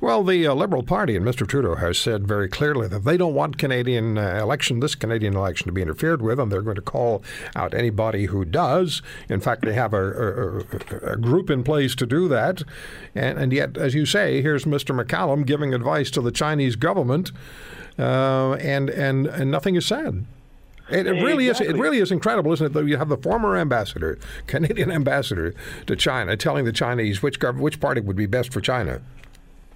Well, 0.00 0.24
the 0.24 0.46
uh, 0.46 0.54
Liberal 0.54 0.82
Party 0.82 1.14
and 1.16 1.24
Mr. 1.24 1.46
Trudeau 1.46 1.76
has 1.76 1.98
said 1.98 2.26
very 2.26 2.48
clearly 2.48 2.88
that 2.88 3.04
they 3.04 3.16
don't 3.16 3.34
want 3.34 3.58
Canadian 3.58 4.18
uh, 4.18 4.38
election, 4.40 4.80
this 4.80 4.94
Canadian 4.94 5.36
election, 5.36 5.66
to 5.66 5.72
be 5.72 5.82
interfered 5.82 6.22
with, 6.22 6.40
and 6.40 6.50
they're 6.50 6.62
going 6.62 6.76
to 6.76 6.82
call 6.82 7.22
out 7.54 7.74
anybody 7.74 8.26
who 8.26 8.44
does. 8.44 9.02
In 9.28 9.40
fact, 9.40 9.64
they 9.64 9.74
have 9.74 9.92
a, 9.92 9.98
a, 9.98 11.12
a 11.12 11.16
group 11.16 11.50
in 11.50 11.62
place 11.62 11.94
to 11.96 12.06
do 12.06 12.28
that. 12.28 12.62
And, 13.14 13.38
and 13.38 13.52
yet, 13.52 13.76
as 13.76 13.94
you 13.94 14.06
say, 14.06 14.42
here's 14.42 14.64
Mr. 14.64 14.98
McCallum 14.98 15.46
giving 15.46 15.74
advice 15.74 16.10
to 16.12 16.20
the 16.20 16.32
Chinese 16.32 16.76
government, 16.76 17.30
uh, 17.98 18.54
and, 18.54 18.90
and, 18.90 19.26
and 19.26 19.50
nothing 19.50 19.76
is 19.76 19.86
said. 19.86 20.24
It, 20.90 21.06
it 21.06 21.22
really 21.22 21.48
exactly. 21.48 21.66
is. 21.66 21.74
It 21.74 21.80
really 21.80 21.98
is 21.98 22.10
incredible, 22.10 22.52
isn't 22.52 22.66
it? 22.66 22.72
Though 22.72 22.80
you 22.80 22.96
have 22.96 23.10
the 23.10 23.18
former 23.18 23.56
ambassador, 23.56 24.18
Canadian 24.46 24.90
ambassador 24.90 25.54
to 25.86 25.96
China, 25.96 26.36
telling 26.36 26.64
the 26.64 26.72
Chinese 26.72 27.22
which 27.22 27.38
which 27.42 27.78
party 27.78 28.00
would 28.00 28.16
be 28.16 28.26
best 28.26 28.52
for 28.52 28.60
China 28.60 29.02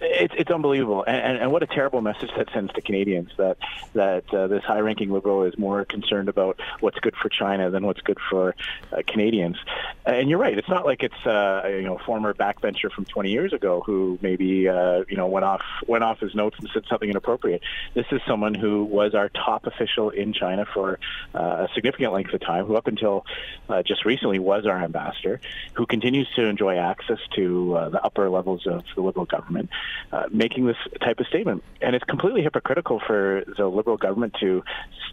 it's, 0.03 0.35
it's 0.37 0.51
unbelievable, 0.51 1.05
and, 1.05 1.17
and, 1.17 1.39
and, 1.39 1.53
what 1.53 1.63
a 1.63 1.67
terrible 1.67 2.01
message 2.01 2.31
that 2.37 2.49
sends 2.53 2.73
to 2.73 2.81
Canadians 2.81 3.31
that 3.37 3.57
that 3.95 4.33
uh, 4.35 4.47
this 4.49 4.65
high-ranking 4.65 5.11
liberal 5.11 5.45
is 5.45 5.57
more 5.57 5.85
concerned 5.85 6.29
about 6.29 6.61
what's 6.81 6.99
good 6.99 7.15
for 7.17 7.29
China 7.29 7.71
than 7.71 7.87
what's 7.87 8.01
good 8.01 8.19
for 8.31 8.55
uh, 8.93 9.03
Canadians. 9.07 9.57
And 10.05 10.29
you're 10.29 10.39
right; 10.39 10.57
it's 10.57 10.69
not 10.69 10.85
like 10.85 11.03
it's 11.03 11.27
uh, 11.27 11.69
you 11.69 11.83
know 11.83 11.99
former 12.05 12.35
backbencher 12.35 12.91
from 12.91 13.05
20 13.05 13.31
years 13.31 13.53
ago 13.53 13.83
who 13.85 14.19
maybe 14.23 14.69
uh, 14.69 15.05
you 15.09 15.17
know 15.17 15.27
went 15.27 15.45
off 15.45 15.63
went 15.87 16.05
off 16.05 16.21
his 16.21 16.35
notes 16.35 16.57
and 16.59 16.69
said 16.73 16.85
something 16.89 17.09
inappropriate. 17.09 17.63
This 17.95 18.07
is 18.11 18.21
someone 18.27 18.55
who 18.55 18.85
was 18.85 19.15
our 19.15 19.29
top 19.29 19.67
official 19.67 20.11
in 20.11 20.33
China 20.33 20.67
for 20.73 20.99
uh, 21.35 21.39
a 21.39 21.69
significant 21.75 22.13
length 22.13 22.33
of 22.33 22.41
time, 22.41 22.67
who 22.67 22.77
up 22.77 22.87
until 22.87 23.25
uh, 23.69 23.83
just 23.83 24.05
recently 24.05 24.39
was 24.39 24.67
our 24.67 24.83
ambassador, 24.83 25.41
who 25.75 25.87
continues 25.87 26.29
to 26.35 26.47
enjoy 26.47 26.77
access 26.77 27.19
to 27.37 27.89
the 27.93 28.03
upper 28.05 28.29
levels 28.29 28.67
of 28.67 28.83
the 28.95 29.03
Liberal 29.03 29.27
government. 29.27 29.71
Uh, 30.13 30.25
making 30.31 30.67
this 30.67 30.77
type 31.01 31.21
of 31.21 31.27
statement. 31.27 31.63
And 31.81 31.97
it's 31.97 32.05
completely 32.05 32.43
hypocritical 32.43 33.01
for 33.07 33.45
the 33.57 33.67
Liberal 33.67 33.97
government 33.97 34.37
to 34.41 34.63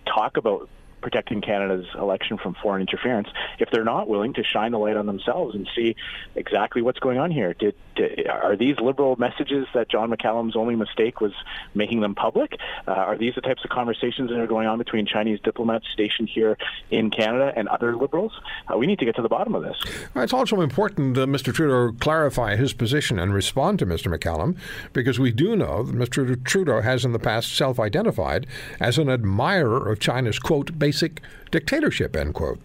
talk 0.05 0.35
about 0.35 0.67
protecting 1.01 1.41
Canada's 1.41 1.85
election 1.95 2.37
from 2.37 2.55
foreign 2.61 2.81
interference 2.81 3.29
if 3.59 3.69
they're 3.71 3.83
not 3.83 4.07
willing 4.07 4.33
to 4.33 4.43
shine 4.43 4.71
the 4.71 4.79
light 4.79 4.97
on 4.97 5.05
themselves 5.05 5.55
and 5.55 5.67
see 5.75 5.95
exactly 6.35 6.81
what's 6.81 6.99
going 6.99 7.17
on 7.17 7.31
here. 7.31 7.53
Did, 7.53 7.75
did 7.95 8.27
are 8.27 8.55
these 8.55 8.79
liberal 8.79 9.15
messages 9.17 9.67
that 9.73 9.89
John 9.89 10.09
McCallum's 10.09 10.55
only 10.55 10.75
mistake 10.75 11.21
was 11.21 11.33
making 11.73 12.01
them 12.01 12.15
public? 12.15 12.53
Uh, 12.87 12.91
are 12.91 13.17
these 13.17 13.35
the 13.35 13.41
types 13.41 13.63
of 13.63 13.69
conversations 13.69 14.29
that 14.29 14.39
are 14.39 14.47
going 14.47 14.67
on 14.67 14.77
between 14.77 15.05
Chinese 15.05 15.39
diplomats 15.41 15.85
stationed 15.93 16.29
here 16.29 16.57
in 16.91 17.09
Canada 17.09 17.53
and 17.55 17.67
other 17.67 17.95
liberals? 17.95 18.31
Uh, 18.67 18.77
we 18.77 18.87
need 18.87 18.99
to 18.99 19.05
get 19.05 19.15
to 19.15 19.21
the 19.21 19.29
bottom 19.29 19.55
of 19.55 19.63
this. 19.63 19.77
It's 20.15 20.33
also 20.33 20.61
important 20.61 21.15
that 21.15 21.29
Mr. 21.29 21.53
Trudeau 21.53 21.95
clarify 21.99 22.55
his 22.55 22.73
position 22.73 23.19
and 23.19 23.33
respond 23.33 23.79
to 23.79 23.85
Mr. 23.85 24.13
McCallum 24.13 24.57
because 24.93 25.19
we 25.19 25.31
do 25.31 25.55
know 25.55 25.83
that 25.83 25.95
Mr. 25.95 26.43
Trudeau 26.43 26.81
has 26.81 27.05
in 27.05 27.11
the 27.11 27.19
past 27.19 27.55
self-identified 27.55 28.47
as 28.79 28.97
an 28.97 29.09
admirer 29.09 29.91
of 29.91 29.99
China's 29.99 30.39
quote 30.39 30.77
basic 30.89 31.21
dictatorship, 31.51 32.15
end 32.15 32.33
quote. 32.33 32.59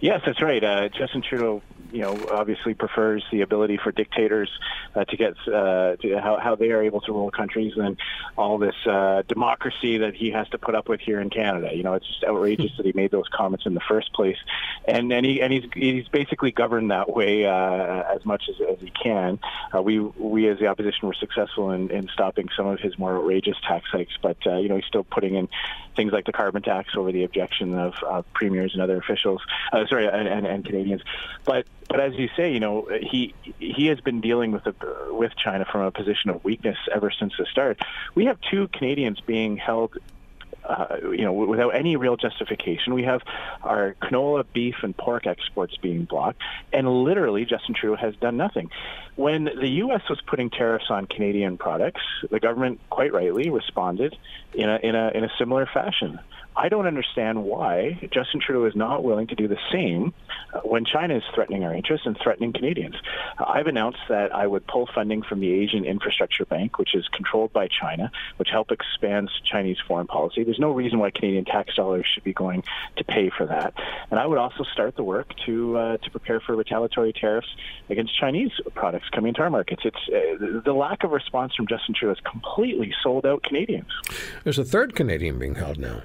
Yes, 0.00 0.20
that's 0.24 0.40
right. 0.40 0.62
Uh, 0.62 0.88
Justin 0.88 1.22
Trudeau 1.22 1.60
you 1.92 2.00
know, 2.00 2.28
obviously 2.30 2.74
prefers 2.74 3.24
the 3.30 3.42
ability 3.42 3.78
for 3.82 3.92
dictators 3.92 4.50
uh, 4.94 5.04
to 5.04 5.16
get 5.16 5.34
uh, 5.48 5.96
to 5.96 6.18
how, 6.20 6.38
how 6.42 6.54
they 6.54 6.70
are 6.70 6.82
able 6.82 7.00
to 7.02 7.12
rule 7.12 7.30
countries 7.30 7.72
and 7.76 7.98
all 8.36 8.58
this 8.58 8.74
uh, 8.86 9.22
democracy 9.28 9.98
that 9.98 10.14
he 10.14 10.30
has 10.30 10.48
to 10.50 10.58
put 10.58 10.74
up 10.74 10.88
with 10.88 11.00
here 11.00 11.20
in 11.20 11.30
Canada. 11.30 11.70
You 11.74 11.82
know, 11.82 11.94
it's 11.94 12.06
just 12.06 12.24
outrageous 12.24 12.72
that 12.76 12.86
he 12.86 12.92
made 12.92 13.10
those 13.10 13.28
comments 13.32 13.66
in 13.66 13.74
the 13.74 13.80
first 13.88 14.12
place, 14.12 14.38
and 14.86 15.12
and 15.12 15.24
he 15.24 15.40
and 15.42 15.52
he's 15.52 15.64
he's 15.74 16.08
basically 16.08 16.52
governed 16.52 16.90
that 16.90 17.10
way 17.10 17.46
uh, 17.46 18.02
as 18.14 18.24
much 18.24 18.44
as, 18.48 18.56
as 18.68 18.80
he 18.80 18.90
can. 18.90 19.38
Uh, 19.74 19.82
we 19.82 20.00
we 20.00 20.48
as 20.48 20.58
the 20.58 20.66
opposition 20.66 21.08
were 21.08 21.14
successful 21.14 21.70
in, 21.70 21.90
in 21.90 22.08
stopping 22.12 22.48
some 22.56 22.66
of 22.66 22.80
his 22.80 22.98
more 22.98 23.16
outrageous 23.16 23.56
tax 23.66 23.86
hikes, 23.90 24.14
but 24.22 24.36
uh, 24.46 24.56
you 24.56 24.68
know 24.68 24.76
he's 24.76 24.86
still 24.86 25.04
putting 25.04 25.34
in 25.34 25.48
things 25.96 26.12
like 26.12 26.24
the 26.24 26.32
carbon 26.32 26.62
tax 26.62 26.96
over 26.96 27.12
the 27.12 27.24
objection 27.24 27.78
of, 27.78 27.94
of 28.02 28.24
premiers 28.32 28.72
and 28.72 28.82
other 28.82 28.96
officials, 28.96 29.42
uh, 29.72 29.86
sorry, 29.86 30.06
and, 30.06 30.28
and, 30.28 30.46
and 30.46 30.64
Canadians. 30.64 31.02
But 31.44 31.66
but 31.90 32.00
as 32.00 32.14
you 32.14 32.28
say, 32.36 32.52
you 32.52 32.60
know, 32.60 32.88
he 33.02 33.34
he 33.58 33.86
has 33.86 34.00
been 34.00 34.20
dealing 34.20 34.52
with 34.52 34.64
a, 34.66 34.74
with 35.10 35.32
China 35.36 35.66
from 35.70 35.82
a 35.82 35.90
position 35.90 36.30
of 36.30 36.42
weakness 36.44 36.78
ever 36.94 37.10
since 37.10 37.32
the 37.36 37.46
start. 37.46 37.80
We 38.14 38.26
have 38.26 38.38
two 38.50 38.68
Canadians 38.68 39.20
being 39.20 39.56
held 39.56 39.96
uh, 40.64 40.96
you 41.02 41.24
know, 41.24 41.32
without 41.32 41.70
any 41.70 41.96
real 41.96 42.16
justification. 42.16 42.94
We 42.94 43.02
have 43.04 43.22
our 43.62 43.96
canola, 44.02 44.44
beef, 44.52 44.76
and 44.82 44.96
pork 44.96 45.26
exports 45.26 45.76
being 45.78 46.04
blocked, 46.04 46.40
and 46.72 46.88
literally 47.02 47.44
Justin 47.44 47.74
Trudeau 47.74 47.96
has 47.96 48.14
done 48.16 48.36
nothing. 48.36 48.70
When 49.16 49.44
the 49.44 49.68
U.S. 49.68 50.02
was 50.08 50.20
putting 50.20 50.50
tariffs 50.50 50.86
on 50.90 51.06
Canadian 51.06 51.58
products, 51.58 52.02
the 52.30 52.38
government 52.38 52.80
quite 52.88 53.12
rightly 53.12 53.50
responded 53.50 54.16
in 54.54 54.68
a 54.68 54.78
in 54.82 54.94
a 54.94 55.10
in 55.14 55.24
a 55.24 55.30
similar 55.38 55.66
fashion. 55.66 56.20
I 56.60 56.68
don't 56.68 56.86
understand 56.86 57.42
why 57.42 57.98
Justin 58.12 58.38
Trudeau 58.38 58.66
is 58.66 58.76
not 58.76 59.02
willing 59.02 59.26
to 59.28 59.34
do 59.34 59.48
the 59.48 59.56
same 59.72 60.12
uh, 60.52 60.60
when 60.60 60.84
China 60.84 61.16
is 61.16 61.22
threatening 61.34 61.64
our 61.64 61.74
interests 61.74 62.06
and 62.06 62.18
threatening 62.22 62.52
Canadians. 62.52 62.96
Uh, 63.38 63.44
I've 63.48 63.66
announced 63.66 64.00
that 64.10 64.34
I 64.34 64.46
would 64.46 64.66
pull 64.66 64.86
funding 64.94 65.22
from 65.22 65.40
the 65.40 65.50
Asian 65.50 65.86
Infrastructure 65.86 66.44
Bank, 66.44 66.78
which 66.78 66.94
is 66.94 67.08
controlled 67.08 67.50
by 67.54 67.66
China, 67.68 68.12
which 68.36 68.50
help 68.50 68.72
expand 68.72 69.30
Chinese 69.42 69.78
foreign 69.88 70.06
policy. 70.06 70.44
There's 70.44 70.58
no 70.58 70.70
reason 70.70 70.98
why 70.98 71.10
Canadian 71.12 71.46
tax 71.46 71.74
dollars 71.76 72.04
should 72.12 72.24
be 72.24 72.34
going 72.34 72.62
to 72.96 73.04
pay 73.04 73.30
for 73.30 73.46
that. 73.46 73.72
And 74.10 74.20
I 74.20 74.26
would 74.26 74.36
also 74.38 74.62
start 74.64 74.96
the 74.96 75.04
work 75.04 75.32
to 75.46 75.78
uh, 75.78 75.96
to 75.96 76.10
prepare 76.10 76.40
for 76.40 76.54
retaliatory 76.54 77.14
tariffs 77.14 77.48
against 77.88 78.14
Chinese 78.20 78.52
products 78.74 79.08
coming 79.14 79.30
into 79.30 79.40
our 79.40 79.48
markets. 79.48 79.80
It's 79.86 79.96
uh, 80.08 80.60
the 80.62 80.74
lack 80.74 81.04
of 81.04 81.10
response 81.12 81.54
from 81.54 81.68
Justin 81.68 81.94
Trudeau 81.94 82.14
has 82.14 82.30
completely 82.30 82.92
sold 83.02 83.24
out 83.24 83.42
Canadians. 83.44 83.88
There's 84.44 84.58
a 84.58 84.64
third 84.64 84.94
Canadian 84.94 85.38
being 85.38 85.54
held 85.54 85.78
now. 85.78 86.02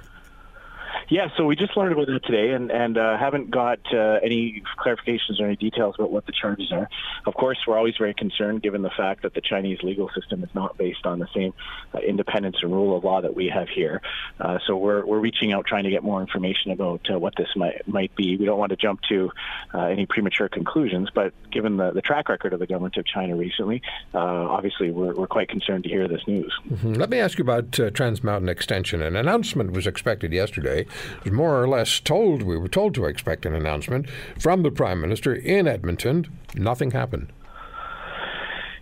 Yeah, 1.09 1.29
so 1.37 1.45
we 1.45 1.55
just 1.55 1.75
learned 1.77 1.93
about 1.93 2.07
that 2.07 2.25
today, 2.25 2.53
and 2.53 2.71
and 2.71 2.97
uh, 2.97 3.17
haven't 3.17 3.51
got 3.51 3.79
uh, 3.93 4.19
any 4.23 4.63
clarifications 4.79 5.39
or 5.39 5.45
any 5.45 5.55
details 5.55 5.95
about 5.97 6.11
what 6.11 6.25
the 6.25 6.31
charges 6.31 6.71
are. 6.71 6.89
Of 7.25 7.33
course, 7.33 7.57
we're 7.67 7.77
always 7.77 7.95
very 7.97 8.13
concerned, 8.13 8.61
given 8.61 8.81
the 8.81 8.89
fact 8.89 9.23
that 9.23 9.33
the 9.33 9.41
Chinese 9.41 9.79
legal 9.83 10.09
system 10.19 10.43
is 10.43 10.49
not 10.53 10.77
based 10.77 11.05
on 11.05 11.19
the 11.19 11.27
same 11.33 11.53
uh, 11.93 11.99
independence 11.99 12.57
and 12.61 12.71
rule 12.71 12.97
of 12.97 13.03
law 13.03 13.21
that 13.21 13.35
we 13.35 13.47
have 13.47 13.69
here. 13.69 14.01
Uh, 14.39 14.59
so 14.65 14.75
we're 14.75 15.05
we're 15.05 15.19
reaching 15.19 15.53
out, 15.53 15.65
trying 15.65 15.83
to 15.83 15.89
get 15.89 16.03
more 16.03 16.21
information 16.21 16.71
about 16.71 17.01
uh, 17.11 17.19
what 17.19 17.33
this 17.37 17.49
might 17.55 17.87
might 17.87 18.15
be. 18.15 18.37
We 18.37 18.45
don't 18.45 18.59
want 18.59 18.71
to 18.71 18.77
jump 18.77 19.01
to 19.09 19.31
uh, 19.73 19.83
any 19.83 20.05
premature 20.05 20.49
conclusions, 20.49 21.09
but 21.13 21.33
given 21.51 21.77
the, 21.77 21.91
the 21.91 22.01
track 22.01 22.29
record 22.29 22.53
of 22.53 22.59
the 22.59 22.67
government 22.67 22.97
of 22.97 23.05
China 23.05 23.35
recently, 23.35 23.81
obviously 24.13 24.91
we're 24.91 25.13
we're 25.13 25.27
quite 25.27 25.49
concerned 25.49 25.83
to 25.83 25.89
hear 25.89 26.07
this 26.07 26.21
news. 26.27 26.53
Mm-hmm. 26.69 26.93
Let 26.93 27.09
me 27.09 27.19
ask 27.19 27.37
you 27.37 27.43
about 27.43 27.71
Trans 27.93 28.23
Mountain 28.23 28.49
Extension. 28.49 29.01
An 29.01 29.15
announcement 29.15 29.71
was 29.71 29.87
expected 29.87 30.33
yesterday 30.33 30.85
was 31.23 31.33
more 31.33 31.61
or 31.61 31.67
less 31.67 31.99
told, 31.99 32.41
we 32.41 32.57
were 32.57 32.67
told 32.67 32.93
to 32.95 33.05
expect 33.05 33.45
an 33.45 33.53
announcement 33.53 34.09
from 34.39 34.63
the 34.63 34.71
Prime 34.71 35.01
Minister 35.01 35.33
in 35.33 35.67
Edmonton. 35.67 36.27
Nothing 36.55 36.91
happened. 36.91 37.31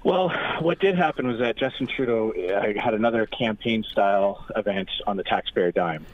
Well, 0.04 0.30
what 0.60 0.80
did 0.80 0.98
happen 0.98 1.28
was 1.28 1.40
that 1.40 1.58
Justin 1.58 1.88
Trudeau 1.88 2.32
uh, 2.32 2.82
had 2.82 2.94
another 2.94 3.26
campaign 3.26 3.84
style 3.90 4.46
event 4.56 4.90
on 5.08 5.16
the 5.16 5.24
taxpayer 5.24 5.72
dime 5.72 6.06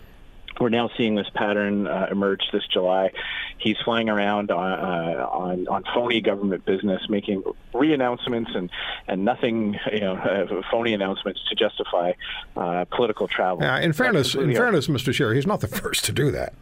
we're 0.60 0.70
now 0.70 0.90
seeing 0.98 1.16
this 1.16 1.30
pattern 1.34 1.88
uh, 1.88 2.08
emerge 2.12 2.42
this 2.52 2.66
July. 2.68 3.12
He's 3.58 3.78
flying 3.84 4.10
around 4.10 4.52
on, 4.52 4.72
uh, 4.72 5.28
on 5.28 5.68
on 5.68 5.84
phony 5.94 6.22
government 6.22 6.66
business, 6.66 7.02
making 7.10 7.44
re-announcements 7.74 8.52
and 8.54 8.70
and 9.08 9.26
nothing, 9.26 9.80
you 9.92 10.02
know, 10.02 10.16
uh, 10.16 10.62
phony 10.72 10.94
announcements 10.94 11.42
to 11.50 11.56
justify 11.56 12.14
uh, 12.56 12.86
political 12.86 13.28
travel. 13.28 13.64
in 13.80 13.94
fairness, 13.94 14.36
in 14.36 14.54
fairness, 14.54 14.88
Mr. 14.88 15.14
Scheer, 15.14 15.34
he's 15.34 15.48
not 15.48 15.62
the 15.62 15.68
first 15.82 16.06
to 16.06 16.12
do 16.12 16.32
that. 16.32 16.54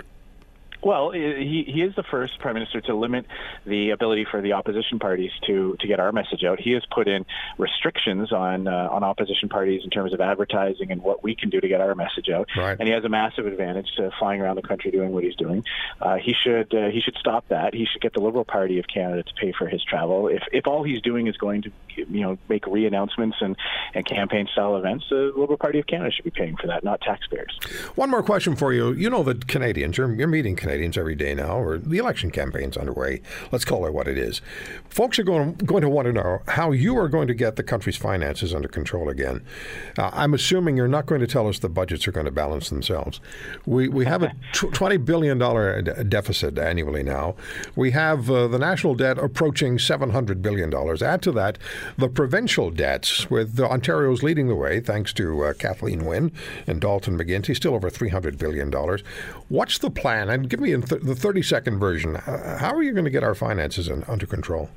Well, 0.87 1.11
he, 1.11 1.65
he 1.67 1.81
is 1.81 1.93
the 1.95 2.03
first 2.03 2.39
prime 2.39 2.53
minister 2.53 2.79
to 2.79 2.95
limit 2.95 3.25
the 3.65 3.89
ability 3.89 4.25
for 4.31 4.41
the 4.41 4.53
opposition 4.53 4.99
parties 4.99 5.31
to, 5.45 5.75
to 5.81 5.85
get 5.85 5.99
our 5.99 6.13
message 6.13 6.45
out. 6.45 6.61
He 6.61 6.71
has 6.71 6.83
put 6.89 7.09
in 7.09 7.25
restrictions 7.57 8.31
on 8.31 8.69
uh, 8.69 8.87
on 8.89 9.03
opposition 9.03 9.49
parties 9.49 9.81
in 9.83 9.89
terms 9.89 10.13
of 10.13 10.21
advertising 10.21 10.89
and 10.93 11.01
what 11.01 11.25
we 11.25 11.35
can 11.35 11.49
do 11.49 11.59
to 11.59 11.67
get 11.67 11.81
our 11.81 11.93
message 11.93 12.29
out. 12.29 12.47
Right. 12.55 12.77
And 12.79 12.87
he 12.87 12.93
has 12.93 13.03
a 13.03 13.09
massive 13.09 13.45
advantage 13.47 13.87
to 13.97 14.11
flying 14.17 14.39
around 14.39 14.55
the 14.55 14.61
country 14.61 14.89
doing 14.89 15.11
what 15.11 15.25
he's 15.25 15.35
doing. 15.35 15.65
Uh, 15.99 16.15
he 16.15 16.33
should 16.41 16.73
uh, 16.73 16.87
he 16.87 17.01
should 17.01 17.17
stop 17.19 17.43
that. 17.49 17.73
He 17.73 17.85
should 17.85 18.01
get 18.01 18.13
the 18.13 18.21
Liberal 18.21 18.45
Party 18.45 18.79
of 18.79 18.85
Canada 18.87 19.23
to 19.23 19.33
pay 19.33 19.51
for 19.59 19.67
his 19.67 19.83
travel. 19.83 20.29
If 20.29 20.43
if 20.53 20.67
all 20.67 20.83
he's 20.83 21.01
doing 21.01 21.27
is 21.27 21.35
going 21.35 21.63
to 21.63 21.71
you 21.97 22.21
know 22.21 22.37
make 22.47 22.65
re-announcements 22.65 23.35
and 23.41 23.57
and 23.93 24.05
campaign 24.05 24.47
style 24.53 24.77
events, 24.77 25.03
the 25.09 25.33
Liberal 25.35 25.57
Party 25.57 25.79
of 25.79 25.87
Canada 25.87 26.11
should 26.13 26.23
be 26.23 26.31
paying 26.31 26.55
for 26.55 26.67
that, 26.67 26.85
not 26.85 27.01
taxpayers. 27.01 27.59
One 27.95 28.09
more 28.09 28.23
question 28.23 28.55
for 28.55 28.71
you. 28.71 28.93
You 28.93 29.09
know 29.09 29.23
the 29.23 29.35
Canadians, 29.35 29.97
you're, 29.97 30.13
you're 30.13 30.29
meeting 30.29 30.55
Canadians 30.55 30.76
Canadians 30.77 30.97
every 30.97 31.15
day 31.15 31.33
now, 31.33 31.59
or 31.59 31.79
the 31.79 31.97
election 31.97 32.29
campaign's 32.29 32.77
underway. 32.77 33.19
Let's 33.51 33.65
call 33.65 33.87
it 33.87 33.93
what 33.95 34.07
it 34.07 34.15
is. 34.15 34.41
Folks 34.89 35.17
are 35.17 35.23
going, 35.23 35.53
going 35.53 35.81
to 35.81 35.89
want 35.89 36.05
to 36.05 36.13
know 36.13 36.43
how 36.47 36.71
you 36.71 36.95
are 36.99 37.09
going 37.09 37.27
to 37.27 37.33
get 37.33 37.55
the 37.55 37.63
country's 37.63 37.97
finances 37.97 38.53
under 38.53 38.67
control 38.67 39.09
again. 39.09 39.43
Uh, 39.97 40.11
I'm 40.13 40.35
assuming 40.35 40.77
you're 40.77 40.87
not 40.87 41.07
going 41.07 41.19
to 41.21 41.25
tell 41.25 41.47
us 41.47 41.57
the 41.57 41.67
budgets 41.67 42.07
are 42.07 42.11
going 42.11 42.27
to 42.27 42.31
balance 42.31 42.69
themselves. 42.69 43.19
We, 43.65 43.87
we 43.87 44.05
have 44.05 44.21
a 44.21 44.27
$20 44.53 45.03
billion 45.03 45.39
deficit 46.09 46.59
annually 46.59 47.01
now. 47.01 47.35
We 47.75 47.89
have 47.91 48.29
uh, 48.29 48.47
the 48.47 48.59
national 48.59 48.93
debt 48.93 49.17
approaching 49.17 49.79
$700 49.79 50.43
billion. 50.43 50.71
Add 51.03 51.23
to 51.23 51.31
that 51.31 51.57
the 51.97 52.07
provincial 52.07 52.69
debts, 52.69 53.31
with 53.31 53.59
Ontario's 53.59 54.21
leading 54.21 54.47
the 54.47 54.55
way, 54.55 54.79
thanks 54.79 55.11
to 55.13 55.43
uh, 55.43 55.53
Kathleen 55.53 56.05
Wynne 56.05 56.31
and 56.67 56.79
Dalton 56.79 57.17
McGuinty, 57.17 57.55
still 57.55 57.73
over 57.73 57.89
$300 57.89 58.37
billion. 58.37 58.71
What's 59.49 59.79
the 59.79 59.89
plan? 59.89 60.29
And 60.29 60.49
give 60.57 60.81
me 60.81 60.87
th- 60.87 61.01
the 61.01 61.15
30 61.15 61.41
second 61.41 61.79
version. 61.79 62.15
Uh, 62.15 62.57
how 62.59 62.73
are 62.73 62.83
you 62.83 62.93
going 62.93 63.05
to 63.05 63.11
get 63.11 63.23
our 63.23 63.35
finances 63.35 63.87
in, 63.87 64.03
under 64.07 64.25
control? 64.25 64.69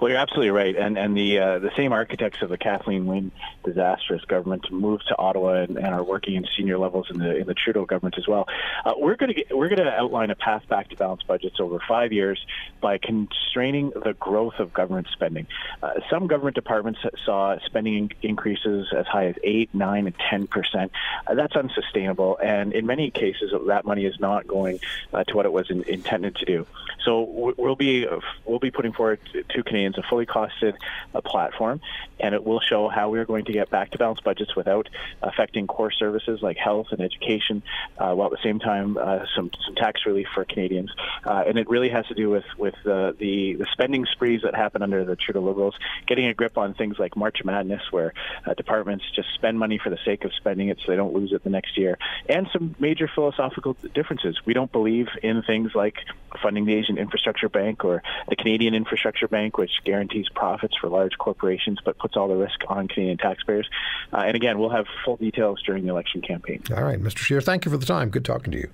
Well, 0.00 0.10
you're 0.10 0.16
absolutely 0.16 0.50
right, 0.50 0.76
and 0.76 0.96
and 0.96 1.16
the 1.16 1.38
uh, 1.38 1.58
the 1.58 1.70
same 1.76 1.92
architects 1.92 2.40
of 2.42 2.50
the 2.50 2.58
Kathleen 2.58 3.06
Wynne 3.06 3.32
disastrous 3.64 4.24
government 4.26 4.70
moved 4.70 5.04
to 5.08 5.16
Ottawa 5.18 5.62
and, 5.62 5.76
and, 5.76 5.88
are 5.88 6.04
working 6.04 6.36
in 6.36 6.46
senior 6.56 6.78
levels 6.78 7.08
in 7.10 7.18
the 7.18 7.36
in 7.36 7.46
the 7.46 7.54
Trudeau 7.54 7.84
government 7.84 8.16
as 8.16 8.28
well. 8.28 8.46
Uh, 8.84 8.92
we're 8.96 9.16
going 9.16 9.34
to 9.34 9.54
we're 9.54 9.68
going 9.68 9.84
to 9.84 9.90
outline 9.90 10.30
a 10.30 10.36
path 10.36 10.66
back 10.68 10.88
to 10.90 10.96
balanced 10.96 11.26
budgets 11.26 11.58
over 11.58 11.78
five 11.88 12.12
years 12.12 12.44
by 12.80 12.98
constraining 12.98 13.90
the 13.90 14.14
growth 14.18 14.54
of 14.58 14.72
government 14.72 15.08
spending. 15.12 15.46
Uh, 15.82 15.94
some 16.08 16.26
government 16.28 16.54
departments 16.54 17.00
saw 17.24 17.58
spending 17.66 18.12
increases 18.22 18.88
as 18.96 19.06
high 19.06 19.26
as 19.26 19.36
eight, 19.42 19.74
nine, 19.74 20.06
and 20.06 20.16
ten 20.30 20.46
percent. 20.46 20.92
Uh, 21.26 21.34
that's 21.34 21.56
unsustainable, 21.56 22.38
and 22.42 22.72
in 22.72 22.86
many 22.86 23.10
cases, 23.10 23.52
that 23.66 23.84
money 23.84 24.06
is 24.06 24.18
not 24.20 24.46
going 24.46 24.78
uh, 25.12 25.24
to 25.24 25.34
what 25.34 25.44
it 25.44 25.52
was 25.52 25.70
in, 25.70 25.82
intended 25.84 26.36
to 26.36 26.44
do. 26.44 26.66
So 27.04 27.54
we'll 27.56 27.76
be 27.76 28.06
we'll 28.44 28.58
be 28.58 28.70
putting 28.70 28.92
forward 28.92 29.20
to 29.32 29.62
Canadians 29.62 29.98
a 29.98 30.02
fully 30.02 30.26
costed 30.26 30.74
uh, 31.14 31.20
platform, 31.20 31.80
and 32.18 32.34
it 32.34 32.44
will 32.44 32.60
show 32.60 32.88
how 32.88 33.08
we 33.08 33.18
are 33.18 33.24
going 33.24 33.44
to 33.46 33.52
get 33.52 33.70
back 33.70 33.90
to 33.90 33.98
balanced 33.98 34.24
budgets 34.24 34.54
without 34.56 34.88
affecting 35.22 35.66
core 35.66 35.90
services 35.90 36.40
like 36.42 36.56
health 36.56 36.88
and 36.90 37.00
education, 37.00 37.62
uh, 37.98 38.12
while 38.12 38.26
at 38.26 38.32
the 38.32 38.42
same 38.42 38.58
time 38.58 38.96
uh, 38.96 39.24
some 39.34 39.50
some 39.64 39.74
tax 39.74 40.06
relief 40.06 40.26
for 40.34 40.44
Canadians. 40.44 40.90
Uh, 41.24 41.44
and 41.46 41.58
it 41.58 41.68
really 41.68 41.88
has 41.88 42.06
to 42.06 42.14
do 42.14 42.30
with 42.30 42.44
with 42.58 42.74
the, 42.84 43.14
the 43.18 43.66
spending 43.72 44.06
sprees 44.06 44.42
that 44.42 44.54
happen 44.54 44.82
under 44.82 45.04
the 45.04 45.16
Trudeau 45.16 45.40
Liberals, 45.40 45.74
getting 46.06 46.26
a 46.26 46.34
grip 46.34 46.58
on 46.58 46.74
things 46.74 46.98
like 46.98 47.16
March 47.16 47.38
Madness, 47.44 47.82
where 47.90 48.12
uh, 48.46 48.54
departments 48.54 49.04
just 49.14 49.28
spend 49.34 49.58
money 49.58 49.78
for 49.82 49.90
the 49.90 49.98
sake 50.04 50.24
of 50.24 50.32
spending 50.34 50.68
it, 50.68 50.78
so 50.78 50.90
they 50.92 50.96
don't 50.96 51.14
lose 51.14 51.32
it 51.32 51.42
the 51.44 51.50
next 51.50 51.76
year, 51.76 51.98
and 52.28 52.48
some 52.52 52.74
major 52.78 53.08
philosophical 53.14 53.76
differences. 53.94 54.38
We 54.44 54.54
don't 54.54 54.72
believe 54.72 55.08
in 55.22 55.42
things 55.42 55.74
like 55.74 55.96
funding 56.42 56.64
the 56.64 56.74
Asian 56.74 56.98
Infrastructure 56.98 57.48
Bank 57.48 57.84
or 57.84 58.02
the 58.28 58.36
Canadian 58.36 58.74
Infrastructure 58.74 59.19
Bank, 59.28 59.58
which 59.58 59.70
guarantees 59.84 60.26
profits 60.34 60.74
for 60.80 60.88
large 60.88 61.16
corporations 61.18 61.78
but 61.84 61.98
puts 61.98 62.16
all 62.16 62.28
the 62.28 62.36
risk 62.36 62.60
on 62.68 62.88
Canadian 62.88 63.18
taxpayers. 63.18 63.68
Uh, 64.12 64.22
and 64.26 64.36
again, 64.36 64.58
we'll 64.58 64.70
have 64.70 64.86
full 65.04 65.16
details 65.16 65.60
during 65.64 65.84
the 65.84 65.90
election 65.90 66.20
campaign. 66.22 66.62
All 66.76 66.84
right, 66.84 67.00
Mr. 67.00 67.18
Scheer, 67.18 67.40
thank 67.40 67.64
you 67.64 67.70
for 67.70 67.76
the 67.76 67.86
time. 67.86 68.10
Good 68.10 68.24
talking 68.24 68.52
to 68.52 68.58
you. 68.58 68.70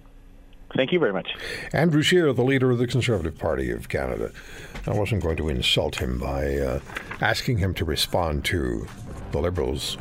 Thank 0.75 0.93
you 0.93 0.99
very 0.99 1.13
much. 1.13 1.35
Andrew 1.73 2.03
Scheer, 2.03 2.33
the 2.33 2.43
leader 2.43 2.71
of 2.71 2.79
the 2.79 2.87
Conservative 2.87 3.39
Party 3.39 3.71
of 3.71 3.89
Canada. 3.89 4.33
I 4.87 4.93
wasn't 4.93 5.23
going 5.23 5.37
to 5.39 5.49
insult 5.49 5.97
him 5.97 6.19
by 6.19 6.57
uh, 6.57 6.81
asking 7.21 7.59
him 7.59 7.73
to 7.75 7.85
respond 7.85 8.45
to 8.47 8.87
the 9.31 9.39
Liberals' 9.39 9.97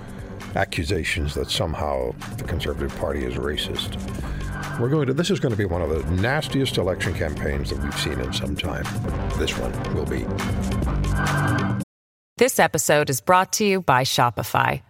accusations 0.56 1.34
that 1.36 1.50
somehow 1.50 2.14
the 2.38 2.44
Conservative 2.44 2.96
Party 2.98 3.24
is 3.26 3.36
racist. 3.36 4.00
We're 4.80 4.90
going 4.90 5.08
to. 5.08 5.14
This 5.14 5.30
is 5.30 5.40
going 5.40 5.54
to 5.54 5.58
be 5.58 5.66
one 5.66 5.82
of 5.82 5.90
the 5.90 6.04
nastiest 6.22 6.78
election 6.78 7.14
campaigns 7.14 7.70
that 7.70 7.82
we've 7.82 8.00
seen 8.00 8.20
in 8.20 8.34
some 8.34 8.56
time. 8.56 8.84
This 9.38 9.58
one 9.58 9.72
will 9.94 10.06
be. 10.06 10.26
This 12.38 12.60
episode 12.60 13.10
is 13.10 13.22
brought 13.22 13.54
to 13.54 13.66
you 13.66 13.82
by 13.82 14.04
Shopify. 14.04 14.82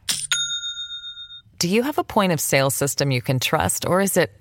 Do 1.60 1.70
you 1.70 1.84
have 1.84 1.98
a 1.98 2.04
point 2.04 2.32
of 2.32 2.40
sale 2.40 2.70
system 2.70 3.12
you 3.12 3.22
can 3.22 3.40
trust, 3.40 3.86
or 3.86 4.02
is 4.02 4.18
it 4.18 4.32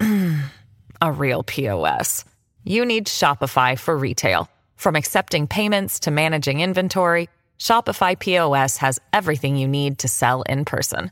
a 1.00 1.12
real 1.12 1.42
POS? 1.42 2.24
You 2.64 2.84
need 2.84 3.06
Shopify 3.06 3.78
for 3.78 3.96
retail. 3.96 4.48
From 4.76 4.96
accepting 4.96 5.46
payments 5.46 6.00
to 6.00 6.10
managing 6.10 6.60
inventory, 6.60 7.28
Shopify 7.58 8.18
POS 8.18 8.78
has 8.78 8.98
everything 9.12 9.56
you 9.56 9.68
need 9.68 9.98
to 10.00 10.08
sell 10.08 10.42
in 10.42 10.64
person. 10.64 11.10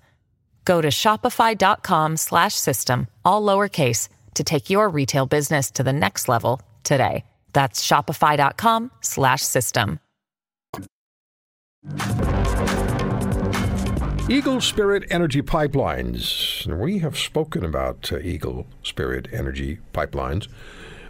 Go 0.68 0.82
to 0.82 0.88
shopify.com 0.88 2.18
slash 2.18 2.54
system, 2.54 3.08
all 3.24 3.42
lowercase, 3.42 4.10
to 4.34 4.44
take 4.44 4.68
your 4.68 4.90
retail 4.90 5.24
business 5.24 5.70
to 5.70 5.82
the 5.82 5.94
next 5.94 6.28
level 6.28 6.60
today. 6.84 7.24
That's 7.54 7.82
shopify.com 7.82 8.90
slash 9.00 9.40
system. 9.40 9.98
Eagle 14.28 14.60
Spirit 14.60 15.06
Energy 15.08 15.40
Pipelines. 15.40 16.66
We 16.66 16.98
have 16.98 17.16
spoken 17.16 17.64
about 17.64 18.12
uh, 18.12 18.18
Eagle 18.18 18.66
Spirit 18.82 19.26
Energy 19.32 19.78
Pipelines 19.94 20.48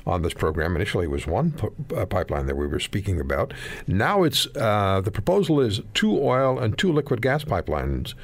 on 0.06 0.22
this 0.22 0.34
program. 0.34 0.76
Initially, 0.76 1.06
it 1.06 1.10
was 1.10 1.26
one 1.26 1.50
p- 1.50 1.96
uh, 1.96 2.06
pipeline 2.06 2.46
that 2.46 2.56
we 2.56 2.68
were 2.68 2.78
speaking 2.78 3.20
about. 3.20 3.52
Now 3.88 4.22
it's 4.22 4.46
uh, 4.54 5.00
the 5.00 5.10
proposal 5.10 5.60
is 5.60 5.80
two 5.94 6.16
oil 6.22 6.60
and 6.60 6.78
two 6.78 6.92
liquid 6.92 7.20
gas 7.20 7.42
pipelines 7.42 8.14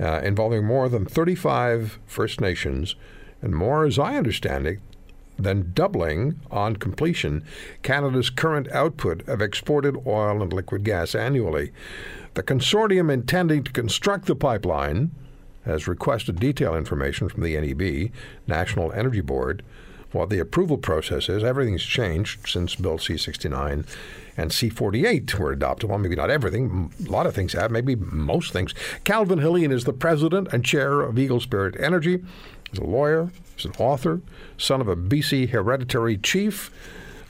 uh, 0.00 0.20
involving 0.24 0.64
more 0.64 0.88
than 0.88 1.06
35 1.06 1.98
First 2.06 2.40
Nations, 2.40 2.96
and 3.42 3.54
more, 3.54 3.84
as 3.84 3.98
I 3.98 4.16
understand 4.16 4.66
it, 4.66 4.80
than 5.38 5.72
doubling 5.74 6.40
on 6.50 6.76
completion 6.76 7.44
Canada's 7.82 8.30
current 8.30 8.70
output 8.70 9.26
of 9.28 9.40
exported 9.40 9.96
oil 10.06 10.42
and 10.42 10.52
liquid 10.52 10.84
gas 10.84 11.14
annually. 11.14 11.72
The 12.34 12.42
consortium 12.42 13.12
intending 13.12 13.64
to 13.64 13.72
construct 13.72 14.26
the 14.26 14.36
pipeline 14.36 15.10
has 15.64 15.88
requested 15.88 16.38
detailed 16.38 16.76
information 16.76 17.28
from 17.28 17.42
the 17.42 17.58
NEB, 17.58 18.10
National 18.46 18.92
Energy 18.92 19.20
Board. 19.20 19.62
What 20.12 20.30
the 20.30 20.38
approval 20.38 20.78
process 20.78 21.28
is, 21.28 21.42
everything's 21.42 21.82
changed 21.82 22.48
since 22.48 22.76
Bill 22.76 22.98
C 22.98 23.16
69 23.16 23.84
and 24.36 24.50
C48 24.50 25.34
were 25.34 25.52
adopted. 25.52 25.88
Well, 25.88 25.98
maybe 25.98 26.16
not 26.16 26.30
everything. 26.30 26.92
A 27.06 27.10
lot 27.10 27.26
of 27.26 27.34
things 27.34 27.52
have, 27.52 27.70
maybe 27.70 27.94
most 27.94 28.52
things. 28.52 28.74
Calvin 29.04 29.40
Helin 29.40 29.72
is 29.72 29.84
the 29.84 29.92
president 29.92 30.48
and 30.52 30.64
chair 30.64 31.00
of 31.00 31.18
Eagle 31.18 31.40
Spirit 31.40 31.76
Energy. 31.78 32.22
He's 32.70 32.80
a 32.80 32.84
lawyer, 32.84 33.30
he's 33.56 33.66
an 33.66 33.74
author, 33.78 34.20
son 34.58 34.80
of 34.80 34.88
a 34.88 34.96
BC 34.96 35.50
hereditary 35.50 36.16
chief 36.18 36.72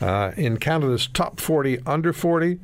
uh, 0.01 0.33
in 0.37 0.57
Canada's 0.57 1.07
top 1.07 1.41
40 1.41 1.79
under 1.87 2.13
40. 2.13 2.59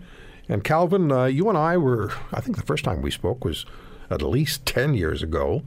And 0.48 0.64
Calvin, 0.64 1.12
uh, 1.12 1.26
you 1.26 1.48
and 1.48 1.58
I 1.58 1.76
were, 1.76 2.12
I 2.32 2.40
think 2.40 2.56
the 2.56 2.64
first 2.64 2.84
time 2.84 3.02
we 3.02 3.10
spoke 3.10 3.44
was 3.44 3.66
at 4.10 4.22
least 4.22 4.66
10 4.66 4.94
years 4.94 5.22
ago 5.22 5.62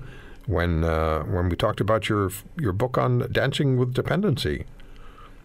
when 0.45 0.83
uh, 0.83 1.23
when 1.23 1.47
we 1.47 1.55
talked 1.55 1.79
about 1.79 2.09
your 2.09 2.29
your 2.59 2.73
book 2.73 2.97
on 2.97 3.31
dancing 3.31 3.77
with 3.77 3.93
dependency. 3.93 4.65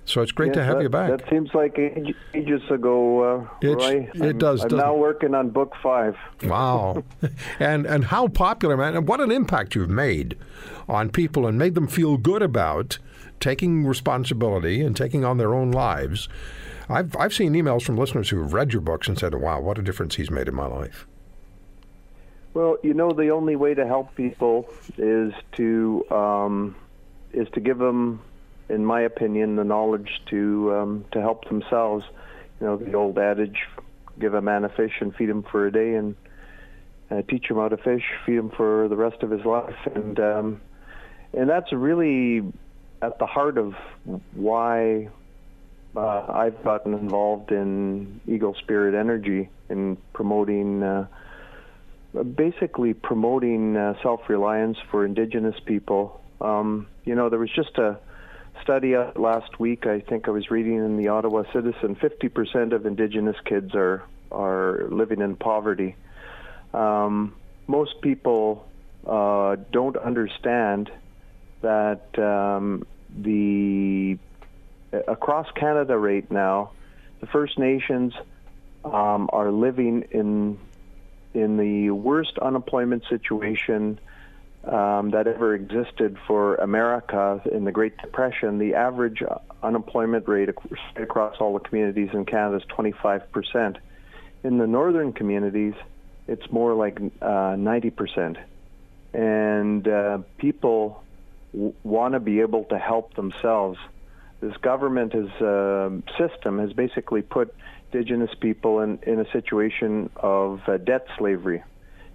So 0.08 0.22
it's 0.22 0.32
great 0.32 0.48
yes, 0.48 0.56
to 0.56 0.64
have 0.64 0.76
that, 0.76 0.82
you 0.82 0.88
back. 0.88 1.10
That 1.10 1.28
seems 1.28 1.52
like 1.52 1.78
ages 1.78 2.62
ago, 2.70 3.42
uh, 3.42 3.48
it's, 3.60 3.84
Roy. 3.84 4.10
It 4.14 4.22
I'm, 4.22 4.38
does. 4.38 4.64
I'm 4.64 4.74
now 4.74 4.94
working 4.94 5.34
on 5.34 5.50
book 5.50 5.74
five. 5.82 6.16
Wow, 6.44 7.04
and 7.60 7.84
and 7.84 8.06
how 8.06 8.28
popular, 8.28 8.74
man! 8.78 8.96
And 8.96 9.06
what 9.06 9.20
an 9.20 9.30
impact 9.30 9.74
you've 9.74 9.90
made 9.90 10.38
on 10.88 11.10
people 11.10 11.46
and 11.46 11.58
made 11.58 11.74
them 11.74 11.86
feel 11.86 12.16
good 12.16 12.40
about 12.40 12.98
taking 13.38 13.84
responsibility 13.84 14.80
and 14.80 14.96
taking 14.96 15.26
on 15.26 15.36
their 15.36 15.54
own 15.54 15.72
lives. 15.72 16.26
I've 16.88 17.14
I've 17.14 17.34
seen 17.34 17.52
emails 17.52 17.82
from 17.82 17.98
listeners 17.98 18.30
who 18.30 18.40
have 18.40 18.54
read 18.54 18.72
your 18.72 18.80
books 18.80 19.08
and 19.08 19.18
said, 19.18 19.34
"Wow, 19.34 19.60
what 19.60 19.78
a 19.78 19.82
difference 19.82 20.14
he's 20.14 20.30
made 20.30 20.48
in 20.48 20.54
my 20.54 20.66
life." 20.66 21.06
Well, 22.54 22.78
you 22.82 22.94
know, 22.94 23.12
the 23.12 23.28
only 23.28 23.56
way 23.56 23.74
to 23.74 23.86
help 23.86 24.14
people 24.14 24.70
is 24.96 25.34
to 25.56 26.10
um, 26.10 26.76
is 27.34 27.46
to 27.52 27.60
give 27.60 27.76
them 27.76 28.22
in 28.68 28.84
my 28.84 29.00
opinion, 29.02 29.56
the 29.56 29.64
knowledge 29.64 30.10
to 30.30 30.74
um, 30.74 31.04
to 31.12 31.20
help 31.20 31.48
themselves. 31.48 32.04
You 32.60 32.66
know, 32.66 32.76
the 32.76 32.94
old 32.94 33.18
adage: 33.18 33.58
give 34.18 34.34
a 34.34 34.42
man 34.42 34.64
a 34.64 34.68
fish 34.68 34.92
and 35.00 35.14
feed 35.14 35.28
him 35.28 35.42
for 35.42 35.66
a 35.66 35.72
day, 35.72 35.94
and 35.94 36.16
uh, 37.10 37.22
teach 37.28 37.46
him 37.50 37.56
how 37.56 37.68
to 37.68 37.76
fish, 37.76 38.02
feed 38.26 38.36
him 38.36 38.50
for 38.50 38.88
the 38.88 38.96
rest 38.96 39.22
of 39.22 39.30
his 39.30 39.44
life. 39.44 39.76
And 39.94 40.20
um, 40.20 40.60
and 41.32 41.48
that's 41.48 41.72
really 41.72 42.52
at 43.00 43.18
the 43.18 43.26
heart 43.26 43.58
of 43.58 43.74
why 44.34 45.08
uh, 45.96 46.26
I've 46.28 46.62
gotten 46.64 46.94
involved 46.94 47.52
in 47.52 48.20
Eagle 48.26 48.54
Spirit 48.54 48.98
Energy 48.98 49.48
in 49.68 49.96
promoting. 50.12 50.82
Uh, 50.82 51.06
basically 52.36 52.94
promoting 52.94 53.76
uh, 53.76 53.94
self-reliance 54.02 54.78
for 54.90 55.04
indigenous 55.04 55.54
people. 55.66 56.20
Um, 56.40 56.86
you 57.04 57.14
know, 57.14 57.28
there 57.28 57.38
was 57.38 57.50
just 57.54 57.76
a 57.76 57.98
study 58.62 58.96
last 59.16 59.58
week. 59.58 59.86
I 59.86 60.00
think 60.00 60.28
I 60.28 60.30
was 60.30 60.50
reading 60.50 60.76
in 60.76 60.96
the 60.96 61.08
Ottawa 61.08 61.44
Citizen. 61.52 61.94
Fifty 61.94 62.28
percent 62.28 62.72
of 62.72 62.86
Indigenous 62.86 63.36
kids 63.44 63.74
are 63.74 64.02
are 64.30 64.88
living 64.90 65.20
in 65.20 65.36
poverty. 65.36 65.96
Um, 66.74 67.34
most 67.66 68.00
people 68.00 68.66
uh, 69.06 69.56
don't 69.72 69.96
understand 69.96 70.90
that 71.62 72.18
um, 72.18 72.86
the 73.16 74.18
across 75.06 75.50
Canada 75.52 75.96
right 75.96 76.30
now, 76.30 76.72
the 77.20 77.26
First 77.26 77.58
Nations 77.58 78.14
um, 78.84 79.28
are 79.32 79.50
living 79.50 80.04
in 80.10 80.58
in 81.34 81.56
the 81.56 81.90
worst 81.90 82.38
unemployment 82.38 83.04
situation 83.08 83.98
um, 84.68 85.10
that 85.10 85.26
ever 85.26 85.54
existed 85.54 86.16
for 86.26 86.56
America 86.56 87.40
in 87.50 87.64
the 87.64 87.72
Great 87.72 87.96
Depression. 87.98 88.58
The 88.58 88.74
average 88.74 89.22
unemployment 89.62 90.28
rate 90.28 90.50
across 90.96 91.36
all 91.40 91.54
the 91.54 91.60
communities 91.60 92.10
in 92.12 92.24
Canada 92.24 92.58
is 92.58 92.62
25 92.68 93.32
percent. 93.32 93.78
In 94.44 94.58
the 94.58 94.66
northern 94.66 95.12
communities, 95.12 95.74
it's 96.26 96.50
more 96.50 96.74
like 96.74 97.00
uh, 97.22 97.56
90 97.58 97.90
percent, 97.90 98.36
and 99.14 99.88
uh, 99.88 100.18
people 100.36 101.02
w- 101.52 101.74
want 101.82 102.14
to 102.14 102.20
be 102.20 102.40
able 102.40 102.64
to 102.64 102.78
help 102.78 103.14
themselves. 103.14 103.78
This 104.40 104.56
government 104.58 105.14
is, 105.14 105.30
uh, 105.42 105.90
system 106.16 106.60
has 106.60 106.72
basically 106.72 107.22
put 107.22 107.52
indigenous 107.90 108.30
people 108.38 108.80
in, 108.80 108.98
in 109.02 109.18
a 109.18 109.28
situation 109.32 110.10
of 110.14 110.60
uh, 110.68 110.76
debt 110.76 111.06
slavery, 111.16 111.64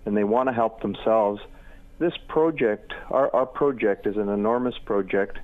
and 0.05 0.15
they 0.15 0.23
want 0.23 0.47
to 0.47 0.53
help 0.53 0.81
themselves. 0.81 1.41
This 2.03 2.17
project, 2.27 2.91
our, 3.09 3.33
our 3.33 3.45
project, 3.45 4.07
is 4.07 4.17
an 4.17 4.27
enormous 4.27 4.77
project. 4.77 5.37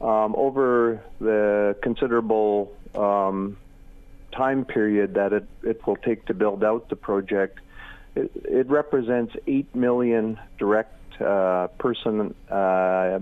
Um, 0.00 0.34
over 0.38 1.02
the 1.20 1.76
considerable 1.82 2.72
um, 2.94 3.58
time 4.34 4.64
period 4.64 5.12
that 5.16 5.34
it, 5.34 5.46
it 5.62 5.86
will 5.86 5.96
take 5.96 6.24
to 6.28 6.34
build 6.34 6.64
out 6.64 6.88
the 6.88 6.96
project, 6.96 7.58
it, 8.16 8.30
it 8.36 8.70
represents 8.70 9.34
8 9.46 9.74
million 9.74 10.40
direct 10.58 11.20
uh, 11.20 11.66
person 11.76 12.34
uh, 12.50 13.18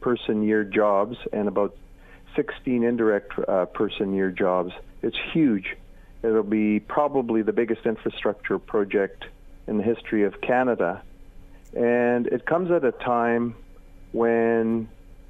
person 0.00 0.42
year 0.42 0.64
jobs 0.64 1.18
and 1.30 1.46
about 1.46 1.76
16 2.36 2.84
indirect 2.84 3.38
uh, 3.46 3.66
person 3.66 4.14
year 4.14 4.30
jobs. 4.30 4.72
It's 5.02 5.18
huge. 5.34 5.76
It'll 6.22 6.42
be 6.42 6.80
probably 6.80 7.42
the 7.42 7.52
biggest 7.52 7.84
infrastructure 7.84 8.58
project 8.58 9.26
in 9.66 9.76
the 9.76 9.84
history 9.84 10.24
of 10.24 10.40
Canada. 10.40 11.02
And 11.74 12.26
it 12.26 12.46
comes 12.46 12.70
at 12.70 12.84
a 12.84 12.92
time 12.92 13.54
when 14.12 14.88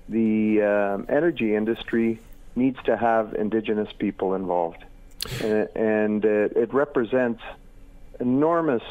the 0.09 0.63
um, 0.63 1.07
energy 1.09 1.55
industry 1.55 2.21
needs 2.57 2.79
to 2.85 2.97
have 2.97 3.35
Indigenous 3.35 3.93
people 3.93 4.35
involved. 4.35 4.85
And, 5.43 5.69
and 5.75 6.25
it, 6.25 6.53
it 6.57 6.73
represents 6.73 7.43
enormous 8.21 8.83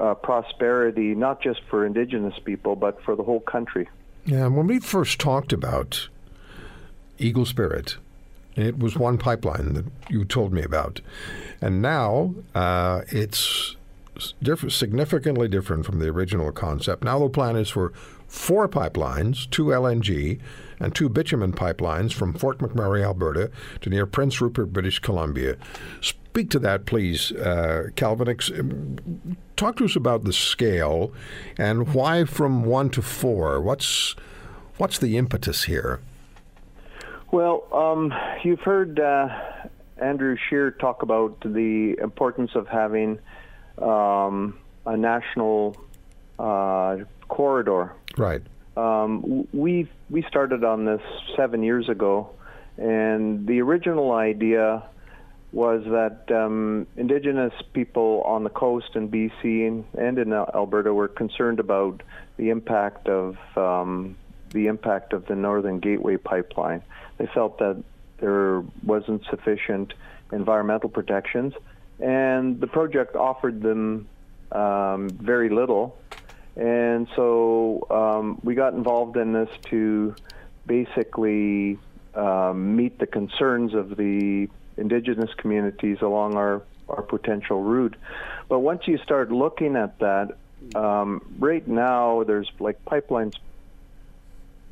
uh, 0.00 0.14
prosperity, 0.14 1.14
not 1.14 1.42
just 1.42 1.60
for 1.68 1.86
Indigenous 1.86 2.38
people, 2.38 2.76
but 2.76 3.02
for 3.02 3.16
the 3.16 3.22
whole 3.22 3.40
country. 3.40 3.88
Yeah, 4.24 4.46
when 4.48 4.66
we 4.66 4.78
first 4.78 5.18
talked 5.18 5.52
about 5.52 6.08
Eagle 7.18 7.46
Spirit, 7.46 7.96
it 8.56 8.78
was 8.78 8.96
one 8.96 9.18
pipeline 9.18 9.74
that 9.74 9.84
you 10.08 10.24
told 10.24 10.52
me 10.52 10.62
about. 10.62 11.00
And 11.60 11.82
now 11.82 12.34
uh, 12.54 13.02
it's 13.08 13.76
different, 14.42 14.72
significantly 14.72 15.48
different 15.48 15.86
from 15.86 15.98
the 15.98 16.08
original 16.08 16.52
concept. 16.52 17.04
Now 17.04 17.18
the 17.18 17.28
plan 17.28 17.56
is 17.56 17.68
for 17.68 17.92
four 18.26 18.68
pipelines, 18.68 19.48
two 19.50 19.66
LNG, 19.66 20.40
and 20.80 20.94
two 20.94 21.08
bitumen 21.08 21.52
pipelines 21.52 22.12
from 22.12 22.34
Fort 22.34 22.58
McMurray, 22.58 23.04
Alberta, 23.04 23.50
to 23.80 23.90
near 23.90 24.06
Prince 24.06 24.40
Rupert, 24.40 24.72
British 24.72 24.98
Columbia. 24.98 25.56
Speak 26.00 26.50
to 26.50 26.58
that, 26.60 26.86
please, 26.86 27.32
uh, 27.32 27.88
Calvin. 27.94 29.36
Talk 29.56 29.76
to 29.76 29.84
us 29.84 29.96
about 29.96 30.24
the 30.24 30.32
scale 30.32 31.12
and 31.58 31.92
why 31.94 32.24
from 32.24 32.64
one 32.64 32.90
to 32.90 33.02
four. 33.02 33.60
What's 33.60 34.16
what's 34.78 34.98
the 34.98 35.16
impetus 35.18 35.64
here? 35.64 36.00
Well, 37.30 37.64
um, 37.72 38.12
you've 38.42 38.60
heard 38.60 38.98
uh, 38.98 39.28
Andrew 39.98 40.36
Scheer 40.48 40.70
talk 40.70 41.02
about 41.02 41.40
the 41.40 41.96
importance 42.02 42.50
of 42.54 42.66
having 42.66 43.18
um, 43.78 44.58
a 44.86 44.96
national 44.96 45.76
uh, 46.38 46.98
corridor. 47.28 47.92
Right. 48.16 48.42
Um, 48.76 49.46
we 49.52 49.88
we 50.08 50.22
started 50.22 50.64
on 50.64 50.84
this 50.84 51.02
seven 51.36 51.62
years 51.62 51.88
ago, 51.88 52.30
and 52.78 53.46
the 53.46 53.60
original 53.60 54.12
idea 54.12 54.82
was 55.52 55.84
that 55.84 56.34
um, 56.34 56.86
Indigenous 56.96 57.52
people 57.74 58.22
on 58.24 58.42
the 58.42 58.50
coast 58.50 58.96
in 58.96 59.10
BC 59.10 59.66
and, 59.66 59.84
and 59.98 60.18
in 60.18 60.32
Alberta 60.32 60.94
were 60.94 61.08
concerned 61.08 61.60
about 61.60 62.02
the 62.38 62.48
impact 62.48 63.06
of 63.06 63.36
um, 63.56 64.16
the 64.50 64.66
impact 64.66 65.12
of 65.12 65.26
the 65.26 65.34
Northern 65.34 65.78
Gateway 65.78 66.16
pipeline. 66.16 66.82
They 67.18 67.26
felt 67.26 67.58
that 67.58 67.82
there 68.18 68.62
wasn't 68.84 69.24
sufficient 69.28 69.92
environmental 70.32 70.88
protections, 70.88 71.52
and 72.02 72.60
the 72.60 72.66
project 72.66 73.14
offered 73.14 73.62
them 73.62 74.08
um, 74.50 75.08
very 75.08 75.48
little. 75.48 75.96
And 76.56 77.06
so 77.16 77.86
um, 77.90 78.40
we 78.42 78.54
got 78.54 78.74
involved 78.74 79.16
in 79.16 79.32
this 79.32 79.48
to 79.70 80.14
basically 80.66 81.78
um, 82.14 82.76
meet 82.76 82.98
the 82.98 83.06
concerns 83.06 83.72
of 83.72 83.96
the 83.96 84.48
indigenous 84.76 85.32
communities 85.34 85.98
along 86.02 86.36
our, 86.36 86.62
our 86.88 87.02
potential 87.02 87.62
route. 87.62 87.96
But 88.48 88.58
once 88.58 88.86
you 88.86 88.98
start 88.98 89.30
looking 89.30 89.76
at 89.76 89.98
that, 90.00 90.36
um, 90.74 91.24
right 91.38 91.66
now 91.66 92.24
there's 92.24 92.50
like 92.58 92.84
pipelines 92.84 93.36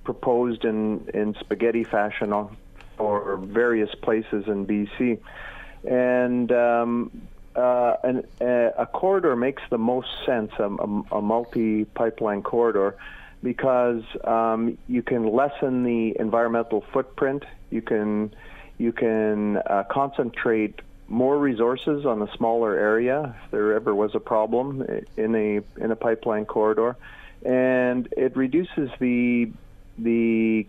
proposed 0.04 0.64
in, 0.64 1.08
in 1.14 1.34
spaghetti 1.40 1.84
fashion 1.84 2.34
for 2.96 3.36
various 3.36 3.94
places 3.94 4.48
in 4.48 4.66
BC. 4.66 5.20
And 5.84 6.50
um, 6.52 7.10
uh, 7.56 7.96
an, 8.04 8.26
a, 8.40 8.72
a, 8.78 8.86
corridor 8.86 9.34
makes 9.34 9.62
the 9.70 9.78
most 9.78 10.08
sense, 10.26 10.52
a, 10.58 10.64
a, 10.64 11.02
a 11.12 11.22
multi 11.22 11.84
pipeline 11.84 12.42
corridor, 12.42 12.96
because 13.42 14.02
um, 14.24 14.76
you 14.88 15.02
can 15.02 15.26
lessen 15.26 15.82
the 15.82 16.16
environmental 16.18 16.84
footprint. 16.92 17.44
You 17.70 17.82
can 17.82 18.34
you 18.78 18.92
can 18.92 19.58
uh, 19.58 19.84
concentrate 19.90 20.80
more 21.08 21.36
resources 21.36 22.06
on 22.06 22.22
a 22.22 22.32
smaller 22.36 22.74
area 22.74 23.34
if 23.44 23.50
there 23.50 23.74
ever 23.74 23.94
was 23.94 24.14
a 24.14 24.20
problem 24.20 24.82
in 25.16 25.34
a 25.34 25.60
in 25.82 25.90
a 25.90 25.96
pipeline 25.96 26.46
corridor, 26.46 26.96
and 27.44 28.08
it 28.16 28.36
reduces 28.36 28.90
the 29.00 29.50
the 29.98 30.66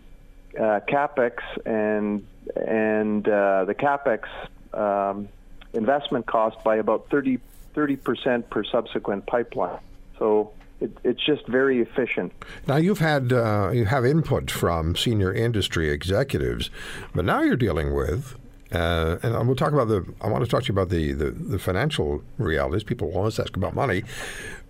uh, 0.58 0.80
capex 0.88 1.38
and 1.64 2.26
and 2.56 3.28
uh, 3.28 3.64
the 3.64 3.74
capex 3.74 4.24
um, 4.74 5.28
investment 5.72 6.26
cost 6.26 6.62
by 6.64 6.76
about 6.76 7.08
30 7.10 7.38
percent 7.96 8.50
per 8.50 8.64
subsequent 8.64 9.26
pipeline. 9.26 9.78
So 10.18 10.52
it, 10.80 10.96
it's 11.04 11.24
just 11.24 11.46
very 11.46 11.80
efficient. 11.80 12.32
Now 12.66 12.76
you've 12.76 12.98
had 12.98 13.32
uh, 13.32 13.70
you 13.72 13.86
have 13.86 14.04
input 14.04 14.50
from 14.50 14.96
senior 14.96 15.32
industry 15.32 15.90
executives, 15.90 16.70
but 17.14 17.24
now 17.24 17.40
you're 17.42 17.56
dealing 17.56 17.94
with 17.94 18.36
uh, 18.72 19.18
and 19.22 19.46
we'll 19.46 19.56
talk 19.56 19.72
about 19.72 19.88
the. 19.88 20.04
I 20.22 20.28
want 20.28 20.44
to 20.44 20.50
talk 20.50 20.62
to 20.62 20.68
you 20.68 20.72
about 20.72 20.88
the, 20.88 21.12
the, 21.12 21.30
the 21.30 21.58
financial 21.58 22.22
realities. 22.38 22.82
People 22.82 23.12
always 23.14 23.38
ask 23.38 23.54
about 23.54 23.74
money, 23.74 24.02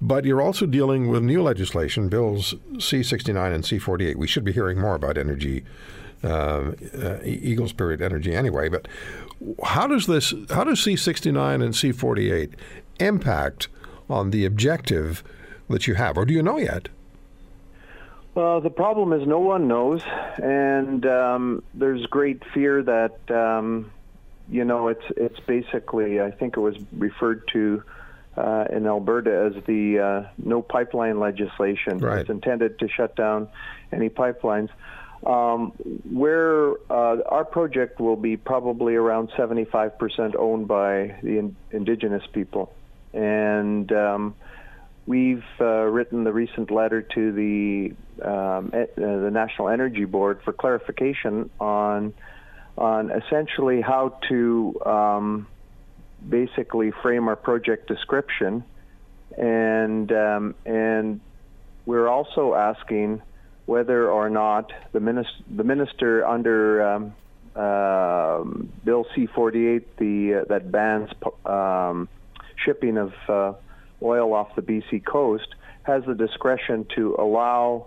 but 0.01 0.25
you're 0.25 0.43
also 0.43 0.67
dealing 0.67 1.09
with 1.09 1.23
new 1.23 1.41
legislation, 1.41 2.09
bills 2.09 2.55
C69 2.75 3.55
and 3.55 3.63
C48. 3.63 4.17
We 4.17 4.27
should 4.27 4.45
be 4.45 4.53
hearing 4.53 4.81
more 4.81 4.97
about 4.97 5.17
energy, 5.17 5.65
uh, 6.25 6.73
uh, 6.97 7.19
Eagle 7.25 7.69
Spirit 7.69 8.01
Energy, 8.01 8.35
anyway. 8.35 8.69
But 8.69 8.89
how 9.65 9.87
does 9.87 10.07
this? 10.07 10.33
How 10.51 10.65
does 10.65 10.79
C69 10.81 11.63
and 11.63 11.75
C48 11.75 12.55
impact 13.01 13.69
on 14.09 14.31
the 14.31 14.45
objective 14.45 15.25
that 15.69 15.87
you 15.87 15.95
have, 15.95 16.17
or 16.17 16.25
do 16.25 16.35
you 16.35 16.43
know 16.43 16.59
yet? 16.59 16.89
Well, 18.35 18.61
the 18.61 18.71
problem 18.71 19.13
is 19.13 19.27
no 19.27 19.41
one 19.41 19.69
knows, 19.69 20.03
and 20.43 21.05
um, 21.05 21.63
there's 21.75 22.07
great 22.07 22.43
fear 22.55 22.83
that 22.83 23.31
um, 23.31 23.91
you 24.49 24.65
know 24.65 24.89
it's 24.89 25.05
it's 25.17 25.41
basically 25.41 26.21
I 26.21 26.31
think 26.31 26.57
it 26.57 26.61
was 26.61 26.77
referred 26.93 27.47
to 27.49 27.83
uh, 28.37 28.65
in 28.71 28.87
Alberta 28.87 29.53
as 29.55 29.65
the 29.65 29.99
uh, 29.99 30.29
no 30.39 30.63
pipeline 30.63 31.21
legislation. 31.21 31.99
Right. 31.99 32.21
It's 32.21 32.31
intended 32.31 32.79
to 32.79 32.89
shut 32.89 33.17
down 33.17 33.49
any 33.93 34.09
pipelines. 34.09 34.71
Um, 35.25 35.71
where 36.11 36.73
uh, 36.91 37.23
our 37.29 37.45
project 37.45 38.01
will 38.01 38.17
be 38.17 38.37
probably 38.37 38.97
around 38.97 39.31
75% 39.39 40.35
owned 40.37 40.67
by 40.67 41.17
the 41.23 41.39
in- 41.39 41.57
indigenous 41.71 42.25
people, 42.33 42.75
and 43.13 43.93
um, 43.93 44.35
We've 45.05 45.45
uh, 45.61 45.65
written 45.65 46.23
the 46.23 46.33
recent 46.33 46.71
letter 46.71 47.03
to 47.03 47.33
the 47.33 47.95
um, 48.25 48.73
uh, 48.73 48.87
the 48.95 49.31
National 49.33 49.69
Energy 49.69 50.05
Board 50.05 50.41
for 50.45 50.53
clarification 50.53 51.51
on 51.59 52.15
on 52.79 53.11
essentially 53.11 53.81
how 53.81 54.21
to 54.29 54.81
um, 54.87 55.47
basically 56.29 56.93
frame 57.03 57.27
our 57.27 57.35
project 57.35 57.89
description, 57.89 58.63
and 59.37 60.13
um, 60.13 60.55
and 60.65 61.21
we're 61.85 62.07
also 62.07 62.55
asking 62.55 63.23
whether 63.73 64.11
or 64.11 64.29
not 64.29 64.71
the 64.93 65.01
minister 65.01 65.33
the 65.57 65.65
minister 65.65 66.27
under 66.27 66.61
um, 66.87 67.15
um, 67.57 68.71
Bill 68.85 69.07
C-48, 69.15 69.85
the 69.97 70.35
uh, 70.35 70.45
that 70.51 70.71
bans 70.71 71.09
um, 71.47 72.07
shipping 72.63 72.99
of 72.99 73.15
uh, 73.31 73.55
oil 74.03 74.35
off 74.35 74.55
the 74.57 74.63
BC 74.63 75.07
coast, 75.07 75.49
has 75.85 76.05
the 76.05 76.15
discretion 76.15 76.87
to 76.97 77.17
allow 77.19 77.87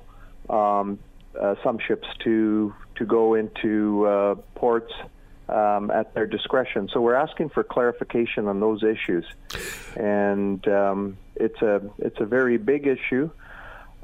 um, 0.49 0.97
uh, 1.39 1.53
some 1.63 1.77
ships 1.77 2.07
to 2.23 2.73
to 2.95 3.05
go 3.05 3.35
into 3.35 4.07
uh, 4.07 4.35
ports 4.55 4.93
um, 5.49 5.91
at 5.91 6.15
their 6.15 6.25
discretion. 6.25 6.89
So 6.91 6.99
we're 6.99 7.21
asking 7.27 7.49
for 7.49 7.63
clarification 7.63 8.47
on 8.47 8.59
those 8.59 8.81
issues, 8.81 9.25
and 9.95 10.67
um, 10.67 11.17
it's 11.35 11.61
a 11.61 11.79
it's 11.99 12.19
a 12.19 12.25
very 12.25 12.57
big 12.57 12.87
issue. 12.87 13.29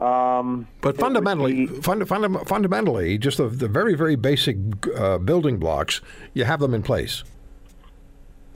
Um, 0.02 0.68
but 0.82 0.98
fundamentally, 0.98 1.68
be, 1.68 1.82
fund, 1.82 2.08
fund, 2.08 2.48
fundamentally, 2.48 3.20
just 3.20 3.38
the, 3.38 3.48
the, 3.48 3.68
very, 3.68 3.94
very 3.94 4.16
basic 4.16 4.58
uh, 4.98 5.20
building 5.20 5.60
blocks, 5.60 6.02
you 6.34 6.44
have 6.44 6.60
them 6.60 6.74
in 6.74 6.82
place. 6.82 7.24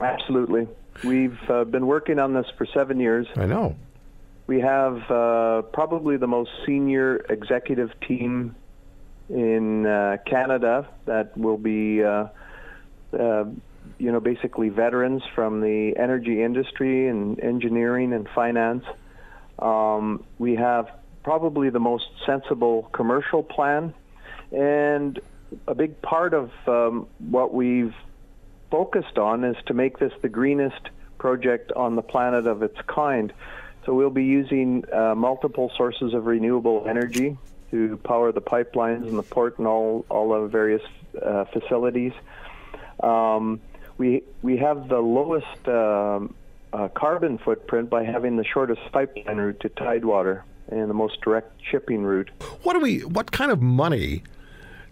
Absolutely. 0.00 0.66
We've 1.04 1.38
uh, 1.48 1.62
been 1.62 1.86
working 1.86 2.18
on 2.18 2.34
this 2.34 2.46
for 2.58 2.66
seven 2.66 2.98
years. 2.98 3.28
I 3.36 3.46
know. 3.46 3.76
We 4.48 4.60
have 4.60 5.08
uh, 5.08 5.62
probably 5.72 6.16
the 6.16 6.26
most 6.26 6.50
senior 6.66 7.24
executive 7.28 7.92
team 8.00 8.56
in 9.28 9.86
uh, 9.86 10.18
Canada 10.26 10.88
that 11.04 11.36
will 11.38 11.58
be, 11.58 12.02
uh, 12.02 12.26
uh, 13.12 13.44
you 13.98 14.10
know, 14.10 14.20
basically 14.20 14.68
veterans 14.68 15.22
from 15.34 15.60
the 15.60 15.96
energy 15.96 16.42
industry 16.42 17.06
and 17.08 17.38
engineering 17.38 18.12
and 18.12 18.28
finance. 18.34 18.84
Um, 19.60 20.24
we 20.38 20.56
have 20.56 20.90
probably 21.26 21.70
the 21.70 21.80
most 21.80 22.06
sensible 22.24 22.84
commercial 22.92 23.42
plan. 23.42 23.92
And 24.52 25.18
a 25.66 25.74
big 25.74 26.00
part 26.00 26.34
of 26.34 26.52
um, 26.68 27.08
what 27.18 27.52
we've 27.52 27.96
focused 28.70 29.18
on 29.18 29.42
is 29.42 29.56
to 29.66 29.74
make 29.74 29.98
this 29.98 30.12
the 30.22 30.28
greenest 30.28 30.82
project 31.18 31.72
on 31.72 31.96
the 31.96 32.02
planet 32.02 32.46
of 32.46 32.62
its 32.62 32.78
kind. 32.86 33.32
So 33.84 33.92
we'll 33.92 34.08
be 34.08 34.24
using 34.24 34.84
uh, 34.92 35.16
multiple 35.16 35.72
sources 35.76 36.14
of 36.14 36.26
renewable 36.26 36.86
energy 36.88 37.36
to 37.72 37.96
power 38.04 38.30
the 38.30 38.40
pipelines 38.40 39.08
and 39.08 39.18
the 39.18 39.24
port 39.24 39.58
and 39.58 39.66
all 39.66 40.06
all 40.08 40.28
the 40.40 40.46
various 40.46 40.82
uh, 41.20 41.46
facilities. 41.46 42.12
Um, 43.02 43.60
we 43.98 44.22
we 44.42 44.58
have 44.58 44.88
the 44.88 45.00
lowest 45.00 45.62
um, 45.66 46.36
uh, 46.72 46.86
carbon 46.86 47.38
footprint 47.38 47.90
by 47.90 48.04
having 48.04 48.36
the 48.36 48.44
shortest 48.44 48.82
pipeline 48.92 49.38
route 49.38 49.58
to 49.62 49.68
Tidewater 49.70 50.44
and 50.68 50.90
the 50.90 50.94
most 50.94 51.20
direct 51.20 51.60
shipping 51.70 52.02
route. 52.02 52.30
What 52.62 52.74
do 52.74 52.80
we? 52.80 53.00
What 53.00 53.32
kind 53.32 53.50
of 53.50 53.62
money 53.62 54.22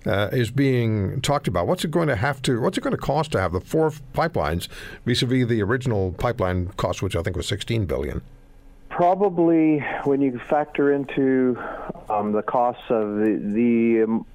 uh, 0.07 0.29
is 0.33 0.51
being 0.51 1.21
talked 1.21 1.49
about? 1.49 1.67
What's 1.67 1.85
it 1.85 1.91
going 1.91 2.09
to 2.09 2.17
have 2.17 2.43
to? 2.43 2.61
What's 2.61 2.79
it 2.79 2.83
going 2.83 2.93
to 2.93 3.01
cost 3.01 3.33
to 3.33 3.41
have 3.41 3.53
the 3.53 3.61
four 3.61 3.91
pipelines 4.13 4.69
vis-a-vis 5.05 5.47
the 5.47 5.63
original 5.63 6.13
pipeline 6.13 6.69
cost, 6.77 7.03
which 7.03 7.17
I 7.17 7.23
think 7.23 7.37
was 7.37 7.47
16 7.49 7.87
billion? 7.87 8.23
Probably, 8.91 9.81
when 10.05 10.21
you 10.21 10.41
factor 10.49 10.93
into 10.93 11.61
um, 12.09 12.33
the 12.33 12.43
costs 12.43 12.85
of 12.91 13.17
the 13.17 13.41
the, 13.43 14.05
um, 14.05 14.27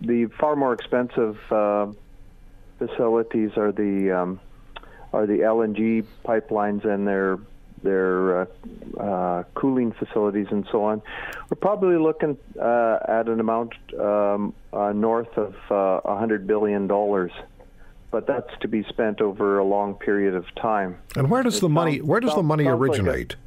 the 0.00 0.26
far 0.38 0.56
more 0.56 0.72
expensive 0.72 1.38
uh, 1.52 1.88
facilities 2.78 3.50
are 3.56 3.72
the 3.72 4.10
um, 4.10 4.40
are 5.12 5.26
the 5.26 5.40
LNG 5.40 6.06
pipelines 6.24 6.86
and 6.86 7.06
their 7.06 7.38
their 7.82 8.42
uh, 8.42 8.46
uh, 8.98 9.42
cooling 9.54 9.92
facilities 9.92 10.46
and 10.50 10.66
so 10.70 10.84
on. 10.84 11.02
We're 11.48 11.56
probably 11.56 11.96
looking 11.96 12.38
uh, 12.60 12.98
at 13.06 13.28
an 13.28 13.40
amount 13.40 13.74
um, 13.98 14.54
uh, 14.72 14.92
north 14.92 15.36
of 15.36 15.54
uh, 15.70 16.00
$100 16.04 16.46
billion, 16.46 16.86
but 18.10 18.26
that's 18.26 18.50
to 18.60 18.68
be 18.68 18.84
spent 18.84 19.20
over 19.20 19.58
a 19.58 19.64
long 19.64 19.94
period 19.94 20.34
of 20.34 20.52
time. 20.54 20.98
And 21.16 21.30
where 21.30 21.42
does 21.42 21.56
it 21.56 21.60
the 21.60 21.66
sounds, 21.66 21.74
money? 21.74 22.00
Where 22.00 22.20
does 22.20 22.34
the 22.34 22.42
money 22.42 22.66
originate? 22.66 23.30
Like 23.30 23.38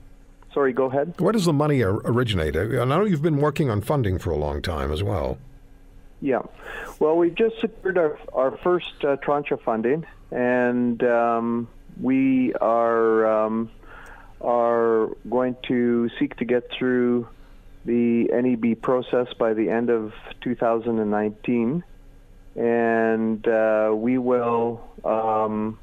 Sorry, 0.53 0.71
go 0.71 0.85
ahead. 0.85 1.15
Where 1.19 1.33
does 1.33 1.45
the 1.45 1.53
money 1.53 1.81
originate? 1.81 2.55
I 2.55 2.85
know 2.85 3.05
you've 3.05 3.23
been 3.23 3.37
working 3.37 3.69
on 3.69 3.81
funding 3.81 4.19
for 4.19 4.29
a 4.29 4.37
long 4.37 4.61
time 4.61 4.91
as 4.91 5.01
well. 5.01 5.39
Yeah. 6.21 6.43
Well, 6.99 7.17
we've 7.17 7.35
just 7.35 7.59
secured 7.59 7.97
our, 7.97 8.17
our 8.33 8.57
first 8.57 9.03
uh, 9.03 9.17
tranche 9.17 9.51
of 9.51 9.61
funding, 9.61 10.05
and 10.31 11.03
um, 11.03 11.67
we 11.99 12.53
are 12.53 13.25
um, 13.25 13.71
are 14.43 15.09
going 15.29 15.55
to 15.67 16.09
seek 16.19 16.35
to 16.37 16.45
get 16.45 16.69
through 16.77 17.27
the 17.85 18.25
NEB 18.31 18.81
process 18.81 19.27
by 19.37 19.53
the 19.53 19.69
end 19.69 19.89
of 19.89 20.13
2019, 20.41 21.83
and 22.55 23.47
uh, 23.47 23.91
we 23.93 24.17
will. 24.17 24.81
Um, 25.03 25.79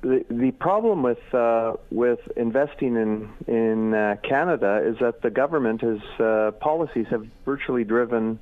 the, 0.00 0.24
the 0.28 0.50
problem 0.52 1.02
with 1.04 1.22
uh, 1.32 1.74
with 1.90 2.20
investing 2.36 2.96
in 2.96 3.30
in 3.46 3.94
uh, 3.94 4.16
Canada 4.22 4.82
is 4.84 4.98
that 4.98 5.22
the 5.22 5.30
government 5.30 5.82
has 5.82 6.00
uh, 6.18 6.50
policies 6.60 7.06
have 7.10 7.26
virtually 7.44 7.84
driven 7.84 8.40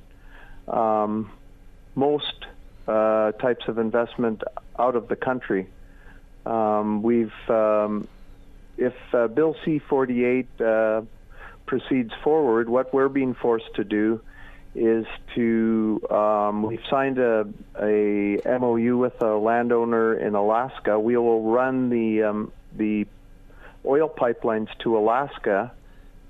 um, 0.67 1.31
most 1.93 2.45
uh, 2.87 3.33
types 3.33 3.67
of 3.67 3.77
investment 3.77 4.43
out 4.79 4.95
of 4.95 5.07
the 5.09 5.15
country. 5.15 5.67
Um, 6.45 7.03
we've 7.03 7.33
um, 7.49 8.07
if 8.77 8.93
uh, 9.13 9.27
Bill 9.27 9.55
C-48 9.65 10.45
uh, 10.59 11.05
proceeds 11.65 12.11
forward, 12.23 12.69
what 12.69 12.93
we're 12.93 13.09
being 13.09 13.33
forced 13.33 13.73
to 13.75 13.83
do 13.83 14.21
is 14.75 15.05
to 15.33 15.99
um, 16.11 16.61
we've 16.61 16.85
signed 16.89 17.17
a, 17.17 17.47
a 17.81 18.39
MOU 18.59 18.97
with 18.97 19.19
a 19.21 19.35
landowner 19.35 20.13
in 20.13 20.35
Alaska. 20.35 20.99
We 20.99 21.17
will 21.17 21.51
run 21.51 21.89
the 21.89 22.23
um, 22.23 22.51
the 22.75 23.07
oil 23.85 24.09
pipelines 24.09 24.67
to 24.79 24.97
Alaska. 24.97 25.71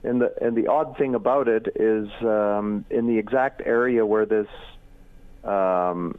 And 0.03 0.21
the 0.21 0.33
and 0.41 0.55
the 0.55 0.67
odd 0.67 0.97
thing 0.97 1.15
about 1.15 1.47
it 1.49 1.67
is 1.75 2.07
um, 2.21 2.85
in 2.89 3.07
the 3.07 3.17
exact 3.17 3.61
area 3.65 4.05
where 4.05 4.25
this 4.25 4.47
um, 5.43 6.17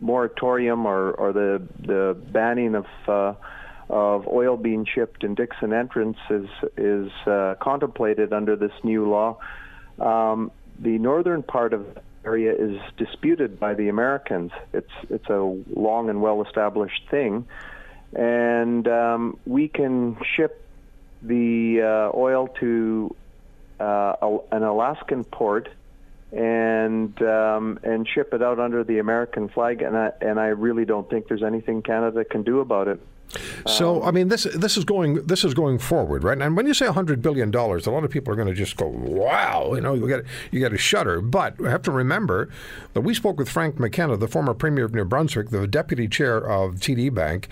moratorium 0.00 0.86
or, 0.86 1.10
or 1.10 1.32
the 1.32 1.62
the 1.80 2.16
banning 2.32 2.74
of 2.74 2.86
uh, 3.06 3.34
of 3.90 4.26
oil 4.28 4.56
being 4.56 4.84
shipped 4.84 5.24
in 5.24 5.34
Dixon 5.34 5.72
Entrance 5.72 6.18
is 6.30 6.48
is 6.76 7.10
uh, 7.26 7.54
contemplated 7.60 8.32
under 8.32 8.56
this 8.56 8.72
new 8.82 9.08
law. 9.08 9.38
Um, 9.98 10.50
the 10.78 10.98
northern 10.98 11.42
part 11.42 11.72
of 11.72 11.94
the 11.94 12.02
area 12.24 12.54
is 12.54 12.80
disputed 12.96 13.58
by 13.58 13.74
the 13.74 13.88
Americans. 13.88 14.52
It's 14.72 14.92
it's 15.08 15.28
a 15.28 15.40
long 15.74 16.10
and 16.10 16.20
well 16.20 16.42
established 16.42 17.08
thing, 17.10 17.46
and 18.14 18.86
um, 18.86 19.38
we 19.46 19.68
can 19.68 20.18
ship 20.36 20.64
the 21.22 21.82
uh, 21.82 22.16
oil 22.16 22.48
to 22.60 23.14
uh, 23.80 24.38
an 24.52 24.62
Alaskan 24.62 25.24
port 25.24 25.68
and 26.30 27.20
um, 27.22 27.78
and 27.82 28.06
ship 28.06 28.34
it 28.34 28.42
out 28.42 28.58
under 28.58 28.84
the 28.84 28.98
American 28.98 29.48
flag. 29.48 29.82
And 29.82 29.96
I 29.96 30.12
and 30.20 30.38
I 30.38 30.48
really 30.48 30.84
don't 30.84 31.08
think 31.08 31.28
there's 31.28 31.42
anything 31.42 31.82
Canada 31.82 32.24
can 32.24 32.42
do 32.42 32.60
about 32.60 32.88
it. 32.88 33.00
So 33.66 34.02
I 34.02 34.10
mean, 34.10 34.28
this 34.28 34.46
this 34.54 34.76
is 34.76 34.84
going 34.84 35.26
this 35.26 35.44
is 35.44 35.52
going 35.54 35.78
forward, 35.78 36.24
right? 36.24 36.40
And 36.40 36.56
when 36.56 36.66
you 36.66 36.74
say 36.74 36.86
hundred 36.86 37.20
billion 37.20 37.50
dollars, 37.50 37.86
a 37.86 37.90
lot 37.90 38.04
of 38.04 38.10
people 38.10 38.32
are 38.32 38.36
going 38.36 38.48
to 38.48 38.54
just 38.54 38.76
go, 38.76 38.86
"Wow!" 38.86 39.74
You 39.74 39.80
know, 39.80 39.94
you 39.94 40.08
get 40.08 40.24
you 40.50 40.60
get 40.60 40.72
a 40.72 40.78
shudder. 40.78 41.20
But 41.20 41.58
we 41.58 41.68
have 41.68 41.82
to 41.82 41.90
remember 41.90 42.48
that 42.94 43.02
we 43.02 43.12
spoke 43.14 43.38
with 43.38 43.50
Frank 43.50 43.78
McKenna, 43.78 44.16
the 44.16 44.28
former 44.28 44.54
premier 44.54 44.84
of 44.84 44.94
New 44.94 45.04
Brunswick, 45.04 45.50
the 45.50 45.66
deputy 45.66 46.08
chair 46.08 46.38
of 46.38 46.76
TD 46.76 47.12
Bank, 47.12 47.48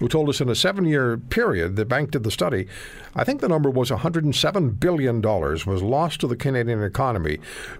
who 0.00 0.08
told 0.08 0.28
us 0.28 0.40
in 0.40 0.48
a 0.48 0.54
seven-year 0.54 1.18
period, 1.18 1.76
the 1.76 1.84
bank 1.84 2.10
did 2.10 2.24
the 2.24 2.30
study. 2.30 2.66
I 3.14 3.24
think 3.24 3.40
the 3.40 3.48
number 3.48 3.70
was 3.70 3.90
107 3.90 4.70
billion 4.70 5.20
dollars 5.20 5.66
was 5.66 5.82
lost 5.82 6.20
to 6.20 6.26
the 6.26 6.36
Canadian 6.36 6.82
economy, 6.82 7.38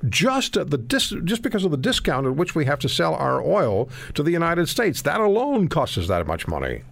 just 0.09 0.57
at 0.57 0.71
the 0.71 0.79
dis- 0.79 1.15
just 1.25 1.43
because 1.43 1.65
of 1.65 1.71
the 1.71 1.77
discount 1.77 2.27
at 2.27 2.37
which 2.37 2.55
we 2.55 2.65
have 2.67 2.79
to 2.81 2.89
sell 2.89 3.15
our 3.15 3.43
oil 3.43 3.89
to 4.15 4.23
the 4.23 4.31
United 4.31 4.69
States. 4.69 5.03
That 5.03 5.21
alone 5.21 5.69
costs 5.69 5.99
us 5.99 6.07
that 6.09 6.27
much 6.27 6.47
money. 6.47 6.83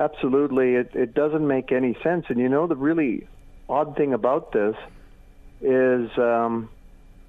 Absolutely. 0.00 0.76
It, 0.76 0.92
it 0.94 1.14
doesn't 1.14 1.46
make 1.46 1.72
any 1.72 1.94
sense. 2.02 2.24
And 2.28 2.38
you 2.38 2.48
know, 2.48 2.66
the 2.66 2.74
really 2.74 3.28
odd 3.68 3.96
thing 3.96 4.14
about 4.14 4.50
this 4.50 4.74
is, 5.60 6.10
um, 6.16 6.70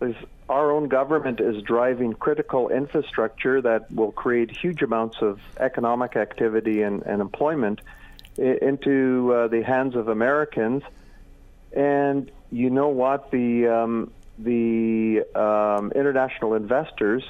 is 0.01 0.15
our 0.47 0.71
own 0.71 0.87
government 0.87 1.41
is 1.41 1.61
driving 1.63 2.13
critical 2.13 2.69
infrastructure 2.69 3.61
that 3.61 3.91
will 3.91 4.13
create 4.13 4.51
huge 4.51 4.81
amounts 4.81 5.17
of 5.21 5.41
economic 5.59 6.15
activity 6.15 6.81
and, 6.81 7.03
and 7.03 7.21
employment 7.21 7.81
into 8.37 9.33
uh, 9.33 9.47
the 9.49 9.61
hands 9.61 9.95
of 9.95 10.07
Americans. 10.07 10.81
And 11.73 12.31
you 12.51 12.69
know 12.69 12.87
what? 12.87 13.31
The 13.31 13.67
um, 13.67 14.11
the 14.39 15.23
um, 15.35 15.91
international 15.91 16.53
investors 16.55 17.23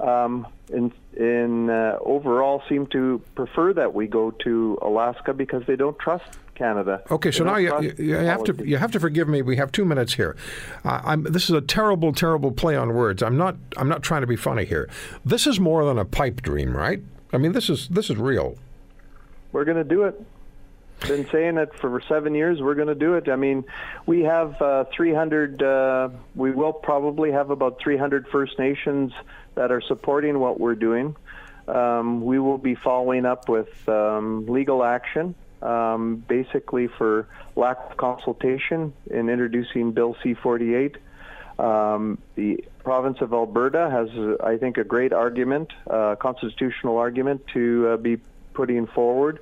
um, 0.00 0.46
in, 0.70 0.92
in 1.16 1.70
uh, 1.70 1.98
overall 2.00 2.62
seem 2.68 2.86
to 2.88 3.22
prefer 3.34 3.72
that 3.74 3.94
we 3.94 4.06
go 4.06 4.30
to 4.30 4.78
Alaska 4.82 5.32
because 5.32 5.64
they 5.66 5.76
don't 5.76 5.98
trust 5.98 6.24
Canada. 6.54 7.02
Okay, 7.10 7.30
so 7.30 7.44
now 7.44 7.56
you, 7.56 7.80
you, 7.80 7.94
you 7.98 8.14
have 8.14 8.44
to 8.44 8.66
you 8.66 8.76
have 8.76 8.92
to 8.92 9.00
forgive 9.00 9.28
me. 9.28 9.42
We 9.42 9.56
have 9.56 9.72
two 9.72 9.84
minutes 9.84 10.14
here. 10.14 10.36
Uh, 10.84 11.00
I'm, 11.04 11.22
this 11.24 11.44
is 11.44 11.50
a 11.50 11.60
terrible, 11.60 12.12
terrible 12.12 12.52
play 12.52 12.76
on 12.76 12.94
words. 12.94 13.22
I'm 13.22 13.36
not 13.36 13.56
I'm 13.76 13.88
not 13.88 14.02
trying 14.02 14.20
to 14.20 14.26
be 14.26 14.36
funny 14.36 14.64
here. 14.64 14.88
This 15.24 15.46
is 15.46 15.58
more 15.58 15.84
than 15.84 15.98
a 15.98 16.04
pipe 16.04 16.42
dream, 16.42 16.76
right? 16.76 17.02
I 17.32 17.38
mean, 17.38 17.52
this 17.52 17.70
is 17.70 17.88
this 17.88 18.10
is 18.10 18.16
real. 18.16 18.56
We're 19.52 19.64
going 19.64 19.76
to 19.76 19.84
do 19.84 20.04
it. 20.04 20.20
Been 21.08 21.28
saying 21.32 21.58
it 21.58 21.74
for 21.80 22.00
seven 22.08 22.34
years. 22.34 22.60
We're 22.60 22.76
going 22.76 22.88
to 22.88 22.94
do 22.94 23.14
it. 23.14 23.28
I 23.28 23.34
mean, 23.34 23.64
we 24.06 24.20
have 24.20 24.60
uh, 24.62 24.84
300. 24.94 25.60
Uh, 25.60 26.10
we 26.36 26.52
will 26.52 26.72
probably 26.72 27.32
have 27.32 27.50
about 27.50 27.80
300 27.82 28.28
First 28.28 28.56
Nations 28.58 29.12
that 29.54 29.70
are 29.70 29.80
supporting 29.80 30.38
what 30.38 30.58
we're 30.60 30.74
doing. 30.74 31.16
Um, 31.68 32.24
we 32.24 32.38
will 32.38 32.58
be 32.58 32.74
following 32.74 33.24
up 33.24 33.48
with 33.48 33.88
um, 33.88 34.46
legal 34.46 34.82
action, 34.82 35.34
um, 35.60 36.16
basically 36.26 36.88
for 36.88 37.28
lack 37.54 37.78
of 37.90 37.96
consultation 37.96 38.92
in 39.10 39.28
introducing 39.28 39.92
Bill 39.92 40.16
C-48. 40.22 40.96
Um, 41.58 42.18
the 42.34 42.64
province 42.82 43.20
of 43.20 43.32
Alberta 43.32 43.88
has, 43.90 44.08
uh, 44.10 44.36
I 44.42 44.56
think, 44.56 44.78
a 44.78 44.84
great 44.84 45.12
argument, 45.12 45.70
uh, 45.88 46.16
constitutional 46.16 46.96
argument 46.96 47.46
to 47.48 47.88
uh, 47.88 47.96
be 47.98 48.18
putting 48.54 48.86
forward 48.86 49.38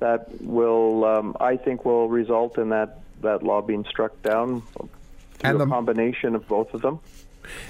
that 0.00 0.42
will, 0.42 1.04
um, 1.04 1.36
I 1.40 1.56
think, 1.56 1.84
will 1.84 2.08
result 2.08 2.58
in 2.58 2.70
that, 2.70 2.98
that 3.22 3.42
law 3.44 3.62
being 3.62 3.84
struck 3.84 4.20
down 4.22 4.62
through 4.62 4.88
And 5.44 5.54
a 5.56 5.58
the- 5.64 5.66
combination 5.66 6.34
of 6.34 6.46
both 6.48 6.74
of 6.74 6.82
them. 6.82 6.98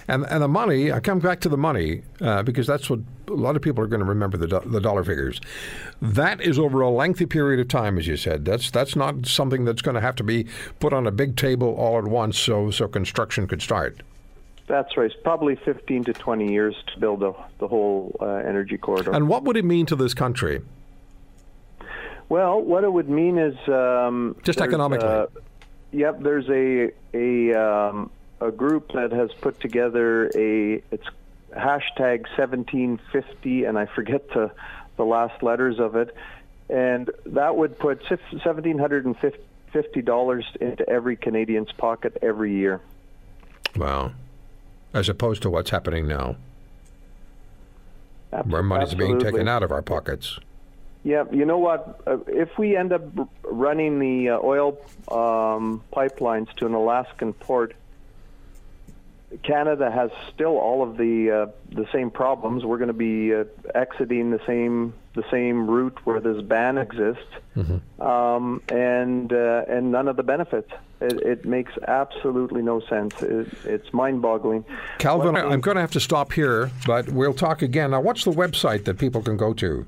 And 0.08 0.24
and 0.26 0.42
the 0.42 0.48
money, 0.48 0.92
I 0.92 1.00
come 1.00 1.18
back 1.18 1.40
to 1.40 1.48
the 1.48 1.56
money 1.56 2.02
uh, 2.20 2.42
because 2.42 2.66
that's 2.66 2.88
what 2.90 3.00
a 3.28 3.32
lot 3.32 3.56
of 3.56 3.62
people 3.62 3.82
are 3.82 3.86
going 3.86 4.00
to 4.00 4.06
remember 4.06 4.36
the 4.36 4.46
do- 4.46 4.62
the 4.66 4.80
dollar 4.80 5.04
figures. 5.04 5.40
That 6.00 6.40
is 6.40 6.58
over 6.58 6.80
a 6.80 6.90
lengthy 6.90 7.26
period 7.26 7.60
of 7.60 7.68
time, 7.68 7.98
as 7.98 8.06
you 8.06 8.16
said. 8.16 8.44
That's 8.44 8.70
that's 8.70 8.96
not 8.96 9.26
something 9.26 9.64
that's 9.64 9.82
going 9.82 9.94
to 9.94 10.00
have 10.00 10.16
to 10.16 10.24
be 10.24 10.46
put 10.80 10.92
on 10.92 11.06
a 11.06 11.10
big 11.10 11.36
table 11.36 11.74
all 11.74 11.98
at 11.98 12.04
once, 12.04 12.38
so 12.38 12.70
so 12.70 12.88
construction 12.88 13.46
could 13.46 13.62
start. 13.62 14.02
That's 14.68 14.96
right. 14.96 15.06
It's 15.06 15.20
probably 15.22 15.56
15 15.56 16.04
to 16.04 16.12
20 16.12 16.50
years 16.50 16.74
to 16.94 17.00
build 17.00 17.20
the, 17.20 17.34
the 17.58 17.66
whole 17.68 18.16
uh, 18.20 18.26
energy 18.26 18.78
corridor. 18.78 19.10
And 19.12 19.28
what 19.28 19.42
would 19.44 19.56
it 19.56 19.64
mean 19.64 19.86
to 19.86 19.96
this 19.96 20.14
country? 20.14 20.62
Well, 22.28 22.60
what 22.62 22.84
it 22.84 22.92
would 22.92 23.08
mean 23.10 23.38
is 23.38 23.54
um, 23.68 24.36
Just 24.42 24.60
economically. 24.60 25.06
uh, 25.06 25.26
yep, 25.90 26.20
there's 26.22 26.48
a 26.48 26.90
a 27.12 27.52
um, 27.54 28.10
a 28.42 28.50
group 28.50 28.92
that 28.92 29.12
has 29.12 29.30
put 29.40 29.60
together 29.60 30.26
a 30.34 30.82
it's 30.90 31.06
hashtag 31.56 32.22
1750, 32.36 33.64
and 33.64 33.78
I 33.78 33.86
forget 33.86 34.28
the 34.30 34.50
the 34.96 35.04
last 35.04 35.42
letters 35.42 35.78
of 35.78 35.96
it, 35.96 36.14
and 36.68 37.10
that 37.26 37.56
would 37.56 37.78
put 37.78 38.02
1750 38.10 40.02
dollars 40.02 40.44
into 40.60 40.88
every 40.88 41.16
Canadian's 41.16 41.72
pocket 41.72 42.18
every 42.20 42.54
year. 42.54 42.80
Wow, 43.76 44.12
as 44.92 45.08
opposed 45.08 45.42
to 45.42 45.50
what's 45.50 45.70
happening 45.70 46.08
now, 46.08 46.36
Abs- 48.32 48.48
where 48.48 48.62
money's 48.62 48.94
being 48.94 49.18
taken 49.18 49.48
out 49.48 49.62
of 49.62 49.70
our 49.70 49.82
pockets. 49.82 50.38
Yeah, 51.04 51.24
you 51.32 51.44
know 51.44 51.58
what? 51.58 52.00
Uh, 52.06 52.18
if 52.28 52.56
we 52.58 52.76
end 52.76 52.92
up 52.92 53.02
running 53.42 53.98
the 53.98 54.30
uh, 54.30 54.38
oil 54.40 54.78
um, 55.10 55.82
pipelines 55.92 56.52
to 56.56 56.66
an 56.66 56.74
Alaskan 56.74 57.32
port, 57.32 57.74
Canada 59.42 59.90
has 59.90 60.10
still 60.34 60.58
all 60.58 60.82
of 60.82 60.96
the 60.96 61.30
uh, 61.30 61.46
the 61.70 61.86
same 61.92 62.10
problems. 62.10 62.64
We're 62.64 62.78
going 62.78 62.88
to 62.88 62.92
be 62.92 63.34
uh, 63.34 63.44
exiting 63.74 64.30
the 64.30 64.40
same 64.46 64.94
the 65.14 65.24
same 65.30 65.68
route 65.68 65.98
where 66.04 66.20
this 66.20 66.42
ban 66.42 66.78
exists, 66.78 67.22
um, 68.00 68.62
and 68.68 69.32
uh, 69.32 69.64
and 69.68 69.92
none 69.92 70.08
of 70.08 70.16
the 70.16 70.22
benefits. 70.22 70.70
It, 71.00 71.20
it 71.22 71.44
makes 71.44 71.72
absolutely 71.88 72.62
no 72.62 72.80
sense. 72.80 73.20
It, 73.22 73.48
it's 73.64 73.92
mind-boggling. 73.92 74.64
Calvin, 74.98 75.36
I'm 75.36 75.60
going 75.60 75.74
to 75.74 75.80
have 75.80 75.90
to 75.92 76.00
stop 76.00 76.32
here, 76.32 76.70
but 76.86 77.08
we'll 77.08 77.34
talk 77.34 77.60
again. 77.62 77.90
Now, 77.90 78.00
what's 78.00 78.22
the 78.22 78.30
website 78.30 78.84
that 78.84 78.98
people 78.98 79.20
can 79.20 79.36
go 79.36 79.52
to? 79.54 79.84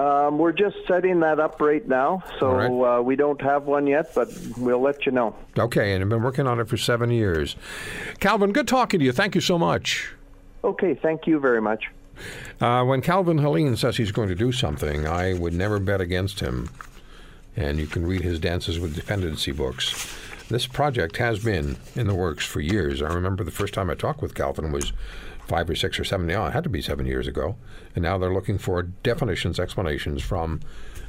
Um, 0.00 0.38
we're 0.38 0.52
just 0.52 0.76
setting 0.88 1.20
that 1.20 1.38
up 1.38 1.60
right 1.60 1.86
now, 1.86 2.22
so 2.38 2.52
right. 2.52 2.98
uh, 2.98 3.02
we 3.02 3.16
don't 3.16 3.40
have 3.42 3.64
one 3.64 3.86
yet, 3.86 4.14
but 4.14 4.28
we'll 4.56 4.80
let 4.80 5.04
you 5.04 5.12
know. 5.12 5.36
Okay, 5.58 5.92
and 5.92 6.02
I've 6.02 6.08
been 6.08 6.22
working 6.22 6.46
on 6.46 6.58
it 6.58 6.68
for 6.68 6.78
seven 6.78 7.10
years. 7.10 7.54
Calvin, 8.18 8.52
good 8.52 8.66
talking 8.66 8.98
to 9.00 9.04
you. 9.04 9.12
Thank 9.12 9.34
you 9.34 9.42
so 9.42 9.58
much. 9.58 10.10
Okay, 10.64 10.94
thank 10.94 11.26
you 11.26 11.38
very 11.38 11.60
much. 11.60 11.90
Uh, 12.62 12.82
when 12.84 13.02
Calvin 13.02 13.40
Helin 13.40 13.76
says 13.76 13.98
he's 13.98 14.10
going 14.10 14.30
to 14.30 14.34
do 14.34 14.52
something, 14.52 15.06
I 15.06 15.34
would 15.34 15.52
never 15.52 15.78
bet 15.78 16.00
against 16.00 16.40
him. 16.40 16.70
And 17.54 17.78
you 17.78 17.86
can 17.86 18.06
read 18.06 18.22
his 18.22 18.38
Dances 18.38 18.80
with 18.80 18.94
Dependency 18.94 19.52
books. 19.52 20.16
This 20.48 20.66
project 20.66 21.18
has 21.18 21.44
been 21.44 21.76
in 21.94 22.06
the 22.06 22.14
works 22.14 22.46
for 22.46 22.60
years. 22.60 23.02
I 23.02 23.12
remember 23.12 23.44
the 23.44 23.50
first 23.50 23.74
time 23.74 23.90
I 23.90 23.96
talked 23.96 24.22
with 24.22 24.34
Calvin 24.34 24.72
was 24.72 24.94
five 25.50 25.68
or 25.68 25.74
six 25.74 25.98
or 25.98 26.04
seven. 26.04 26.28
Yeah, 26.28 26.46
it 26.46 26.52
had 26.52 26.62
to 26.62 26.70
be 26.70 26.80
seven 26.80 27.06
years 27.06 27.26
ago. 27.26 27.56
And 27.96 28.04
now 28.04 28.16
they're 28.16 28.32
looking 28.32 28.56
for 28.56 28.82
definitions, 28.82 29.58
explanations 29.58 30.22
from 30.22 30.60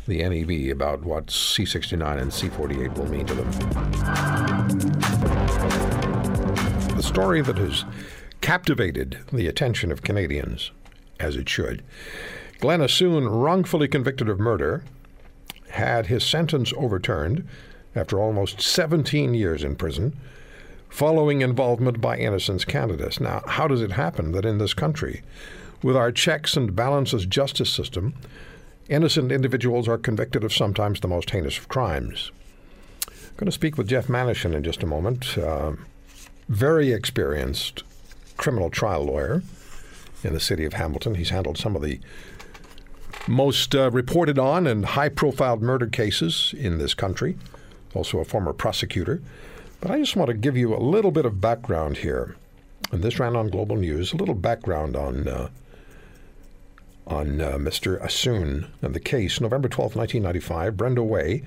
the 0.08 0.18
NEB 0.18 0.72
about 0.72 1.04
what 1.04 1.28
C69 1.28 2.20
and 2.20 2.32
C48 2.32 2.98
will 2.98 3.08
mean 3.08 3.28
to 3.28 3.36
them. 3.36 3.52
The 6.96 7.04
story 7.04 7.42
that 7.42 7.60
has 7.60 7.86
captivated 8.42 9.20
the 9.32 9.46
attention 9.46 9.92
of 9.92 10.02
Canadians, 10.02 10.72
as 11.20 11.36
it 11.36 11.48
should. 11.48 11.84
Glen 12.60 12.80
Assoun, 12.80 13.30
wrongfully 13.30 13.88
convicted 13.88 14.28
of 14.28 14.39
murder, 14.39 14.84
had 15.70 16.08
his 16.08 16.24
sentence 16.24 16.74
overturned 16.76 17.48
after 17.96 18.20
almost 18.20 18.60
17 18.60 19.36
years 19.36 19.64
in 19.64 19.76
prison 19.76 20.18
following 20.92 21.42
involvement 21.42 22.02
by 22.02 22.18
Innocence 22.18 22.66
Canada. 22.66 23.10
Now, 23.20 23.42
how 23.48 23.68
does 23.68 23.82
it 23.82 23.94
happen 23.94 24.34
that 24.34 24.46
in 24.46 24.58
this 24.58 24.74
country, 24.74 25.24
with 25.82 25.96
our 25.96 26.12
checks 26.12 26.56
and 26.56 26.76
balances 26.76 27.26
justice 27.26 27.70
system, 27.70 28.14
innocent 28.89 29.32
individuals 29.32 29.88
are 29.88 29.98
convicted 29.98 30.44
of 30.44 30.54
sometimes 30.54 31.00
the 31.00 31.08
most 31.08 31.32
heinous 31.32 31.58
of 31.58 31.70
crimes? 31.70 32.32
I'm 33.08 33.38
going 33.38 33.46
to 33.46 33.52
speak 33.52 33.78
with 33.78 33.88
Jeff 33.88 34.08
Manishen 34.08 34.54
in 34.54 34.64
just 34.64 34.84
a 34.84 34.86
moment. 34.86 35.38
Uh, 35.38 35.74
very 36.50 36.92
experienced 36.92 37.84
criminal 38.36 38.70
trial 38.70 39.06
lawyer 39.06 39.42
in 40.24 40.34
the 40.34 40.39
city 40.39 40.66
of 40.66 40.74
Hamilton. 40.74 41.16
He's 41.16 41.30
handled 41.30 41.58
some 41.58 41.76
of 41.76 41.82
the 41.82 42.00
most 43.28 43.74
uh, 43.74 43.89
reported 43.92 44.38
on 44.38 44.68
and 44.68 44.86
high 44.86 45.10
profile 45.10 45.58
murder 45.58 45.88
cases 45.88 46.54
in 46.58 46.80
this 46.80 46.94
country, 46.94 47.38
also 47.94 48.20
a 48.20 48.26
former 48.26 48.52
prosecutor. 48.52 49.22
But 49.82 49.92
I 49.92 49.98
just 49.98 50.16
want 50.16 50.28
to 50.28 50.36
give 50.36 50.56
you 50.56 50.76
a 50.76 50.78
little 50.78 51.12
bit 51.12 51.26
of 51.26 51.42
background 51.42 51.98
here. 51.98 52.36
And 52.92 53.04
this 53.04 53.20
ran 53.20 53.36
on 53.36 53.50
Global 53.50 53.76
News, 53.76 54.14
a 54.14 54.18
little 54.18 54.36
background 54.36 54.96
on. 54.96 55.28
Uh, 55.28 55.50
on 57.08 57.42
uh, 57.42 57.58
Mr. 57.58 58.02
Assoun 58.02 58.68
and 58.82 58.94
the 58.94 59.00
case. 59.00 59.42
November 59.42 59.68
12, 59.68 59.96
1995, 59.96 60.78
Brenda 60.78 61.04
Way, 61.04 61.44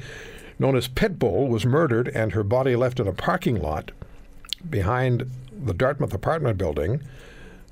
known 0.59 0.77
as 0.77 0.89
Pitbull, 0.89 1.49
was 1.49 1.65
murdered 1.65 2.09
and 2.09 2.33
her 2.33 2.43
body 2.43 2.77
left 2.77 3.01
in 3.01 3.07
a 3.07 3.13
parking 3.13 3.63
lot 3.63 3.91
behind 4.69 5.31
the 5.65 5.73
Dartmouth 5.73 6.13
apartment 6.13 6.59
building, 6.59 7.01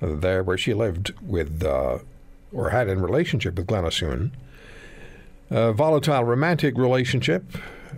uh, 0.00 0.14
there 0.16 0.42
where 0.42 0.56
she 0.56 0.74
lived 0.74 1.12
with, 1.20 1.62
uh, 1.62 1.98
or 2.52 2.70
had 2.70 2.88
in 2.88 3.02
relationship 3.02 3.56
with 3.56 3.66
Glen 3.66 3.84
Assoun. 3.84 4.30
A 5.50 5.72
volatile 5.72 6.24
romantic 6.24 6.78
relationship. 6.78 7.44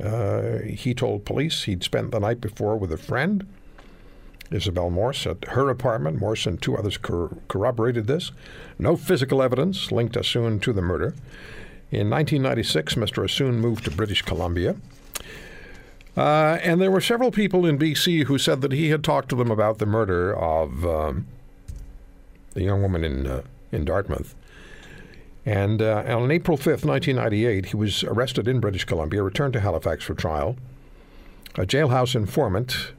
Uh, 0.02 0.58
he 0.58 0.94
told 0.94 1.24
police 1.24 1.64
he'd 1.64 1.82
spent 1.82 2.10
the 2.10 2.20
night 2.20 2.40
before 2.40 2.76
with 2.76 2.92
a 2.92 2.96
friend, 2.96 3.46
Isabel 4.50 4.90
Morse, 4.90 5.26
at 5.26 5.44
her 5.48 5.68
apartment. 5.70 6.20
Morse 6.20 6.46
and 6.46 6.60
two 6.60 6.76
others 6.76 6.96
cor- 6.96 7.36
corroborated 7.48 8.06
this. 8.06 8.32
No 8.78 8.96
physical 8.96 9.42
evidence 9.42 9.92
linked 9.92 10.16
Assoun 10.16 10.60
to 10.62 10.72
the 10.72 10.82
murder. 10.82 11.14
In 11.90 12.10
1996, 12.10 12.94
Mr. 12.94 13.24
Assoun 13.24 13.54
moved 13.54 13.84
to 13.84 13.90
British 13.90 14.22
Columbia. 14.22 14.76
Uh, 16.16 16.58
and 16.62 16.80
there 16.80 16.90
were 16.90 17.00
several 17.00 17.30
people 17.30 17.66
in 17.66 17.78
BC 17.78 18.24
who 18.24 18.38
said 18.38 18.60
that 18.60 18.72
he 18.72 18.90
had 18.90 19.02
talked 19.02 19.28
to 19.28 19.36
them 19.36 19.50
about 19.50 19.78
the 19.78 19.86
murder 19.86 20.34
of 20.34 20.84
um, 20.84 21.26
the 22.54 22.62
young 22.62 22.82
woman 22.82 23.04
in 23.04 23.26
uh, 23.26 23.42
in 23.72 23.84
Dartmouth. 23.84 24.34
And 25.46 25.82
uh, 25.82 26.04
on 26.08 26.30
April 26.30 26.56
5th, 26.56 26.84
1998, 26.84 27.66
he 27.66 27.76
was 27.76 28.02
arrested 28.04 28.48
in 28.48 28.60
British 28.60 28.84
Columbia, 28.84 29.22
returned 29.22 29.52
to 29.52 29.60
Halifax 29.60 30.04
for 30.04 30.14
trial. 30.14 30.56
A 31.56 31.66
jailhouse 31.66 32.14
informant 32.14 32.92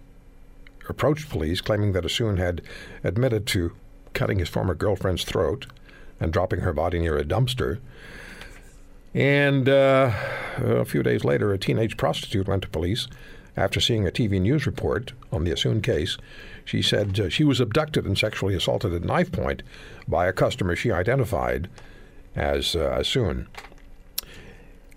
approached 0.88 1.30
police, 1.30 1.60
claiming 1.60 1.94
that 1.94 2.04
Assoun 2.04 2.38
had 2.38 2.62
admitted 3.04 3.48
to 3.48 3.74
cutting 4.14 4.40
his 4.40 4.50
former 4.50 4.76
girlfriend's 4.76 5.24
throat 5.24 5.66
and 6.20 6.32
dropping 6.32 6.62
her 6.62 6.72
body 6.72 7.00
near 7.00 7.18
a 7.18 7.24
dumpster. 7.24 7.80
And 9.14 9.68
uh, 9.68 10.12
a 10.58 10.86
few 10.86 11.02
days 11.02 11.24
later, 11.24 11.52
a 11.52 11.58
teenage 11.58 11.98
prostitute 11.98 12.48
went 12.48 12.62
to 12.64 12.70
police 12.70 13.08
after 13.58 13.80
seeing 13.80 14.08
a 14.08 14.12
TV 14.12 14.40
news 14.40 14.66
report 14.66 15.14
on 15.32 15.46
the 15.46 15.52
Assoun 15.52 15.82
case. 15.82 16.18
She 16.64 16.82
said 16.82 17.20
uh, 17.20 17.30
she 17.30 17.44
was 17.44 17.60
abducted 17.60 18.06
and 18.06 18.18
sexually 18.18 18.56
assaulted 18.56 18.94
at 18.94 19.04
knife 19.04 19.32
point 19.32 19.64
by 20.08 20.28
a 20.28 20.34
customer 20.34 20.76
she 20.76 20.92
identified 20.92 21.70
as 22.36 22.76
uh, 22.76 22.98
Assoun. 23.00 23.48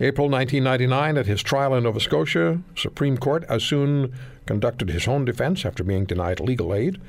April 0.01 0.29
1999, 0.29 1.17
at 1.17 1.27
his 1.27 1.43
trial 1.43 1.75
in 1.75 1.83
Nova 1.83 1.99
Scotia, 1.99 2.61
Supreme 2.77 3.19
Court, 3.19 3.47
Assoun 3.49 4.13
conducted 4.47 4.91
his 4.91 5.09
own 5.09 5.25
defense 5.25 5.65
after 5.65 5.83
being 5.83 6.05
denied 6.05 6.39
legal 6.41 6.73
aid 6.73 7.01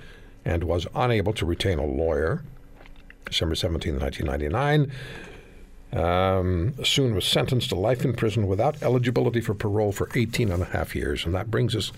and 0.44 0.64
was 0.64 0.88
unable 0.96 1.34
to 1.34 1.46
retain 1.46 1.78
a 1.78 1.86
lawyer. 1.86 2.44
December 3.26 3.54
17, 3.54 4.00
1999, 4.00 4.92
um, 5.94 6.74
Assoun 6.78 7.14
was 7.14 7.26
sentenced 7.26 7.70
to 7.70 7.76
life 7.76 8.04
in 8.04 8.14
prison 8.14 8.48
without 8.48 8.82
eligibility 8.82 9.42
for 9.42 9.54
parole 9.54 9.92
for 9.92 10.10
18 10.16 10.52
and 10.52 10.64
a 10.64 10.66
half 10.66 10.96
years. 10.96 11.26
And 11.26 11.36
that 11.36 11.52
brings 11.52 11.76
us 11.76 11.92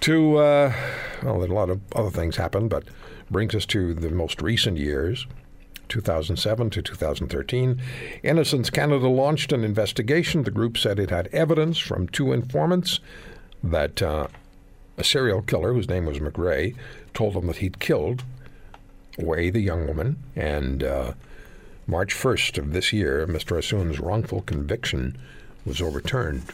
to, 0.00 0.36
uh, 0.38 0.72
well, 1.22 1.44
a 1.44 1.46
lot 1.46 1.68
of 1.68 1.80
other 1.94 2.10
things 2.10 2.36
happened, 2.36 2.70
but 2.70 2.84
brings 3.30 3.54
us 3.54 3.66
to 3.66 3.92
the 3.92 4.10
most 4.10 4.40
recent 4.40 4.78
years. 4.78 5.26
2007 5.88 6.70
to 6.70 6.82
2013. 6.82 7.80
Innocence 8.22 8.70
Canada 8.70 9.08
launched 9.08 9.52
an 9.52 9.64
investigation. 9.64 10.44
The 10.44 10.50
group 10.50 10.78
said 10.78 10.98
it 10.98 11.10
had 11.10 11.28
evidence 11.28 11.78
from 11.78 12.08
two 12.08 12.32
informants 12.32 13.00
that 13.62 14.02
uh, 14.02 14.28
a 14.96 15.04
serial 15.04 15.42
killer, 15.42 15.72
whose 15.72 15.88
name 15.88 16.06
was 16.06 16.18
McGray, 16.18 16.74
told 17.14 17.34
them 17.34 17.46
that 17.46 17.56
he'd 17.56 17.80
killed 17.80 18.24
Way, 19.18 19.50
the 19.50 19.60
young 19.60 19.88
woman, 19.88 20.16
and 20.36 20.84
uh, 20.84 21.12
March 21.88 22.14
1st 22.14 22.58
of 22.58 22.72
this 22.72 22.92
year, 22.92 23.26
Mr. 23.26 23.58
Assoun's 23.58 23.98
wrongful 23.98 24.42
conviction 24.42 25.18
was 25.66 25.82
overturned. 25.82 26.44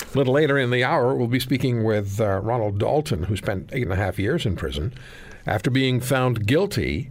A 0.00 0.16
little 0.16 0.32
later 0.32 0.56
in 0.58 0.70
the 0.70 0.82
hour, 0.82 1.14
we'll 1.14 1.26
be 1.26 1.40
speaking 1.40 1.84
with 1.84 2.20
uh, 2.20 2.40
Ronald 2.40 2.78
Dalton, 2.78 3.24
who 3.24 3.36
spent 3.36 3.68
eight 3.72 3.82
and 3.82 3.92
a 3.92 3.96
half 3.96 4.18
years 4.18 4.46
in 4.46 4.56
prison 4.56 4.94
after 5.46 5.70
being 5.70 6.00
found 6.00 6.46
guilty 6.46 7.10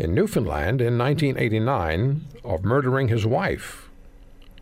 in 0.00 0.14
Newfoundland 0.14 0.80
in 0.80 0.96
1989 0.96 2.26
of 2.42 2.64
murdering 2.64 3.08
his 3.08 3.26
wife. 3.26 3.90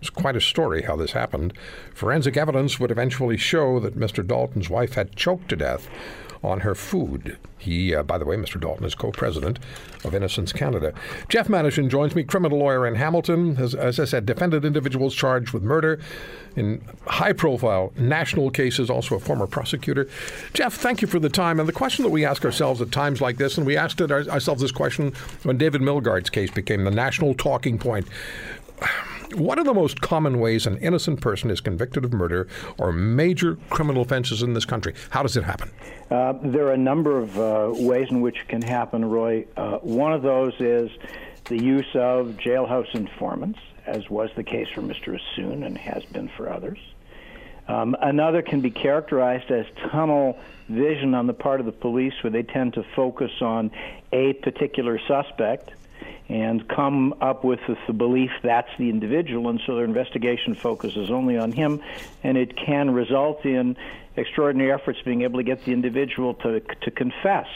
It's 0.01 0.11
quite 0.11 0.37
a 0.37 0.41
story 0.41 0.83
how 0.83 0.97
this 0.97 1.13
happened. 1.13 1.53
Forensic 1.95 2.37
evidence 2.37 2.79
would 2.79 2.91
eventually 2.91 3.37
show 3.37 3.81
that 3.81 3.99
Mr. 3.99 4.27
Dalton's 4.27 4.69
wife 4.69 4.95
had 4.95 5.17
choked 5.17 5.49
to 5.49 5.57
death 5.57 5.89
on 6.43 6.61
her 6.61 6.75
food. 6.75 7.39
He, 7.59 7.95
uh, 7.95 8.03
by 8.03 8.19
the 8.19 8.25
way, 8.25 8.37
Mr. 8.37 8.61
Dalton 8.61 8.87
is 8.87 8.95
co-president 8.95 9.59
of 10.05 10.15
Innocence 10.15 10.53
Canada. 10.53 10.95
Jeff 11.29 11.49
Manishen 11.49 11.89
joins 11.89 12.15
me, 12.15 12.23
criminal 12.23 12.59
lawyer 12.59 12.87
in 12.87 12.95
Hamilton. 12.95 13.57
As, 13.57 13.75
as 13.75 13.99
I 13.99 14.05
said, 14.05 14.27
defended 14.27 14.65
individuals 14.65 15.15
charged 15.15 15.53
with 15.53 15.63
murder 15.63 16.01
in 16.57 16.83
high-profile 17.07 17.93
national 17.97 18.51
cases, 18.51 18.91
also 18.91 19.17
a 19.17 19.21
former 19.21 19.47
prosecutor. 19.47 20.09
Jeff, 20.55 20.75
thank 20.75 21.03
you 21.03 21.09
for 21.09 21.19
the 21.19 21.29
time. 21.29 21.59
And 21.59 21.69
the 21.69 21.73
question 21.73 22.05
that 22.05 22.11
we 22.11 22.25
ask 22.25 22.45
ourselves 22.45 22.81
at 22.81 22.93
times 22.93 23.21
like 23.21 23.37
this, 23.37 23.59
and 23.59 23.67
we 23.67 23.77
asked 23.77 24.01
it 24.01 24.13
ourselves 24.13 24.63
this 24.63 24.73
question 24.73 25.13
when 25.43 25.59
David 25.59 25.81
Milgaard's 25.81 26.31
case 26.31 26.51
became 26.51 26.85
the 26.85 26.91
national 26.91 27.35
talking 27.35 27.79
point. 27.79 28.07
What 29.35 29.59
are 29.59 29.65
the 29.65 29.75
most 29.75 30.01
common 30.01 30.41
ways 30.41 30.67
an 30.67 30.79
innocent 30.79 31.21
person 31.21 31.51
is 31.51 31.61
convicted 31.61 32.05
of 32.05 32.15
murder 32.15 32.49
or 32.79 32.93
major 32.93 33.57
criminal 33.69 34.01
offenses 34.03 34.43
in 34.43 34.55
this 34.55 34.65
country? 34.65 34.95
How 35.11 35.23
does 35.23 35.37
it 35.37 35.45
happen? 35.45 35.71
Uh, 36.11 36.35
there 36.43 36.67
are 36.67 36.73
a 36.73 36.79
number 36.79 37.19
of 37.19 37.39
uh, 37.39 37.71
ways 37.75 38.09
in 38.11 38.23
which 38.23 38.41
it 38.41 38.49
can 38.49 38.63
happen, 38.63 39.05
Roy. 39.05 39.47
Uh, 39.55 39.79
one 39.79 40.15
of 40.15 40.23
those 40.23 40.55
is 40.61 40.91
the 41.45 41.63
use 41.63 41.89
of 41.95 42.39
jailhouse 42.43 42.95
informants, 42.95 43.59
as 43.87 44.09
was 44.09 44.31
the 44.35 44.45
case 44.45 44.69
for 44.75 44.81
Mr. 44.81 45.19
Assoun 45.19 45.65
and 45.65 45.77
has 45.77 46.05
been 46.07 46.29
for 46.29 46.51
others. 46.51 46.79
Um, 47.69 47.95
another 48.01 48.41
can 48.41 48.63
be 48.63 48.71
characterized 48.71 49.51
as 49.51 49.67
tunnel 49.91 50.39
vision 50.71 51.15
on 51.15 51.27
the 51.27 51.35
part 51.35 51.61
of 51.61 51.67
the 51.67 51.73
police, 51.73 52.15
where 52.23 52.31
they 52.31 52.43
tend 52.43 52.75
to 52.75 52.83
focus 52.97 53.31
on 53.43 53.71
a 54.11 54.33
particular 54.35 54.99
suspect 55.07 55.73
and 56.29 56.69
come 56.69 57.15
up 57.21 57.43
with 57.43 57.61
the 57.87 57.93
belief 57.93 58.31
that's 58.43 58.69
the 58.79 58.91
individual, 58.91 59.49
and 59.49 59.61
so 59.67 59.77
their 59.77 59.85
investigation 59.85 60.55
focuses 60.55 61.11
only 61.11 61.39
on 61.39 61.53
him, 61.53 61.81
and 62.23 62.37
it 62.37 62.57
can 62.57 62.91
result 62.91 63.45
in 63.45 63.77
extraordinary 64.17 64.73
efforts 64.73 64.99
being 65.05 65.23
able 65.23 65.39
to 65.39 65.45
get 65.45 65.65
the 65.65 65.73
individual 65.73 66.35
to 66.35 66.61
to 66.61 66.91
confess, 66.91 67.47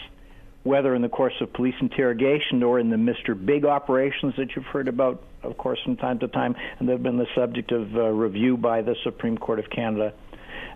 whether 0.63 0.95
in 0.95 1.03
the 1.03 1.09
course 1.09 1.35
of 1.41 1.53
police 1.53 1.75
interrogation 1.81 2.63
or 2.63 2.79
in 2.79 2.89
the 2.89 2.97
Mr. 2.97 3.35
Big 3.35 3.65
operations 3.65 4.35
that 4.37 4.57
you've 4.57 4.67
heard 4.67 4.89
about, 4.89 5.23
of 5.43 5.59
course, 5.59 5.81
from 5.85 5.97
time 5.97 6.19
to 6.21 6.29
time, 6.29 6.57
and 6.79 6.89
they've 6.89 7.03
been 7.03 7.19
the 7.19 7.29
subject 7.35 7.73
of 7.73 7.95
uh, 7.95 8.09
review 8.09 8.57
by 8.57 8.81
the 8.81 8.97
Supreme 9.03 9.37
Court 9.37 9.59
of 9.59 9.69
Canada. 9.69 10.15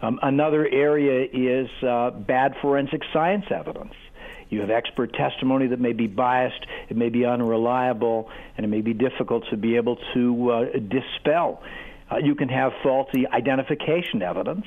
Um, 0.03 0.19
another 0.23 0.69
area 0.69 1.27
is 1.33 1.71
uh, 1.83 2.11
bad 2.11 2.57
forensic 2.61 3.03
science 3.13 3.47
evidence. 3.51 3.95
You 4.49 4.61
have 4.61 4.71
expert 4.71 5.13
testimony 5.13 5.67
that 5.69 5.81
may 5.81 5.93
be 5.93 6.07
biased, 6.07 6.65
it 6.89 6.97
may 6.97 7.09
be 7.09 7.25
unreliable, 7.25 8.31
and 8.57 8.65
it 8.65 8.69
may 8.69 8.81
be 8.81 8.95
difficult 8.95 9.45
to 9.51 9.57
be 9.57 9.77
able 9.77 9.97
to 10.15 10.51
uh, 10.51 10.65
dispel. 10.79 11.63
Uh, 12.11 12.19
you 12.19 12.35
can 12.35 12.49
have 12.49 12.73
faulty 12.83 13.27
identification 13.27 14.23
evidence. 14.23 14.67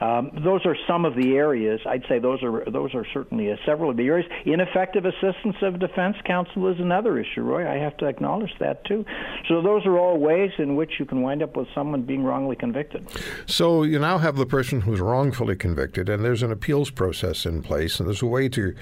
Um, 0.00 0.30
those 0.42 0.64
are 0.64 0.76
some 0.88 1.04
of 1.04 1.14
the 1.14 1.36
areas. 1.36 1.80
I'd 1.86 2.04
say 2.08 2.18
those 2.18 2.42
are 2.42 2.64
those 2.70 2.94
are 2.94 3.04
certainly 3.12 3.52
uh, 3.52 3.56
several 3.66 3.90
of 3.90 3.96
the 3.96 4.06
areas. 4.06 4.28
Ineffective 4.46 5.04
assistance 5.04 5.56
of 5.62 5.78
defense 5.78 6.16
counsel 6.24 6.68
is 6.68 6.80
another 6.80 7.18
issue, 7.18 7.42
Roy. 7.42 7.70
I 7.70 7.76
have 7.76 7.96
to 7.98 8.06
acknowledge 8.06 8.52
that 8.60 8.84
too. 8.86 9.04
So 9.48 9.60
those 9.60 9.84
are 9.84 9.98
all 9.98 10.18
ways 10.18 10.52
in 10.58 10.76
which 10.76 10.92
you 10.98 11.04
can 11.04 11.20
wind 11.20 11.42
up 11.42 11.56
with 11.56 11.68
someone 11.74 12.02
being 12.02 12.24
wrongly 12.24 12.56
convicted. 12.56 13.06
So 13.46 13.82
you 13.82 13.98
now 13.98 14.18
have 14.18 14.36
the 14.36 14.46
person 14.46 14.82
who's 14.82 15.00
wrongfully 15.00 15.56
convicted, 15.56 16.08
and 16.08 16.24
there's 16.24 16.42
an 16.42 16.50
appeals 16.50 16.90
process 16.90 17.44
in 17.44 17.62
place, 17.62 18.00
and 18.00 18.08
there's 18.08 18.22
a 18.22 18.26
way 18.26 18.48
to 18.48 18.74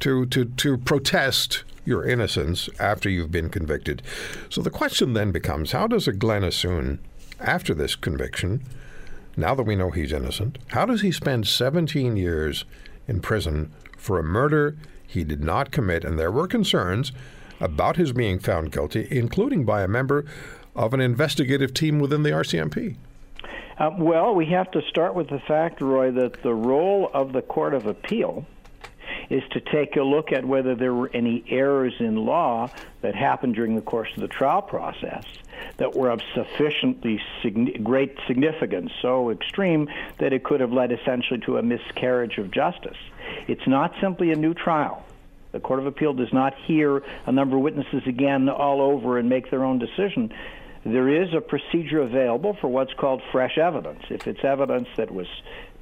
to 0.00 0.26
to 0.26 0.44
to 0.44 0.76
protest 0.78 1.64
your 1.84 2.04
innocence 2.04 2.68
after 2.78 3.08
you've 3.08 3.30
been 3.30 3.50
convicted. 3.50 4.02
So 4.48 4.62
the 4.62 4.70
question 4.70 5.12
then 5.12 5.30
becomes: 5.30 5.72
How 5.72 5.86
does 5.86 6.08
a 6.08 6.12
Glen 6.12 6.42
Assoun, 6.42 6.98
after 7.38 7.72
this 7.72 7.94
conviction? 7.94 8.62
Now 9.36 9.54
that 9.54 9.62
we 9.62 9.76
know 9.76 9.90
he's 9.90 10.12
innocent, 10.12 10.58
how 10.68 10.86
does 10.86 11.02
he 11.02 11.12
spend 11.12 11.46
17 11.46 12.16
years 12.16 12.64
in 13.06 13.20
prison 13.20 13.72
for 13.96 14.18
a 14.18 14.24
murder 14.24 14.76
he 15.06 15.24
did 15.24 15.42
not 15.42 15.70
commit? 15.70 16.04
And 16.04 16.18
there 16.18 16.32
were 16.32 16.46
concerns 16.46 17.12
about 17.60 17.96
his 17.96 18.12
being 18.12 18.38
found 18.38 18.72
guilty, 18.72 19.06
including 19.10 19.64
by 19.64 19.82
a 19.82 19.88
member 19.88 20.24
of 20.74 20.94
an 20.94 21.00
investigative 21.00 21.74
team 21.74 21.98
within 21.98 22.22
the 22.22 22.30
RCMP. 22.30 22.96
Uh, 23.78 23.90
well, 23.98 24.34
we 24.34 24.46
have 24.46 24.70
to 24.72 24.82
start 24.88 25.14
with 25.14 25.28
the 25.28 25.40
fact, 25.40 25.80
Roy, 25.80 26.10
that 26.10 26.42
the 26.42 26.54
role 26.54 27.10
of 27.14 27.32
the 27.32 27.42
Court 27.42 27.74
of 27.74 27.86
Appeal 27.86 28.44
is 29.30 29.42
to 29.52 29.60
take 29.60 29.96
a 29.96 30.02
look 30.02 30.32
at 30.32 30.44
whether 30.44 30.74
there 30.74 30.92
were 30.92 31.10
any 31.14 31.44
errors 31.48 31.94
in 31.98 32.16
law 32.16 32.68
that 33.00 33.14
happened 33.14 33.54
during 33.54 33.74
the 33.74 33.80
course 33.82 34.08
of 34.14 34.20
the 34.20 34.28
trial 34.28 34.60
process 34.60 35.24
that 35.76 35.94
were 35.94 36.10
of 36.10 36.20
sufficiently 36.34 37.20
sig- 37.42 37.82
great 37.84 38.16
significance, 38.26 38.92
so 39.00 39.30
extreme 39.30 39.88
that 40.18 40.32
it 40.32 40.44
could 40.44 40.60
have 40.60 40.72
led 40.72 40.92
essentially 40.92 41.40
to 41.40 41.58
a 41.58 41.62
miscarriage 41.62 42.38
of 42.38 42.50
justice. 42.50 42.98
It's 43.48 43.66
not 43.66 43.94
simply 44.00 44.32
a 44.32 44.36
new 44.36 44.54
trial. 44.54 45.04
The 45.52 45.60
Court 45.60 45.80
of 45.80 45.86
Appeal 45.86 46.14
does 46.14 46.32
not 46.32 46.54
hear 46.66 47.02
a 47.26 47.32
number 47.32 47.56
of 47.56 47.62
witnesses 47.62 48.02
again 48.06 48.48
all 48.48 48.80
over 48.80 49.18
and 49.18 49.28
make 49.28 49.50
their 49.50 49.64
own 49.64 49.78
decision. 49.78 50.32
There 50.84 51.08
is 51.08 51.34
a 51.34 51.40
procedure 51.40 52.00
available 52.00 52.56
for 52.60 52.68
what's 52.68 52.92
called 52.94 53.20
fresh 53.32 53.58
evidence. 53.58 54.02
If 54.08 54.26
it's 54.26 54.44
evidence 54.44 54.88
that 54.96 55.10
was 55.10 55.26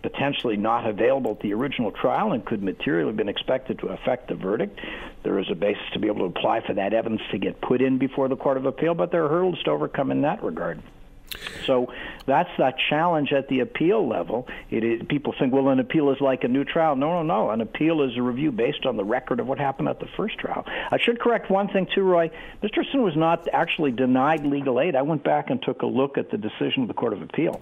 potentially 0.03 0.57
not 0.57 0.87
available 0.87 1.33
at 1.33 1.41
the 1.41 1.53
original 1.53 1.91
trial 1.91 2.33
and 2.33 2.45
could 2.45 2.63
materially 2.63 3.09
have 3.09 3.17
been 3.17 3.29
expected 3.29 3.79
to 3.81 3.89
affect 3.89 4.29
the 4.29 4.35
verdict. 4.35 4.81
There 5.23 5.39
is 5.39 5.51
a 5.51 5.55
basis 5.55 5.83
to 5.93 5.99
be 5.99 6.07
able 6.07 6.31
to 6.31 6.39
apply 6.39 6.67
for 6.67 6.75
that 6.75 6.93
evidence 6.93 7.23
to 7.33 7.39
get 7.39 7.61
put 7.61 7.83
in 7.83 7.99
before 7.99 8.29
the 8.29 8.37
Court 8.37 8.57
of 8.57 8.67
Appeal, 8.67 8.95
but 8.95 9.11
there 9.11 9.25
are 9.25 9.29
hurdles 9.29 9.63
to 9.65 9.71
overcome 9.71 10.11
in 10.11 10.23
that 10.23 10.43
regard. 10.43 10.83
So 11.67 11.93
that's 12.27 12.51
that 12.59 12.77
challenge 12.89 13.33
at 13.33 13.49
the 13.49 13.61
appeal 13.61 14.09
level. 14.09 14.49
It 14.71 14.83
is, 14.83 15.03
people 15.09 15.35
think, 15.39 15.53
well, 15.53 15.69
an 15.69 15.79
appeal 15.79 16.11
is 16.11 16.21
like 16.21 16.45
a 16.45 16.49
new 16.49 16.65
trial. 16.65 16.97
No, 16.97 17.13
no, 17.13 17.23
no. 17.23 17.51
An 17.51 17.61
appeal 17.61 18.03
is 18.03 18.17
a 18.17 18.23
review 18.23 18.51
based 18.51 18.87
on 18.87 18.97
the 18.97 19.05
record 19.05 19.41
of 19.41 19.47
what 19.47 19.59
happened 19.59 19.89
at 19.89 20.01
the 20.01 20.09
first 20.17 20.39
trial. 20.39 20.65
I 20.67 20.99
should 20.99 21.21
correct 21.21 21.51
one 21.51 21.69
thing 21.69 21.87
too, 21.95 22.03
Roy. 22.03 22.31
Mr. 22.63 22.79
Assoun 22.79 23.03
was 23.03 23.17
not 23.17 23.47
actually 23.53 23.93
denied 23.93 24.47
legal 24.47 24.81
aid. 24.81 24.97
I 24.97 25.03
went 25.03 25.23
back 25.23 25.51
and 25.51 25.63
took 25.63 25.83
a 25.83 25.87
look 25.87 26.17
at 26.17 26.31
the 26.31 26.39
decision 26.39 26.83
of 26.83 26.89
the 26.89 26.95
Court 26.95 27.13
of 27.13 27.23
Appeal. 27.23 27.61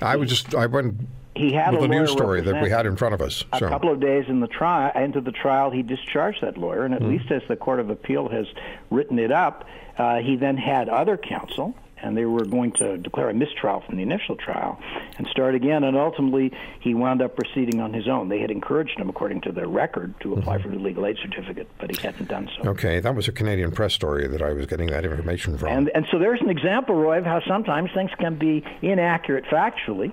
I 0.00 0.16
was 0.16 0.28
just 0.28 0.54
I 0.54 0.66
went 0.66 0.96
he 1.34 1.52
had 1.52 1.72
with 1.72 1.84
a 1.84 1.88
the 1.88 1.88
news 1.88 2.10
story 2.10 2.40
that 2.42 2.62
we 2.62 2.68
had 2.68 2.86
in 2.86 2.96
front 2.96 3.14
of 3.14 3.22
us. 3.22 3.44
A 3.52 3.60
couple 3.60 3.90
of 3.90 4.00
days 4.00 4.26
in 4.28 4.40
the 4.40 4.46
trial, 4.46 4.92
into 4.94 5.20
the 5.20 5.32
trial, 5.32 5.70
he 5.70 5.82
discharged 5.82 6.42
that 6.42 6.58
lawyer, 6.58 6.84
and 6.84 6.94
at 6.94 7.00
mm 7.00 7.12
least 7.12 7.30
as 7.30 7.42
the 7.46 7.56
Court 7.56 7.78
of 7.78 7.90
Appeal 7.90 8.28
has 8.28 8.46
written 8.90 9.18
it 9.18 9.30
up, 9.30 9.66
uh, 9.98 10.16
he 10.16 10.36
then 10.36 10.56
had 10.56 10.88
other 10.88 11.18
counsel 11.18 11.74
and 12.02 12.16
they 12.16 12.24
were 12.24 12.44
going 12.44 12.72
to 12.72 12.98
declare 12.98 13.30
a 13.30 13.34
mistrial 13.34 13.80
from 13.80 13.96
the 13.96 14.02
initial 14.02 14.36
trial 14.36 14.78
and 15.18 15.26
start 15.28 15.54
again. 15.54 15.84
And 15.84 15.96
ultimately, 15.96 16.52
he 16.80 16.94
wound 16.94 17.22
up 17.22 17.36
proceeding 17.36 17.80
on 17.80 17.92
his 17.92 18.08
own. 18.08 18.28
They 18.28 18.40
had 18.40 18.50
encouraged 18.50 18.98
him, 18.98 19.08
according 19.08 19.42
to 19.42 19.52
their 19.52 19.68
record, 19.68 20.14
to 20.20 20.34
apply 20.34 20.58
mm-hmm. 20.58 20.70
for 20.70 20.76
the 20.76 20.82
legal 20.82 21.06
aid 21.06 21.16
certificate, 21.22 21.68
but 21.78 21.94
he 21.94 22.02
hadn't 22.02 22.28
done 22.28 22.50
so. 22.56 22.70
Okay, 22.70 23.00
that 23.00 23.14
was 23.14 23.28
a 23.28 23.32
Canadian 23.32 23.70
press 23.70 23.94
story 23.94 24.26
that 24.26 24.42
I 24.42 24.52
was 24.52 24.66
getting 24.66 24.88
that 24.88 25.04
information 25.04 25.56
from. 25.56 25.68
And, 25.68 25.90
and 25.94 26.06
so 26.10 26.18
there's 26.18 26.40
an 26.40 26.50
example, 26.50 26.96
Roy, 26.96 27.18
of 27.18 27.24
how 27.24 27.40
sometimes 27.46 27.90
things 27.94 28.10
can 28.18 28.34
be 28.34 28.64
inaccurate 28.82 29.44
factually. 29.44 30.12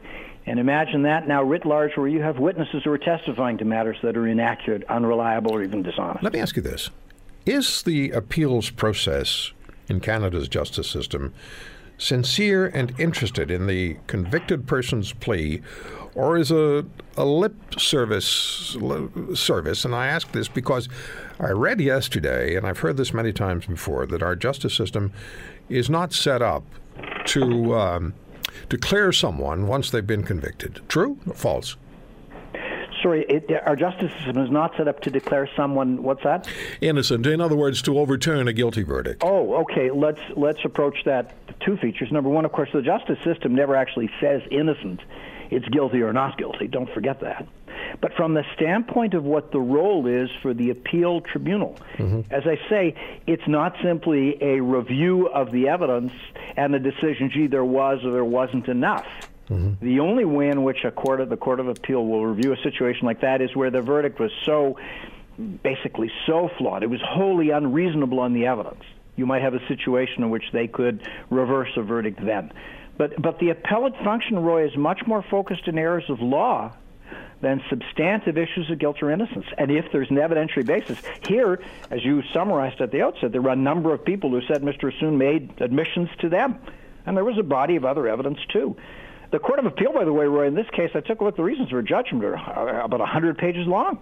And 0.50 0.60
imagine 0.60 1.04
that 1.04 1.28
now 1.28 1.44
writ 1.44 1.64
large, 1.64 1.96
where 1.96 2.08
you 2.08 2.24
have 2.24 2.40
witnesses 2.40 2.82
who 2.84 2.92
are 2.92 2.98
testifying 2.98 3.60
to 3.60 3.66
matters 3.66 3.98
that 4.02 4.18
are 4.18 4.26
inaccurate, 4.26 4.84
unreliable, 4.90 5.52
or 5.52 5.62
even 5.62 5.84
dishonest. 5.84 6.24
Let 6.24 6.34
me 6.34 6.40
ask 6.40 6.56
you 6.56 6.64
this 6.64 6.90
Is 7.46 7.84
the 7.84 8.10
appeals 8.10 8.72
process 8.72 9.52
in 9.90 10.00
Canada's 10.00 10.50
justice 10.50 10.90
system 10.90 11.36
sincere 12.00 12.66
and 12.66 13.00
interested 13.00 13.52
in 13.52 13.68
the 13.68 13.98
convicted 14.08 14.66
person's 14.66 15.14
plea, 15.14 15.62
or 16.16 16.36
is 16.36 16.50
a, 16.50 16.84
a 17.16 17.26
lip 17.26 17.80
service 17.80 18.76
service? 19.36 19.86
And 19.86 19.94
I 19.94 20.08
ask 20.08 20.32
this 20.32 20.48
because 20.48 20.90
I 21.40 21.50
read 21.50 21.80
yesterday, 21.80 22.56
and 22.56 22.66
I've 22.66 22.80
heard 22.80 22.98
this 22.98 23.14
many 23.14 23.34
times 23.34 23.68
before, 23.68 24.08
that 24.08 24.24
our 24.24 24.36
justice 24.36 24.74
system 24.74 25.14
is 25.70 25.92
not 25.92 26.12
set 26.12 26.42
up 26.42 26.64
to 27.26 27.76
um, 27.76 28.16
to 28.70 28.78
clear 28.78 29.12
someone 29.12 29.68
once 29.68 29.90
they've 29.90 30.06
been 30.06 30.24
convicted. 30.24 30.82
True 30.88 31.18
or 31.28 31.34
false? 31.34 31.76
sorry, 33.02 33.26
it, 33.30 33.50
our 33.66 33.76
justice 33.76 34.12
system 34.18 34.38
is 34.44 34.52
not 34.52 34.76
set 34.78 34.88
up 34.88 35.00
to 35.02 35.10
declare 35.10 35.50
someone 35.56 36.04
what's 36.04 36.24
that? 36.24 36.48
Innocent. 36.82 37.26
In 37.26 37.42
other 37.42 37.56
words, 37.56 37.82
to 37.84 37.98
overturn 37.98 38.48
a 38.48 38.54
guilty 38.54 38.84
verdict. 38.84 39.24
Oh, 39.26 39.56
okay. 39.62 39.92
Let's 39.92 40.22
let's 40.36 40.60
approach 40.64 40.98
that 41.06 41.36
two 41.62 41.78
features. 41.78 42.12
Number 42.12 42.30
one, 42.30 42.46
of 42.46 42.52
course, 42.52 42.70
the 42.74 42.82
justice 42.82 43.18
system 43.24 43.56
never 43.56 43.76
actually 43.76 44.10
says 44.20 44.42
innocent. 44.52 45.02
It's 45.50 45.68
guilty 45.70 46.02
or 46.02 46.14
not 46.14 46.38
guilty. 46.38 46.68
Don't 46.68 46.92
forget 46.94 47.22
that. 47.22 47.48
But 48.02 48.14
from 48.14 48.34
the 48.34 48.44
standpoint 48.56 49.14
of 49.14 49.24
what 49.24 49.52
the 49.52 49.60
role 49.60 50.06
is 50.08 50.30
for 50.42 50.54
the 50.54 50.70
appeal 50.70 51.22
tribunal, 51.22 51.78
mm-hmm. 51.98 52.22
as 52.32 52.44
I 52.46 52.60
say, 52.70 52.96
it's 53.26 53.48
not 53.48 53.76
simply 53.84 54.42
a 54.42 54.62
review 54.62 55.28
of 55.28 55.52
the 55.52 55.70
evidence 55.70 56.14
and 56.56 56.76
a 56.76 56.80
decision, 56.80 57.32
gee, 57.34 57.48
there 57.48 57.66
was 57.66 58.04
or 58.06 58.12
there 58.12 58.26
wasn't 58.26 58.68
enough. 58.68 59.08
Mm-hmm. 59.50 59.84
The 59.84 60.00
only 60.00 60.26
way 60.26 60.50
in 60.50 60.64
which 60.64 60.84
a 60.84 60.92
court 60.92 61.22
of 61.22 61.30
the 61.30 61.38
Court 61.38 61.60
of 61.60 61.68
Appeal 61.68 62.06
will 62.06 62.26
review 62.26 62.54
a 62.54 62.58
situation 62.58 63.06
like 63.06 63.22
that 63.22 63.42
is 63.42 63.56
where 63.56 63.72
the 63.72 63.82
verdict 63.82 64.20
was 64.20 64.32
so 64.46 64.78
basically 65.64 66.12
so 66.28 66.50
flawed. 66.58 66.84
It 66.84 66.90
was 66.90 67.02
wholly 67.02 67.50
unreasonable 67.50 68.20
on 68.20 68.34
the 68.34 68.46
evidence. 68.46 68.84
You 69.16 69.26
might 69.26 69.42
have 69.42 69.54
a 69.54 69.68
situation 69.68 70.24
in 70.24 70.30
which 70.30 70.46
they 70.54 70.68
could 70.68 71.02
reverse 71.30 71.70
a 71.78 71.82
verdict 71.82 72.24
then. 72.24 72.52
But 73.00 73.20
but 73.20 73.40
the 73.40 73.50
appellate 73.50 73.96
function, 74.04 74.38
Roy, 74.38 74.68
is 74.68 74.76
much 74.76 75.08
more 75.08 75.24
focused 75.32 75.70
in 75.70 75.80
areas 75.80 76.10
of 76.10 76.20
law 76.20 76.74
than 77.40 77.64
substantive 77.70 78.38
issues 78.38 78.70
of 78.70 78.78
guilt 78.78 79.02
or 79.02 79.10
innocence. 79.10 79.46
And 79.58 79.72
if 79.72 79.86
there's 79.94 80.10
an 80.10 80.18
evidentiary 80.18 80.66
basis, 80.66 81.02
here, 81.26 81.62
as 81.90 82.04
you 82.04 82.22
summarized 82.34 82.82
at 82.82 82.92
the 82.92 83.02
outset, 83.02 83.32
there 83.32 83.42
were 83.42 83.52
a 83.52 83.56
number 83.56 83.94
of 83.94 84.04
people 84.04 84.30
who 84.30 84.42
said 84.42 84.62
Mr. 84.62 84.92
Assoun 84.92 85.18
made 85.18 85.62
admissions 85.62 86.10
to 86.20 86.28
them. 86.28 86.60
And 87.06 87.16
there 87.16 87.24
was 87.24 87.38
a 87.38 87.44
body 87.44 87.78
of 87.78 87.86
other 87.86 88.06
evidence, 88.10 88.40
too. 88.52 88.76
The 89.32 89.40
Court 89.40 89.60
of 89.60 89.66
Appeal, 89.66 89.94
by 89.94 90.04
the 90.04 90.12
way, 90.12 90.26
Roy, 90.26 90.48
in 90.48 90.56
this 90.56 90.70
case, 90.72 90.92
I 90.94 91.00
took 91.00 91.22
a 91.22 91.24
look 91.24 91.36
at 91.36 91.38
the 91.38 91.44
reasons 91.44 91.70
for 91.70 91.82
judgment 91.82 92.26
are 92.26 92.82
about 92.82 93.00
100 93.00 93.38
pages 93.38 93.66
long. 93.66 94.00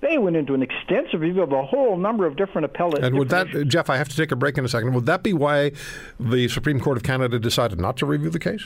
They 0.00 0.18
went 0.18 0.36
into 0.36 0.54
an 0.54 0.62
extensive 0.62 1.20
review 1.20 1.42
of 1.42 1.52
a 1.52 1.64
whole 1.64 1.96
number 1.96 2.26
of 2.26 2.36
different 2.36 2.64
appellate. 2.66 3.02
And 3.02 3.18
would 3.18 3.30
that. 3.30 3.66
Jeff? 3.66 3.90
I 3.90 3.96
have 3.96 4.08
to 4.08 4.16
take 4.16 4.30
a 4.30 4.36
break 4.36 4.56
in 4.56 4.64
a 4.64 4.68
second. 4.68 4.94
Would 4.94 5.06
that 5.06 5.22
be 5.22 5.32
why 5.32 5.72
the 6.20 6.48
Supreme 6.48 6.80
Court 6.80 6.96
of 6.96 7.02
Canada 7.02 7.38
decided 7.38 7.80
not 7.80 7.96
to 7.98 8.06
review 8.06 8.30
the 8.30 8.38
case? 8.38 8.64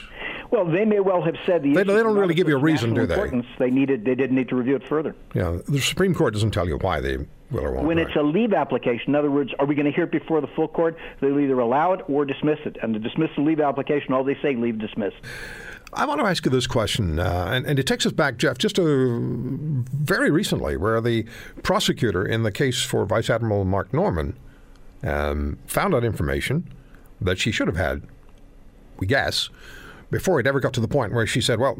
Well, 0.53 0.66
they 0.66 0.85
may 0.85 1.01
well 1.01 1.22
have 1.22 1.37
said 1.47 1.62
the 1.62 1.72
they, 1.72 1.83
they 1.83 2.03
don't 2.03 2.14
really 2.14 2.35
give 2.35 2.47
you 2.47 2.57
a 2.57 2.61
reason, 2.61 2.93
do 2.93 3.07
they? 3.07 3.43
They 3.59 3.70
needed, 3.70 4.05
they 4.05 4.14
didn't 4.14 4.37
need 4.37 4.51
to 4.51 4.55
review 4.55 4.76
it 4.76 4.83
further. 4.87 5.16
Yeah, 5.33 5.59
the 5.66 5.80
Supreme 5.80 6.14
Court 6.14 6.35
doesn't 6.35 6.51
tell 6.51 6.68
you 6.68 6.76
why 6.76 7.01
they 7.01 7.16
will 7.51 7.64
or 7.64 7.72
won't. 7.72 7.87
When 7.87 7.97
it's 7.97 8.14
a 8.16 8.22
leave 8.22 8.53
application, 8.53 9.09
in 9.09 9.14
other 9.14 9.30
words, 9.30 9.51
are 9.59 9.64
we 9.64 9.74
going 9.74 9.87
to 9.87 9.93
hear 9.93 10.05
it 10.05 10.12
before 10.12 10.43
the 10.43 10.49
full 10.49 10.68
court? 10.68 10.99
They'll 11.20 11.41
either 11.41 11.59
allow 11.59 11.95
it 11.95 12.03
or 12.07 12.26
dismiss 12.26 12.59
it. 12.66 12.76
And 12.83 12.93
to 12.93 13.01
dismiss 13.01 13.30
the 13.35 13.41
leave 13.41 13.61
application, 13.61 14.12
all 14.12 14.24
they 14.24 14.37
say, 14.43 14.55
leave 14.55 14.78
dismiss. 14.78 15.14
I 15.95 16.07
want 16.07 16.20
to 16.20 16.26
ask 16.26 16.45
you 16.45 16.51
this 16.51 16.66
question, 16.66 17.18
uh, 17.18 17.51
and, 17.53 17.66
and, 17.66 17.78
it 17.78 17.86
takes 17.86 18.07
us 18.07 18.12
back, 18.12 18.38
Jeff, 18.38 18.57
just 18.57 18.76
to 18.76 19.84
very 19.93 20.30
recently, 20.30 20.76
where 20.76 21.01
the 21.03 21.26
prosecutor 21.62 22.24
in 22.24 22.45
the 22.45 22.53
case 22.53 22.82
for 22.82 23.05
Vice 23.05 23.28
Admiral 23.28 23.66
Mark 23.66 23.93
Norman 23.93 24.38
um, 25.03 25.59
found 25.66 25.95
out 25.95 26.03
information 26.03 26.72
that 27.20 27.38
she 27.38 27.53
should 27.53 27.66
have 27.66 27.76
had, 27.76 28.03
we 28.99 29.07
guess, 29.07 29.51
before 30.11 30.40
it 30.40 30.47
ever 30.47 30.61
got 30.61 30.72
to 30.74 30.80
the 30.80 30.88
point 30.88 31.12
where 31.12 31.26
she 31.26 31.40
said, 31.40 31.59
"Well, 31.59 31.76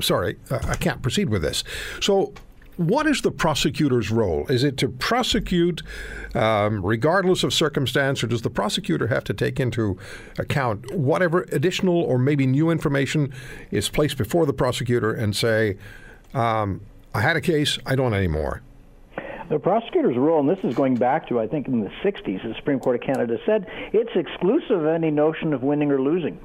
sorry, 0.00 0.36
uh, 0.50 0.60
I 0.62 0.76
can't 0.76 1.02
proceed 1.02 1.28
with 1.28 1.42
this." 1.42 1.62
So 2.00 2.32
what 2.80 3.06
is 3.06 3.20
the 3.20 3.30
prosecutor's 3.30 4.10
role? 4.10 4.46
Is 4.48 4.64
it 4.64 4.78
to 4.78 4.88
prosecute 4.88 5.82
um, 6.34 6.84
regardless 6.84 7.44
of 7.44 7.52
circumstance, 7.52 8.24
or 8.24 8.26
does 8.26 8.40
the 8.40 8.48
prosecutor 8.48 9.08
have 9.08 9.22
to 9.24 9.34
take 9.34 9.60
into 9.60 9.98
account 10.38 10.90
whatever 10.94 11.42
additional 11.52 11.96
or 11.96 12.18
maybe 12.18 12.46
new 12.46 12.70
information 12.70 13.34
is 13.70 13.90
placed 13.90 14.16
before 14.16 14.46
the 14.46 14.54
prosecutor 14.54 15.12
and 15.12 15.36
say, 15.36 15.76
um, 16.32 16.80
I 17.12 17.20
had 17.20 17.36
a 17.36 17.42
case, 17.42 17.78
I 17.84 17.96
don't 17.96 18.14
anymore? 18.14 18.62
The 19.50 19.58
prosecutor's 19.58 20.16
role, 20.16 20.40
and 20.40 20.48
this 20.48 20.64
is 20.64 20.74
going 20.74 20.94
back 20.94 21.28
to, 21.28 21.38
I 21.38 21.48
think, 21.48 21.68
in 21.68 21.80
the 21.80 21.90
60s, 22.02 22.42
the 22.42 22.54
Supreme 22.56 22.80
Court 22.80 22.96
of 22.96 23.02
Canada 23.02 23.36
said 23.44 23.66
it's 23.92 24.12
exclusive 24.14 24.84
of 24.84 24.86
any 24.86 25.10
notion 25.10 25.52
of 25.52 25.62
winning 25.62 25.90
or 25.90 26.00
losing. 26.00 26.40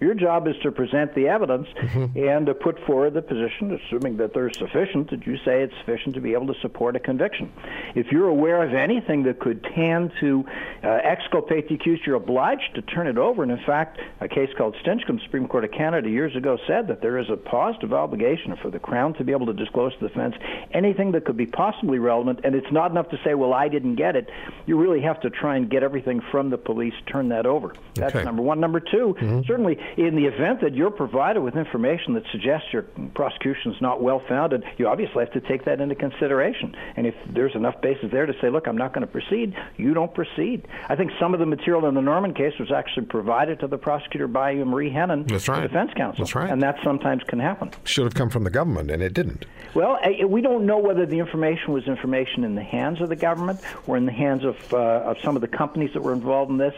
Your 0.00 0.14
job 0.14 0.48
is 0.48 0.56
to 0.62 0.72
present 0.72 1.14
the 1.14 1.28
evidence 1.28 1.68
mm-hmm. 1.68 2.18
and 2.18 2.46
to 2.46 2.54
put 2.54 2.84
forward 2.84 3.14
the 3.14 3.22
position, 3.22 3.78
assuming 3.86 4.16
that 4.16 4.34
there's 4.34 4.58
sufficient, 4.58 5.10
that 5.10 5.24
you 5.26 5.36
say 5.44 5.62
it's 5.62 5.74
sufficient 5.78 6.16
to 6.16 6.20
be 6.20 6.32
able 6.32 6.52
to 6.52 6.60
support 6.60 6.96
a 6.96 7.00
conviction. 7.00 7.52
If 7.94 8.10
you're 8.10 8.28
aware 8.28 8.62
of 8.62 8.74
anything 8.74 9.22
that 9.22 9.38
could 9.38 9.62
tend 9.62 10.12
to 10.20 10.44
uh, 10.82 10.88
exculpate 10.88 11.68
the 11.68 11.76
accused, 11.76 12.02
you're 12.06 12.16
obliged 12.16 12.74
to 12.74 12.82
turn 12.82 13.06
it 13.06 13.18
over. 13.18 13.44
And 13.44 13.52
in 13.52 13.64
fact, 13.64 14.00
a 14.20 14.28
case 14.28 14.50
called 14.58 14.74
Stinchcombe, 14.84 15.22
Supreme 15.22 15.46
Court 15.46 15.64
of 15.64 15.70
Canada 15.70 16.10
years 16.10 16.34
ago 16.34 16.58
said 16.66 16.88
that 16.88 17.00
there 17.00 17.16
is 17.18 17.30
a 17.30 17.36
positive 17.36 17.92
obligation 17.92 18.56
for 18.60 18.70
the 18.70 18.80
Crown 18.80 19.14
to 19.14 19.24
be 19.24 19.30
able 19.30 19.46
to 19.46 19.54
disclose 19.54 19.92
to 19.94 20.00
the 20.00 20.08
defense 20.08 20.34
anything 20.72 21.12
that 21.12 21.24
could 21.24 21.36
be 21.36 21.46
possibly 21.46 22.00
relevant. 22.00 22.40
And 22.42 22.56
it's 22.56 22.70
not 22.72 22.90
enough 22.90 23.10
to 23.10 23.18
say, 23.24 23.34
well, 23.34 23.54
I 23.54 23.68
didn't 23.68 23.94
get 23.94 24.16
it. 24.16 24.28
You 24.66 24.76
really 24.76 25.02
have 25.02 25.20
to 25.20 25.30
try 25.30 25.56
and 25.56 25.70
get 25.70 25.84
everything 25.84 26.20
from 26.32 26.50
the 26.50 26.58
police, 26.58 26.94
turn 27.06 27.28
that 27.28 27.46
over. 27.46 27.74
That's 27.94 28.14
okay. 28.14 28.24
number 28.24 28.42
one. 28.42 28.58
Number 28.58 28.80
2 28.80 28.86
mm-hmm. 29.20 29.40
certainly 29.46 29.78
in 29.96 30.16
the 30.16 30.26
event 30.26 30.60
that 30.60 30.74
you're 30.74 30.90
provided 30.90 31.40
with 31.40 31.56
information 31.56 32.14
that 32.14 32.24
suggests 32.30 32.72
your 32.72 32.82
prosecution 33.14 33.72
is 33.72 33.80
not 33.80 34.02
well 34.02 34.22
founded, 34.28 34.64
you 34.78 34.88
obviously 34.88 35.24
have 35.24 35.32
to 35.32 35.40
take 35.40 35.64
that 35.64 35.80
into 35.80 35.94
consideration. 35.94 36.74
And 36.96 37.06
if 37.06 37.14
there's 37.28 37.54
enough 37.54 37.80
basis 37.80 38.10
there 38.10 38.26
to 38.26 38.34
say, 38.40 38.50
look, 38.50 38.66
I'm 38.66 38.76
not 38.76 38.92
going 38.92 39.06
to 39.06 39.12
proceed, 39.12 39.54
you 39.76 39.94
don't 39.94 40.12
proceed. 40.14 40.66
I 40.88 40.96
think 40.96 41.12
some 41.18 41.34
of 41.34 41.40
the 41.40 41.46
material 41.46 41.86
in 41.86 41.94
the 41.94 42.02
Norman 42.02 42.34
case 42.34 42.54
was 42.58 42.70
actually 42.72 43.06
provided 43.06 43.60
to 43.60 43.66
the 43.66 43.78
prosecutor 43.78 44.28
by 44.28 44.54
Marie 44.54 44.90
Henein, 44.90 45.26
That's 45.26 45.48
right. 45.48 45.62
the 45.62 45.68
defense 45.68 45.92
counsel. 45.96 46.24
That's 46.24 46.34
right. 46.34 46.50
And 46.50 46.62
that 46.62 46.76
sometimes 46.82 47.22
can 47.24 47.38
happen. 47.38 47.70
Should 47.84 48.04
have 48.04 48.14
come 48.14 48.30
from 48.30 48.44
the 48.44 48.50
government, 48.50 48.90
and 48.90 49.02
it 49.02 49.14
didn't. 49.14 49.46
Well, 49.74 49.98
we 50.28 50.40
don't 50.40 50.66
know 50.66 50.78
whether 50.78 51.06
the 51.06 51.18
information 51.18 51.72
was 51.72 51.86
information 51.86 52.44
in 52.44 52.54
the 52.54 52.62
hands 52.62 53.00
of 53.00 53.08
the 53.08 53.16
government 53.16 53.60
or 53.86 53.96
in 53.96 54.06
the 54.06 54.12
hands 54.12 54.44
of, 54.44 54.56
uh, 54.72 54.76
of 54.76 55.16
some 55.22 55.36
of 55.36 55.42
the 55.42 55.48
companies 55.48 55.90
that 55.94 56.02
were 56.02 56.12
involved 56.12 56.50
in 56.50 56.58
this 56.58 56.74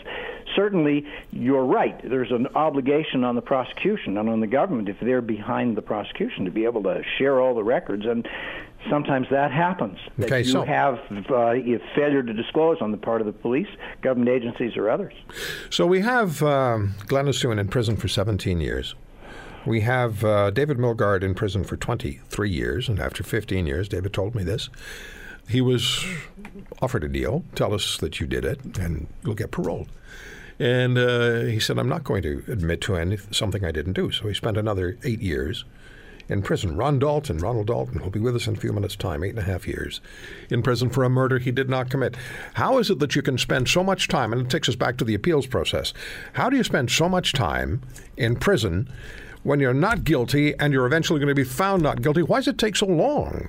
certainly 0.56 1.06
you're 1.30 1.64
right. 1.64 2.00
There's 2.02 2.32
an 2.32 2.48
obligation 2.54 2.95
on 3.24 3.34
the 3.34 3.42
prosecution 3.42 4.16
and 4.16 4.28
on 4.28 4.40
the 4.40 4.46
government 4.46 4.88
if 4.88 4.96
they're 5.00 5.22
behind 5.22 5.76
the 5.76 5.82
prosecution 5.82 6.44
to 6.44 6.50
be 6.50 6.64
able 6.64 6.82
to 6.82 7.02
share 7.18 7.40
all 7.40 7.54
the 7.54 7.64
records 7.64 8.04
and 8.06 8.26
sometimes 8.88 9.26
that 9.30 9.50
happens. 9.50 9.98
That 10.18 10.26
okay, 10.26 10.38
you 10.40 10.52
so 10.52 10.62
have 10.62 10.98
uh, 11.30 11.54
failure 11.94 12.22
to 12.22 12.32
disclose 12.32 12.78
on 12.80 12.90
the 12.92 12.96
part 12.96 13.20
of 13.20 13.26
the 13.26 13.32
police, 13.32 13.68
government 14.02 14.30
agencies, 14.30 14.76
or 14.76 14.88
others. 14.90 15.14
So 15.70 15.86
we 15.86 16.00
have 16.00 16.42
um, 16.42 16.94
Glen 17.06 17.26
in 17.26 17.68
prison 17.68 17.96
for 17.96 18.08
17 18.08 18.60
years. 18.60 18.94
We 19.66 19.80
have 19.80 20.24
uh, 20.24 20.50
David 20.50 20.78
Milgaard 20.78 21.22
in 21.22 21.34
prison 21.34 21.64
for 21.64 21.76
23 21.76 22.50
years, 22.50 22.88
and 22.88 23.00
after 23.00 23.24
15 23.24 23.66
years, 23.66 23.88
David 23.88 24.12
told 24.12 24.34
me 24.34 24.44
this. 24.44 24.70
He 25.48 25.60
was 25.60 26.04
offered 26.80 27.04
a 27.04 27.08
deal. 27.08 27.44
Tell 27.54 27.74
us 27.74 27.96
that 27.98 28.20
you 28.20 28.26
did 28.26 28.44
it, 28.44 28.78
and 28.78 29.08
you'll 29.24 29.34
get 29.34 29.50
paroled. 29.50 29.88
And 30.58 30.96
uh, 30.96 31.40
he 31.40 31.60
said, 31.60 31.78
I'm 31.78 31.88
not 31.88 32.04
going 32.04 32.22
to 32.22 32.42
admit 32.48 32.80
to 32.82 32.96
any, 32.96 33.18
something 33.30 33.64
I 33.64 33.72
didn't 33.72 33.92
do. 33.92 34.10
So 34.10 34.28
he 34.28 34.34
spent 34.34 34.56
another 34.56 34.96
eight 35.04 35.20
years 35.20 35.64
in 36.28 36.42
prison. 36.42 36.76
Ron 36.76 36.98
Dalton, 36.98 37.38
Ronald 37.38 37.66
Dalton, 37.66 38.00
will 38.00 38.10
be 38.10 38.20
with 38.20 38.36
us 38.36 38.46
in 38.46 38.56
a 38.56 38.60
few 38.60 38.72
minutes' 38.72 38.96
time, 38.96 39.22
eight 39.22 39.30
and 39.30 39.38
a 39.38 39.42
half 39.42 39.66
years 39.66 40.00
in 40.50 40.62
prison 40.62 40.90
for 40.90 41.04
a 41.04 41.10
murder 41.10 41.38
he 41.38 41.50
did 41.50 41.68
not 41.68 41.90
commit. 41.90 42.16
How 42.54 42.78
is 42.78 42.90
it 42.90 42.98
that 42.98 43.14
you 43.14 43.22
can 43.22 43.38
spend 43.38 43.68
so 43.68 43.84
much 43.84 44.08
time, 44.08 44.32
and 44.32 44.42
it 44.42 44.50
takes 44.50 44.68
us 44.68 44.76
back 44.76 44.96
to 44.98 45.04
the 45.04 45.14
appeals 45.14 45.46
process, 45.46 45.92
how 46.32 46.50
do 46.50 46.56
you 46.56 46.64
spend 46.64 46.90
so 46.90 47.08
much 47.08 47.32
time 47.32 47.82
in 48.16 48.36
prison 48.36 48.88
when 49.42 49.60
you're 49.60 49.74
not 49.74 50.04
guilty 50.04 50.54
and 50.58 50.72
you're 50.72 50.86
eventually 50.86 51.20
going 51.20 51.28
to 51.28 51.34
be 51.34 51.44
found 51.44 51.82
not 51.82 52.02
guilty? 52.02 52.22
Why 52.22 52.38
does 52.38 52.48
it 52.48 52.58
take 52.58 52.76
so 52.76 52.86
long? 52.86 53.48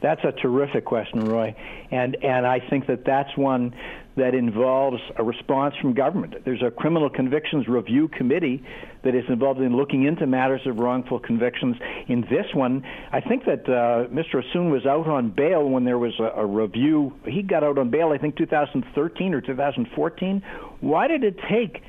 That's 0.00 0.22
a 0.24 0.32
terrific 0.32 0.84
question, 0.84 1.24
Roy, 1.24 1.54
and 1.90 2.16
and 2.22 2.46
I 2.46 2.60
think 2.60 2.86
that 2.86 3.04
that's 3.04 3.36
one 3.36 3.74
that 4.18 4.34
involves 4.34 5.00
a 5.16 5.22
response 5.22 5.74
from 5.80 5.94
government. 5.94 6.44
There's 6.44 6.62
a 6.62 6.70
criminal 6.70 7.08
convictions 7.08 7.68
review 7.68 8.08
committee 8.08 8.62
that 9.02 9.14
is 9.14 9.24
involved 9.28 9.60
in 9.60 9.76
looking 9.76 10.04
into 10.04 10.26
matters 10.26 10.60
of 10.66 10.78
wrongful 10.78 11.20
convictions. 11.20 11.76
In 12.08 12.22
this 12.22 12.46
one, 12.52 12.84
I 13.12 13.20
think 13.20 13.44
that 13.46 13.68
uh, 13.68 14.08
Mr. 14.12 14.42
Assoun 14.42 14.70
was 14.70 14.84
out 14.86 15.06
on 15.06 15.30
bail 15.30 15.68
when 15.68 15.84
there 15.84 15.98
was 15.98 16.18
a, 16.18 16.40
a 16.40 16.44
review. 16.44 17.14
He 17.24 17.42
got 17.42 17.62
out 17.62 17.78
on 17.78 17.90
bail, 17.90 18.10
I 18.10 18.18
think, 18.18 18.36
2013 18.36 19.34
or 19.34 19.40
2014. 19.40 20.42
Why 20.80 21.06
did 21.06 21.24
it 21.24 21.38
take? 21.48 21.82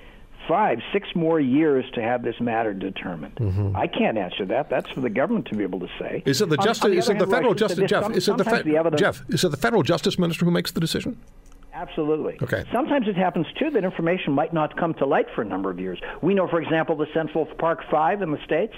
Five, 0.48 0.80
six 0.94 1.08
more 1.16 1.40
years 1.40 1.86
to 1.94 2.02
have 2.02 2.24
this 2.24 2.40
matter 2.40 2.74
determined. 2.74 3.36
Mm-hmm. 3.36 3.76
I 3.76 3.88
can't 3.88 4.18
answer 4.18 4.46
that. 4.46 4.70
That's 4.70 4.90
for 4.92 5.02
the 5.02 5.10
government 5.10 5.48
to 5.48 5.56
be 5.56 5.64
able 5.64 5.80
to 5.80 5.90
say. 6.00 6.24
Is 6.26 6.42
it 6.42 6.50
the 6.50 6.58
justice? 6.58 6.92
Is 6.92 7.10
it 7.10 7.20
the 7.20 7.28
federal 7.28 7.54
justice? 7.54 7.90
Jeff, 7.90 8.10
is 8.12 8.28
it 8.28 8.38
the, 8.38 8.46
fe- 8.46 8.64
the 8.64 8.98
Jeff? 8.98 9.24
Is 9.30 9.44
it 9.44 9.50
the 9.52 9.58
federal 9.58 9.84
justice 9.84 10.18
minister 10.18 10.46
who 10.46 10.52
makes 10.52 10.72
the 10.72 10.80
decision? 10.80 11.20
Absolutely. 11.74 12.38
Okay. 12.42 12.66
Sometimes 12.74 13.08
it 13.08 13.16
happens 13.16 13.46
too 13.58 13.70
that 13.72 13.84
information 13.84 14.34
might 14.34 14.54
not 14.54 14.76
come 14.76 14.94
to 14.96 15.06
light 15.06 15.28
for 15.34 15.42
a 15.42 15.46
number 15.46 15.70
of 15.70 15.80
years. 15.80 16.00
We 16.22 16.34
know, 16.34 16.48
for 16.48 16.62
example, 16.62 16.98
the 16.98 17.08
Central 17.14 17.46
Park 17.46 17.80
Five 17.90 18.22
in 18.22 18.32
the 18.32 18.44
states. 18.44 18.74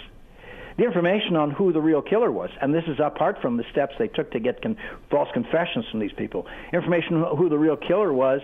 The 0.77 0.85
information 0.85 1.35
on 1.35 1.51
who 1.51 1.73
the 1.73 1.81
real 1.81 2.01
killer 2.01 2.31
was, 2.31 2.49
and 2.61 2.73
this 2.73 2.85
is 2.87 2.97
apart 2.99 3.41
from 3.41 3.57
the 3.57 3.63
steps 3.71 3.93
they 3.99 4.07
took 4.07 4.31
to 4.31 4.39
get 4.39 4.61
con- 4.61 4.77
false 5.09 5.27
confessions 5.33 5.85
from 5.91 5.99
these 5.99 6.13
people. 6.13 6.47
Information 6.73 7.17
on 7.17 7.37
who 7.37 7.49
the 7.49 7.57
real 7.57 7.75
killer 7.75 8.13
was 8.13 8.41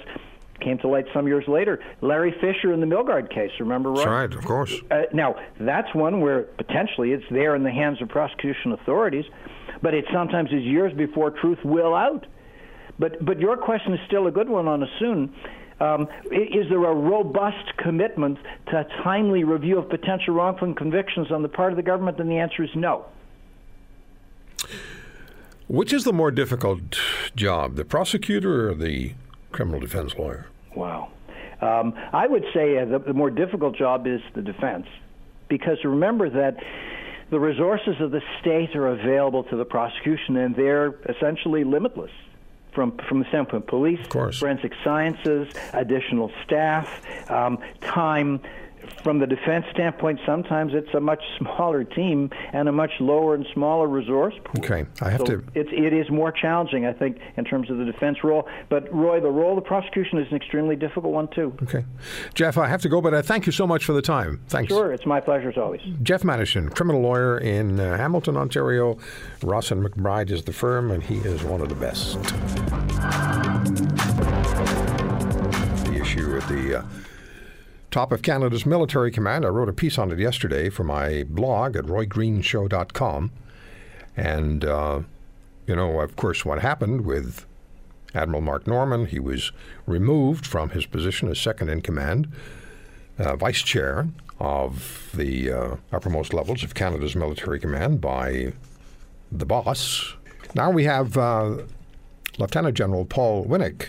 came 0.60 0.78
to 0.80 0.88
light 0.88 1.06
some 1.14 1.28
years 1.28 1.46
later. 1.48 1.80
Larry 2.02 2.34
Fisher 2.42 2.74
in 2.74 2.80
the 2.80 2.86
Milgaard 2.86 3.30
case, 3.30 3.52
remember, 3.60 3.90
Roy? 3.90 3.98
That's 3.98 4.08
right, 4.08 4.34
of 4.34 4.46
course. 4.46 4.76
Uh, 4.92 5.04
now, 5.14 5.36
that's 5.60 5.94
one 5.94 6.22
where 6.22 6.44
potentially 6.44 7.12
it's 7.12 7.26
there 7.32 7.56
in 7.56 7.64
the 7.64 7.72
hands 7.72 8.02
of 8.02 8.10
prosecution 8.10 8.72
authorities, 8.74 9.26
but 9.82 9.94
it 9.94 10.06
sometimes 10.14 10.52
is 10.52 10.64
years 10.64 10.94
before 10.94 11.32
truth 11.32 11.60
will 11.64 11.94
out. 11.94 12.26
But 13.00 13.24
but 13.24 13.40
your 13.40 13.58
question 13.58 13.94
is 13.94 14.00
still 14.08 14.28
a 14.28 14.32
good 14.32 14.50
one 14.50 14.68
on 14.68 14.82
Assoun. 14.82 15.30
Um, 15.80 16.08
is 16.32 16.68
there 16.70 16.84
a 16.84 16.96
robust 16.96 17.78
commitment 17.78 18.40
to 18.72 18.88
timely 19.04 19.44
review 19.44 19.78
of 19.78 19.90
potential 19.90 20.34
wrongful 20.34 20.74
convictions 20.74 21.32
on 21.32 21.44
the 21.44 21.50
part 21.50 21.72
of 21.72 21.78
the 21.78 21.84
government? 21.84 22.20
And 22.20 22.30
the 22.30 22.38
answer 22.38 22.64
is 22.64 22.72
no. 22.76 23.06
Which 25.68 25.94
is 25.94 26.04
the 26.04 26.14
more 26.14 26.32
difficult 26.32 26.98
job, 27.36 27.76
the 27.76 27.86
prosecutor 27.86 28.70
or 28.70 28.74
the 28.74 29.14
criminal 29.52 29.80
defense 29.80 30.16
lawyer? 30.16 30.48
Wow. 30.76 31.10
Um, 31.62 31.94
I 32.14 32.28
would 32.28 32.46
say 32.54 32.78
uh, 32.78 32.86
the, 32.86 33.00
the 33.00 33.14
more 33.14 33.32
difficult 33.32 33.76
job 33.76 34.06
is 34.06 34.22
the 34.36 34.42
defense, 34.42 34.86
because 35.48 35.78
remember 35.84 36.30
that 36.30 36.58
the 37.30 37.40
resources 37.40 37.96
of 38.00 38.12
the 38.12 38.22
state 38.40 38.76
are 38.76 38.88
available 38.88 39.44
to 39.46 39.56
the 39.56 39.66
prosecution, 39.66 40.38
and 40.38 40.56
they're 40.56 40.96
essentially 41.10 41.64
limitless 41.64 42.12
from 42.74 42.96
from 43.10 43.20
the 43.20 43.26
standpoint 43.30 43.64
of 43.64 43.68
police, 43.68 44.00
of 44.14 44.36
forensic 44.36 44.72
sciences, 44.84 45.52
additional 45.74 46.32
staff, 46.46 47.02
um, 47.32 47.58
time. 47.82 48.40
From 49.08 49.20
the 49.20 49.26
defense 49.26 49.66
standpoint, 49.72 50.20
sometimes 50.26 50.74
it's 50.74 50.94
a 50.94 51.00
much 51.00 51.24
smaller 51.38 51.86
team 51.86 52.30
and 52.52 52.68
a 52.68 52.74
much 52.74 52.92
lower 53.00 53.36
and 53.36 53.48
smaller 53.54 53.88
resource 53.88 54.34
pool. 54.44 54.62
Okay, 54.62 54.86
I 55.00 55.10
have 55.10 55.22
so 55.22 55.26
to. 55.28 55.44
It's 55.56 55.70
it 55.72 55.94
is 55.94 56.10
more 56.12 56.30
challenging, 56.30 56.86
I 56.86 56.92
think, 56.92 57.18
in 57.38 57.46
terms 57.46 57.70
of 57.70 57.78
the 57.78 57.86
defense 57.86 58.22
role. 58.22 58.50
But 58.68 58.94
Roy, 58.94 59.22
the 59.22 59.30
role 59.30 59.58
of 59.58 59.64
the 59.64 59.66
prosecution 59.66 60.18
is 60.20 60.28
an 60.30 60.36
extremely 60.36 60.76
difficult 60.76 61.14
one 61.14 61.30
too. 61.30 61.56
Okay, 61.64 61.86
Jeff, 62.34 62.58
I 62.58 62.68
have 62.68 62.82
to 62.82 62.90
go, 62.90 63.00
but 63.00 63.14
I 63.14 63.22
thank 63.22 63.46
you 63.46 63.54
so 63.54 63.66
much 63.66 63.86
for 63.86 63.94
the 63.94 64.02
time. 64.02 64.42
Thanks. 64.50 64.74
Sure, 64.74 64.92
it's 64.92 65.06
my 65.06 65.22
pleasure 65.22 65.48
as 65.52 65.58
always. 65.58 65.80
Jeff 66.04 66.24
Manishen, 66.24 66.76
criminal 66.76 67.00
lawyer 67.00 67.38
in 67.38 67.80
uh, 67.80 67.96
Hamilton, 67.96 68.36
Ontario. 68.36 68.98
Ross 69.42 69.72
and 69.72 69.86
McBride 69.86 70.32
is 70.32 70.44
the 70.44 70.52
firm, 70.52 70.92
and 70.92 71.02
he 71.02 71.20
is 71.20 71.46
one 71.46 71.62
of 71.62 71.70
the 71.70 71.76
best. 71.76 72.22
The 75.86 75.98
issue 75.98 76.36
at 76.36 76.46
the 76.50 76.80
uh, 76.80 76.86
top 77.98 78.12
of 78.12 78.22
Canada's 78.22 78.64
military 78.64 79.10
command. 79.10 79.44
I 79.44 79.48
wrote 79.48 79.70
a 79.70 79.74
piece 79.74 79.98
on 79.98 80.12
it 80.12 80.20
yesterday 80.20 80.70
for 80.70 80.84
my 80.84 81.24
blog 81.24 81.76
at 81.76 81.86
roygreenshow.com. 81.86 83.32
And, 84.16 84.64
uh, 84.64 85.00
you 85.66 85.76
know, 85.76 86.00
of 86.02 86.16
course, 86.16 86.46
what 86.46 86.62
happened 86.62 87.08
with 87.08 87.48
Admiral 88.14 88.42
Mark 88.44 88.68
Norman, 88.68 89.08
he 89.08 89.18
was 89.18 89.52
removed 89.88 90.46
from 90.46 90.70
his 90.70 90.86
position 90.86 91.28
as 91.28 91.40
second 91.40 91.70
in 91.70 91.82
command, 91.82 92.32
uh, 93.18 93.36
vice 93.36 93.64
chair 93.64 94.08
of 94.40 95.10
the 95.16 95.52
uh, 95.52 95.76
uppermost 95.92 96.36
levels 96.36 96.62
of 96.62 96.76
Canada's 96.76 97.16
military 97.16 97.60
command 97.60 98.00
by 98.00 98.54
the 99.32 99.46
boss. 99.48 100.14
Now 100.54 100.70
we 100.70 100.84
have 100.84 101.18
uh, 101.18 101.64
Lieutenant 102.38 102.78
General 102.78 103.06
Paul 103.06 103.48
Wynnyk 103.48 103.88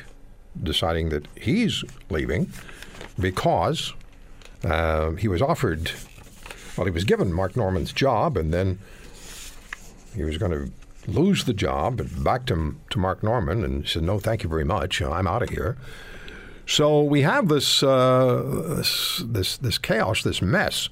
deciding 0.63 1.11
that 1.11 1.29
he's 1.37 1.85
leaving 2.09 2.51
because 3.19 3.93
uh, 4.65 5.13
he 5.13 5.29
was 5.29 5.43
offered, 5.43 5.93
well, 6.77 6.87
he 6.87 6.91
was 6.91 7.05
given 7.05 7.33
Mark 7.33 7.57
Norman's 7.57 7.93
job, 7.93 8.37
and 8.37 8.53
then 8.53 8.79
he 10.15 10.23
was 10.25 10.39
going 10.39 10.53
to 10.53 10.73
lose 11.11 11.45
the 11.45 11.55
job 11.55 12.01
and 12.01 12.25
back 12.25 12.47
to, 12.47 12.77
to 12.91 12.99
Mark 12.99 13.23
Norman, 13.23 13.65
and 13.65 13.89
said, 13.89 14.03
"No, 14.03 14.19
thank 14.19 14.43
you 14.43 14.49
very 14.49 14.65
much. 14.65 15.01
I'm 15.01 15.27
out 15.27 15.43
of 15.43 15.51
here." 15.51 15.77
So 16.67 17.03
we 17.03 17.23
have 17.23 17.49
this 17.49 17.83
uh, 17.83 18.75
this, 18.77 19.23
this, 19.25 19.57
this 19.57 19.79
chaos, 19.79 20.23
this 20.23 20.43
mess 20.43 20.91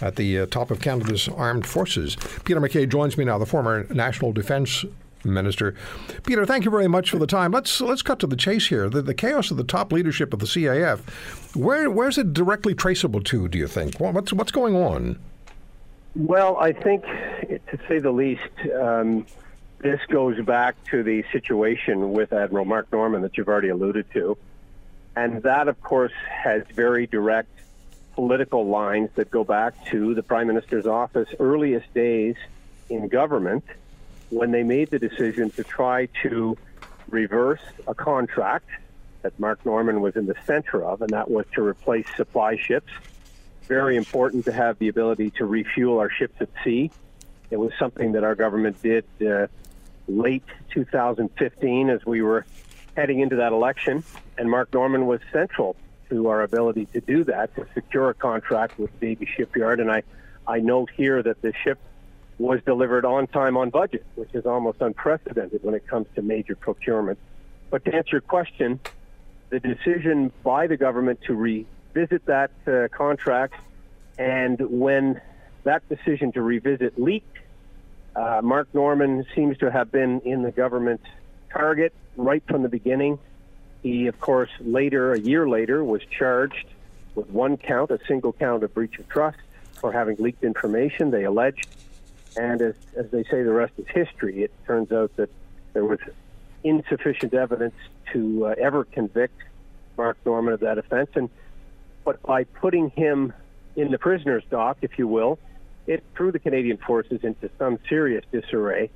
at 0.00 0.16
the 0.16 0.40
uh, 0.40 0.46
top 0.46 0.72
of 0.72 0.80
Canada's 0.80 1.28
armed 1.28 1.66
forces. 1.66 2.16
Peter 2.44 2.58
MacKay 2.58 2.86
joins 2.86 3.16
me 3.16 3.24
now, 3.24 3.38
the 3.38 3.46
former 3.46 3.86
National 3.90 4.32
Defense 4.32 4.84
Minister. 5.24 5.74
Peter, 6.24 6.44
thank 6.44 6.64
you 6.64 6.70
very 6.70 6.88
much 6.88 7.10
for 7.10 7.18
the 7.18 7.26
time. 7.26 7.52
Let's 7.52 7.80
let's 7.80 8.02
cut 8.02 8.18
to 8.20 8.26
the 8.26 8.36
chase 8.36 8.68
here. 8.68 8.88
The, 8.88 9.02
the 9.02 9.14
chaos 9.14 9.50
of 9.50 9.56
the 9.56 9.64
top 9.64 9.92
leadership 9.92 10.32
of 10.32 10.40
the 10.40 10.46
CAF, 10.46 11.00
where 11.56 11.90
where's 11.90 12.18
it 12.18 12.32
directly 12.32 12.74
traceable 12.74 13.22
to? 13.22 13.48
Do 13.48 13.58
you 13.58 13.66
think? 13.66 13.98
What's 13.98 14.32
what's 14.32 14.52
going 14.52 14.76
on? 14.76 15.18
Well, 16.16 16.56
I 16.58 16.72
think, 16.72 17.04
to 17.04 17.78
say 17.88 17.98
the 17.98 18.12
least, 18.12 18.42
um, 18.80 19.26
this 19.78 20.00
goes 20.08 20.40
back 20.44 20.76
to 20.90 21.02
the 21.02 21.24
situation 21.32 22.12
with 22.12 22.32
Admiral 22.32 22.64
Mark 22.64 22.92
Norman 22.92 23.22
that 23.22 23.36
you've 23.36 23.48
already 23.48 23.70
alluded 23.70 24.06
to, 24.12 24.38
and 25.16 25.42
that, 25.42 25.66
of 25.66 25.80
course, 25.82 26.12
has 26.28 26.62
very 26.72 27.08
direct 27.08 27.48
political 28.14 28.68
lines 28.68 29.10
that 29.16 29.28
go 29.30 29.42
back 29.42 29.86
to 29.86 30.14
the 30.14 30.22
Prime 30.22 30.46
Minister's 30.46 30.86
office 30.86 31.28
earliest 31.40 31.92
days 31.94 32.36
in 32.88 33.08
government 33.08 33.64
when 34.34 34.50
they 34.50 34.64
made 34.64 34.90
the 34.90 34.98
decision 34.98 35.50
to 35.50 35.62
try 35.62 36.08
to 36.22 36.56
reverse 37.08 37.60
a 37.86 37.94
contract 37.94 38.68
that 39.22 39.38
Mark 39.38 39.64
Norman 39.64 40.00
was 40.00 40.16
in 40.16 40.26
the 40.26 40.34
center 40.44 40.84
of, 40.84 41.02
and 41.02 41.10
that 41.10 41.30
was 41.30 41.46
to 41.54 41.62
replace 41.62 42.06
supply 42.16 42.56
ships. 42.56 42.90
Very 43.68 43.96
important 43.96 44.44
to 44.46 44.52
have 44.52 44.78
the 44.78 44.88
ability 44.88 45.30
to 45.38 45.46
refuel 45.46 45.98
our 45.98 46.10
ships 46.10 46.34
at 46.40 46.48
sea. 46.62 46.90
It 47.50 47.56
was 47.56 47.72
something 47.78 48.12
that 48.12 48.24
our 48.24 48.34
government 48.34 48.82
did 48.82 49.04
uh, 49.26 49.46
late 50.08 50.44
2015 50.70 51.88
as 51.88 52.04
we 52.04 52.20
were 52.20 52.44
heading 52.96 53.20
into 53.20 53.36
that 53.36 53.52
election, 53.52 54.02
and 54.36 54.50
Mark 54.50 54.74
Norman 54.74 55.06
was 55.06 55.20
central 55.32 55.76
to 56.10 56.28
our 56.28 56.42
ability 56.42 56.86
to 56.86 57.00
do 57.00 57.24
that, 57.24 57.54
to 57.54 57.66
secure 57.72 58.10
a 58.10 58.14
contract 58.14 58.78
with 58.78 58.98
Davie 59.00 59.26
Shipyard. 59.36 59.80
And 59.80 59.90
I, 59.90 60.02
I 60.46 60.58
note 60.58 60.90
here 60.94 61.22
that 61.22 61.40
the 61.40 61.52
ship 61.62 61.78
was 62.38 62.60
delivered 62.64 63.04
on 63.04 63.26
time, 63.26 63.56
on 63.56 63.70
budget, 63.70 64.04
which 64.16 64.34
is 64.34 64.46
almost 64.46 64.80
unprecedented 64.80 65.62
when 65.62 65.74
it 65.74 65.86
comes 65.86 66.06
to 66.14 66.22
major 66.22 66.56
procurement. 66.56 67.18
But 67.70 67.84
to 67.84 67.94
answer 67.94 68.10
your 68.12 68.20
question, 68.20 68.80
the 69.50 69.60
decision 69.60 70.32
by 70.42 70.66
the 70.66 70.76
government 70.76 71.20
to 71.26 71.34
revisit 71.34 72.26
that 72.26 72.50
uh, 72.66 72.88
contract, 72.88 73.54
and 74.18 74.58
when 74.60 75.20
that 75.64 75.88
decision 75.88 76.32
to 76.32 76.42
revisit 76.42 77.00
leaked, 77.00 77.38
uh, 78.16 78.40
Mark 78.42 78.68
Norman 78.74 79.24
seems 79.34 79.58
to 79.58 79.70
have 79.70 79.90
been 79.90 80.20
in 80.20 80.42
the 80.42 80.52
government 80.52 81.00
target 81.50 81.92
right 82.16 82.42
from 82.46 82.62
the 82.62 82.68
beginning. 82.68 83.18
He, 83.82 84.06
of 84.06 84.18
course, 84.20 84.50
later, 84.60 85.12
a 85.12 85.18
year 85.18 85.48
later, 85.48 85.84
was 85.84 86.02
charged 86.06 86.66
with 87.14 87.28
one 87.30 87.56
count, 87.56 87.90
a 87.90 87.98
single 88.06 88.32
count 88.32 88.62
of 88.62 88.74
breach 88.74 88.98
of 88.98 89.08
trust 89.08 89.38
for 89.74 89.92
having 89.92 90.16
leaked 90.18 90.42
information. 90.42 91.10
They 91.10 91.24
alleged 91.24 91.66
and 92.36 92.60
as, 92.60 92.74
as 92.96 93.10
they 93.10 93.24
say, 93.24 93.42
the 93.42 93.52
rest 93.52 93.72
is 93.78 93.86
history. 93.88 94.42
It 94.42 94.52
turns 94.66 94.92
out 94.92 95.14
that 95.16 95.30
there 95.72 95.84
was 95.84 95.98
insufficient 96.62 97.34
evidence 97.34 97.74
to 98.12 98.46
uh, 98.46 98.54
ever 98.58 98.84
convict 98.84 99.40
Mark 99.96 100.16
Norman 100.24 100.54
of 100.54 100.60
that 100.60 100.78
offense. 100.78 101.10
And 101.14 101.28
but 102.04 102.22
by 102.22 102.44
putting 102.44 102.90
him 102.90 103.32
in 103.76 103.90
the 103.90 103.98
prisoner's 103.98 104.44
dock, 104.50 104.78
if 104.82 104.98
you 104.98 105.08
will, 105.08 105.38
it 105.86 106.02
threw 106.16 106.32
the 106.32 106.38
Canadian 106.38 106.78
forces 106.78 107.20
into 107.22 107.50
some 107.58 107.78
serious 107.88 108.24
disarray, 108.32 108.90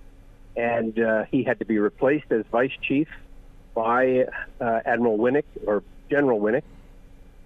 and 0.57 0.99
uh, 0.99 1.25
he 1.31 1.43
had 1.43 1.59
to 1.59 1.65
be 1.65 1.79
replaced 1.79 2.31
as 2.31 2.45
vice 2.51 2.73
chief 2.83 3.09
by 3.75 4.27
uh, 4.61 4.81
Admiral 4.85 5.19
Wynnyk 5.19 5.45
or 5.67 5.83
General 6.11 6.41
Wynnyk. 6.41 6.63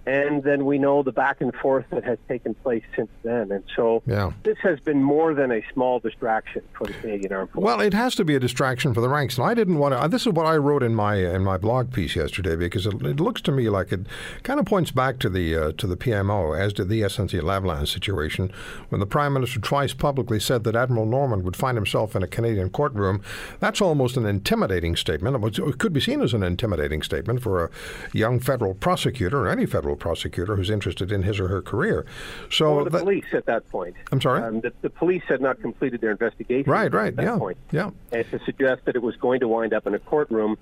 And 0.07 0.43
then 0.43 0.65
we 0.65 0.79
know 0.79 1.03
the 1.03 1.13
back 1.13 1.41
and 1.41 1.55
forth 1.57 1.85
that 1.91 2.05
has 2.05 2.19
taken 2.29 2.55
place 2.55 2.83
since 2.97 3.11
then. 3.23 3.53
And 3.53 3.65
so 3.77 4.03
Yeah. 4.07 4.33
this 4.43 4.59
has 4.63 4.81
been 4.81 5.03
more 5.03 5.35
than 5.35 5.53
a 5.53 5.63
small 5.73 6.01
distraction 6.01 6.63
for 6.77 6.87
the 6.87 6.93
Canadian 6.95 7.33
Armed 7.33 7.51
Forces. 7.51 7.65
Well, 7.65 7.81
it 7.81 7.95
has 7.95 8.15
to 8.17 8.25
be 8.25 8.35
a 8.35 8.41
distraction 8.41 8.95
for 8.95 9.01
the 9.01 9.09
ranks, 9.09 9.39
and 9.39 9.47
I 9.47 9.55
didn't 9.55 9.79
want 9.79 10.01
to. 10.01 10.09
This 10.09 10.27
is 10.27 10.33
what 10.33 10.47
I 10.47 10.57
wrote 10.57 10.83
in 10.83 10.95
my 10.95 11.17
in 11.17 11.45
my 11.45 11.57
blog 11.57 11.93
piece 11.93 12.17
yesterday 12.17 12.57
because 12.57 12.87
it, 12.87 12.95
it 13.03 13.21
looks 13.21 13.41
to 13.43 13.53
me 13.53 13.69
like 13.69 13.93
it 13.93 14.07
kind 14.43 14.59
of 14.61 14.67
points 14.67 14.91
back 14.91 15.19
to 15.21 15.29
the 15.29 15.57
uh, 15.57 15.73
to 15.73 15.87
the 15.87 15.97
PMO, 15.97 16.59
as 16.59 16.73
did 16.73 16.89
the 16.89 17.03
SNC 17.03 17.41
Lavalin 17.41 17.87
situation, 17.87 18.51
when 18.89 19.01
the 19.01 19.07
Prime 19.07 19.33
Minister 19.33 19.61
twice 19.61 19.93
publicly 19.95 20.41
said 20.41 20.65
that 20.65 20.77
Admiral 20.77 21.07
Norman 21.07 21.43
would 21.45 21.57
find 21.57 21.77
himself 21.77 22.17
in 22.17 22.23
a 22.23 22.27
Canadian 22.27 22.71
courtroom. 22.71 23.23
That's 23.61 23.81
almost 23.81 24.17
an 24.17 24.27
intimidating 24.27 24.97
statement. 24.97 25.43
It, 25.45 25.59
it 25.59 25.79
could 25.79 25.93
be 25.93 26.01
seen 26.01 26.21
as 26.21 26.35
an 26.35 26.43
intimidating 26.43 27.03
statement 27.03 27.43
for 27.43 27.65
a 27.65 27.71
young 28.13 28.41
federal 28.41 28.75
prosecutor 28.75 29.41
or 29.43 29.49
any 29.49 29.67
federal 29.67 29.91
prosecutor 29.97 30.57
who's 30.57 30.70
interested 30.70 31.12
in 31.12 31.22
his 31.22 31.40
or 31.40 31.49
her 31.49 31.62
career. 31.62 32.07
So 32.51 32.74
or 32.74 32.84
the 32.84 32.90
that- 32.90 33.03
police 33.03 33.24
at 33.32 33.47
that 33.47 33.68
point. 33.70 33.97
I'm 34.11 34.20
sorry? 34.20 34.43
Um, 34.43 34.61
the, 34.61 34.72
the 34.82 34.90
police 34.90 35.22
had 35.28 35.40
not 35.40 35.61
completed 35.61 36.01
their 36.01 36.11
investigation. 36.11 36.70
Right, 36.70 36.86
at 36.86 36.95
right, 36.95 37.16
that 37.16 37.22
yeah, 37.22 37.38
point. 37.38 37.59
yeah. 37.70 37.90
And 38.12 38.30
to 38.30 38.38
suggest 38.45 38.84
that 38.84 38.97
it 38.97 39.03
was 39.03 39.16
going 39.16 39.40
to 39.40 39.49
wind 39.49 39.72
up 39.72 39.86
in 39.86 39.95
a 39.95 39.99
courtroom 39.99 40.57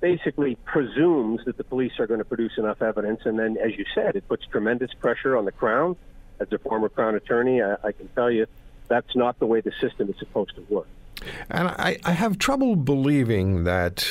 basically 0.00 0.56
presumes 0.64 1.44
that 1.44 1.56
the 1.56 1.64
police 1.64 1.98
are 1.98 2.06
going 2.06 2.18
to 2.18 2.24
produce 2.24 2.52
enough 2.56 2.82
evidence. 2.82 3.20
And 3.24 3.38
then, 3.38 3.56
as 3.56 3.76
you 3.76 3.84
said, 3.94 4.16
it 4.16 4.28
puts 4.28 4.46
tremendous 4.46 4.92
pressure 4.94 5.36
on 5.36 5.44
the 5.44 5.52
Crown. 5.52 5.96
As 6.40 6.52
a 6.52 6.58
former 6.58 6.88
Crown 6.88 7.16
attorney, 7.16 7.62
I, 7.62 7.74
I 7.82 7.92
can 7.92 8.08
tell 8.14 8.30
you 8.30 8.46
that's 8.86 9.16
not 9.16 9.38
the 9.38 9.46
way 9.46 9.60
the 9.60 9.72
system 9.80 10.08
is 10.08 10.16
supposed 10.18 10.54
to 10.54 10.62
work. 10.68 10.86
And 11.50 11.68
I, 11.68 11.98
I 12.04 12.12
have 12.12 12.38
trouble 12.38 12.76
believing 12.76 13.64
that 13.64 14.06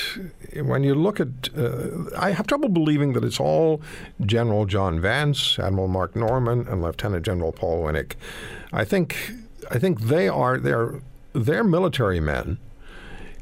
when 0.56 0.84
you 0.84 0.96
look 0.96 1.20
at, 1.20 1.28
uh, 1.58 2.10
I 2.18 2.32
have 2.32 2.48
trouble 2.48 2.70
believing 2.70 3.14
that 3.14 3.24
it's 3.24 3.40
all 3.40 3.82
General 4.26 4.66
John 4.66 5.00
Vance, 5.00 5.60
Admiral 5.60 5.88
Mark 5.88 6.16
Norman, 6.16 6.68
and 6.68 6.82
Lieutenant 6.82 7.26
General 7.26 7.52
Paul 7.52 7.84
Wynnyk. 7.84 8.14
I 8.74 8.84
think, 8.84 9.32
I 9.72 9.80
think 9.80 10.02
they 10.02 10.28
are 10.28 10.58
they're 10.58 11.02
they're 11.34 11.64
military 11.64 12.20
men, 12.20 12.58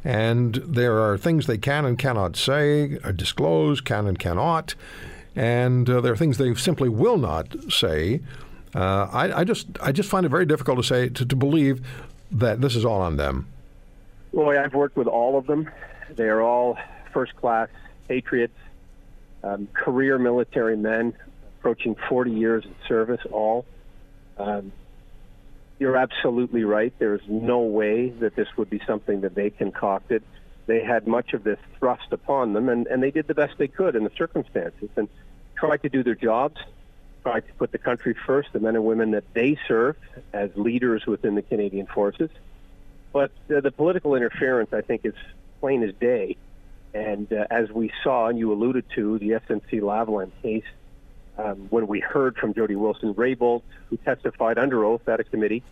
and 0.04 0.56
there 0.56 1.00
are 1.00 1.18
things 1.18 1.48
they 1.48 1.58
can 1.58 1.86
and 1.86 1.98
cannot 1.98 2.36
say, 2.36 3.00
or 3.04 3.12
disclose, 3.12 3.82
can 3.82 4.08
and 4.08 4.20
cannot, 4.20 4.76
and 5.36 5.90
uh, 5.90 6.02
there 6.02 6.14
are 6.14 6.18
things 6.18 6.38
they 6.38 6.54
simply 6.56 6.90
will 6.90 7.18
not 7.18 7.56
say. 7.70 8.22
Uh, 8.74 9.08
I, 9.12 9.40
I 9.40 9.44
just 9.46 9.68
I 9.82 9.92
just 9.92 10.10
find 10.10 10.26
it 10.26 10.30
very 10.30 10.46
difficult 10.46 10.78
to 10.78 10.84
say 10.84 11.10
to, 11.10 11.26
to 11.26 11.36
believe 11.36 11.82
that 12.32 12.62
this 12.62 12.76
is 12.76 12.84
all 12.84 13.02
on 13.02 13.18
them. 13.18 13.48
I've 14.38 14.74
worked 14.74 14.98
with 14.98 15.08
all 15.08 15.38
of 15.38 15.48
them. 15.48 15.70
They 16.10 16.28
are 16.28 16.42
all 16.42 16.78
first 17.14 17.36
class 17.36 17.70
patriots, 18.08 18.58
um, 19.44 19.68
career 19.74 20.20
military 20.20 20.76
men, 20.76 21.14
approaching 21.60 21.96
40 22.10 22.32
years 22.32 22.66
in 22.66 22.76
service, 22.88 23.22
all. 23.32 23.66
Um, 24.38 24.72
you're 25.80 25.98
absolutely 25.98 26.64
right. 26.64 26.94
There's 27.00 27.22
no 27.28 27.60
way 27.60 28.10
that 28.10 28.36
this 28.36 28.48
would 28.58 28.70
be 28.70 28.82
something 28.86 29.22
that 29.22 29.36
they 29.36 29.50
concocted. 29.50 30.24
They 30.68 30.84
had 30.84 31.08
much 31.08 31.34
of 31.34 31.44
this 31.44 31.60
thrust 31.80 32.12
upon 32.12 32.54
them, 32.54 32.70
and, 32.70 32.88
and 32.88 33.02
they 33.02 33.12
did 33.12 33.28
the 33.28 33.36
best 33.36 33.58
they 33.58 33.68
could 33.68 33.96
in 33.96 34.04
the 34.04 34.12
circumstances 34.18 34.90
and 34.96 35.08
tried 35.56 35.82
to 35.84 35.90
do 35.90 36.04
their 36.04 36.16
jobs, 36.16 36.60
tried 37.24 37.48
to 37.48 37.54
put 37.54 37.72
the 37.72 37.78
country 37.78 38.16
first, 38.26 38.50
the 38.52 38.60
men 38.60 38.76
and 38.76 38.86
women 38.86 39.12
that 39.12 39.34
they 39.34 39.58
serve 39.68 39.96
as 40.34 40.50
leaders 40.56 41.06
within 41.06 41.36
the 41.36 41.42
Canadian 41.42 41.88
forces. 41.88 42.30
But 43.16 43.32
uh, 43.50 43.62
the 43.62 43.72
political 43.72 44.14
interference, 44.16 44.74
I 44.74 44.82
think, 44.82 45.06
is 45.06 45.14
plain 45.62 45.84
as 45.84 45.96
day. 46.02 46.36
And 46.94 47.32
uh, 47.32 47.46
as 47.50 47.72
we 47.72 47.90
saw, 48.04 48.28
and 48.28 48.38
you 48.38 48.52
alluded 48.52 48.84
to, 48.96 49.18
the 49.20 49.30
SNC 49.30 49.80
Lavalin 49.80 50.32
case, 50.42 50.66
um, 51.38 51.68
when 51.70 51.88
we 51.88 52.02
heard 52.02 52.36
from 52.36 52.54
Jody 52.54 52.76
Wilson 52.76 53.14
Raybould, 53.14 53.62
who 53.90 53.96
testified 54.04 54.58
under 54.58 54.84
oath 54.84 55.08
at 55.08 55.22
a 55.22 55.24
committee, 55.24 55.64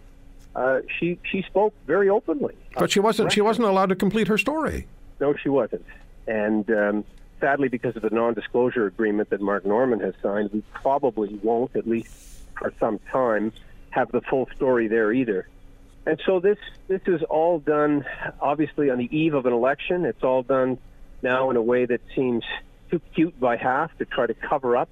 uh, 0.56 0.80
she 0.98 1.20
she 1.30 1.42
spoke 1.42 1.74
very 1.86 2.08
openly. 2.08 2.56
But 2.78 2.92
she 2.92 3.02
wasn't. 3.02 3.34
She 3.34 3.42
wasn't 3.42 3.68
allowed 3.68 3.90
to 3.90 3.96
complete 3.96 4.30
her 4.30 4.38
story. 4.38 4.88
No, 5.20 5.36
she 5.36 5.50
wasn't. 5.50 5.86
And 6.28 6.72
um, 6.72 7.04
sadly, 7.42 7.68
because 7.68 7.98
of 7.98 8.04
the 8.04 8.10
non-disclosure 8.10 8.86
agreement 8.86 9.32
that 9.32 9.42
Mark 9.42 9.66
Norman 9.66 10.00
has 10.00 10.14
signed, 10.24 10.52
we 10.54 10.64
probably 10.74 11.38
won't, 11.44 11.76
at 11.76 11.86
least 11.90 12.14
for 12.58 12.72
some 12.80 13.00
time, 13.12 13.52
have 13.90 14.14
the 14.14 14.22
full 14.22 14.48
story 14.56 14.88
there 14.88 15.12
either. 15.12 15.50
And 16.06 16.22
so 16.26 16.40
this 16.40 16.58
this 16.88 17.02
is 17.08 17.22
all 17.24 17.60
done, 17.60 18.06
obviously, 18.42 18.90
on 18.90 18.98
the 18.98 19.16
eve 19.16 19.34
of 19.34 19.46
an 19.46 19.54
election. 19.54 20.06
It's 20.06 20.24
all 20.24 20.44
done 20.44 20.78
now 21.22 21.50
in 21.50 21.56
a 21.56 21.62
way 21.62 21.86
that 21.86 22.02
seems 22.16 22.44
too 22.92 23.00
cute 23.16 23.40
by 23.40 23.56
half 23.56 23.98
to 24.00 24.06
try 24.06 24.28
to 24.28 24.34
cover 24.34 24.76
up 24.76 24.90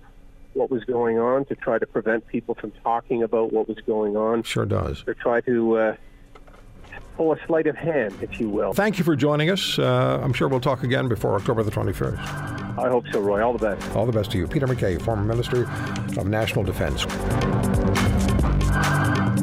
what 0.53 0.70
was 0.72 0.84
going 0.86 1.18
on, 1.20 1.45
to 1.45 1.55
try 1.55 1.78
to 1.80 1.86
prevent 1.86 2.28
people 2.28 2.55
from 2.55 2.72
talking 2.84 3.24
about 3.24 3.51
what 3.53 3.68
was 3.68 3.78
going 3.86 4.16
on, 4.18 4.43
Sure 4.43 4.66
does. 4.66 5.03
to 5.03 5.14
try 5.14 5.39
to 5.41 5.78
uh, 5.78 5.95
pull 7.16 7.32
a 7.34 7.38
sleight 7.45 7.68
of 7.68 7.76
hand, 7.76 8.14
if 8.22 8.39
you 8.39 8.49
will. 8.49 8.74
Thank 8.74 8.97
you 8.97 9.03
for 9.05 9.16
joining 9.16 9.49
us. 9.49 9.78
Uh, 9.80 10.20
I'm 10.22 10.34
sure 10.34 10.47
we'll 10.47 10.59
talk 10.59 10.84
again 10.84 11.07
before 11.07 11.36
October 11.36 11.64
the 11.64 11.72
21st. 11.72 12.18
I 12.78 12.89
hope 12.89 13.05
so, 13.12 13.20
Roy. 13.22 13.41
All 13.45 13.53
the 13.53 13.76
best. 13.76 13.95
All 13.95 14.05
the 14.05 14.12
best 14.12 14.32
to 14.32 14.38
you. 14.38 14.47
Peter 14.47 14.68
MacKay, 14.68 14.97
former 14.97 15.24
Minister 15.24 15.64
of 16.18 16.28
National 16.28 16.64
Defense. 16.66 17.05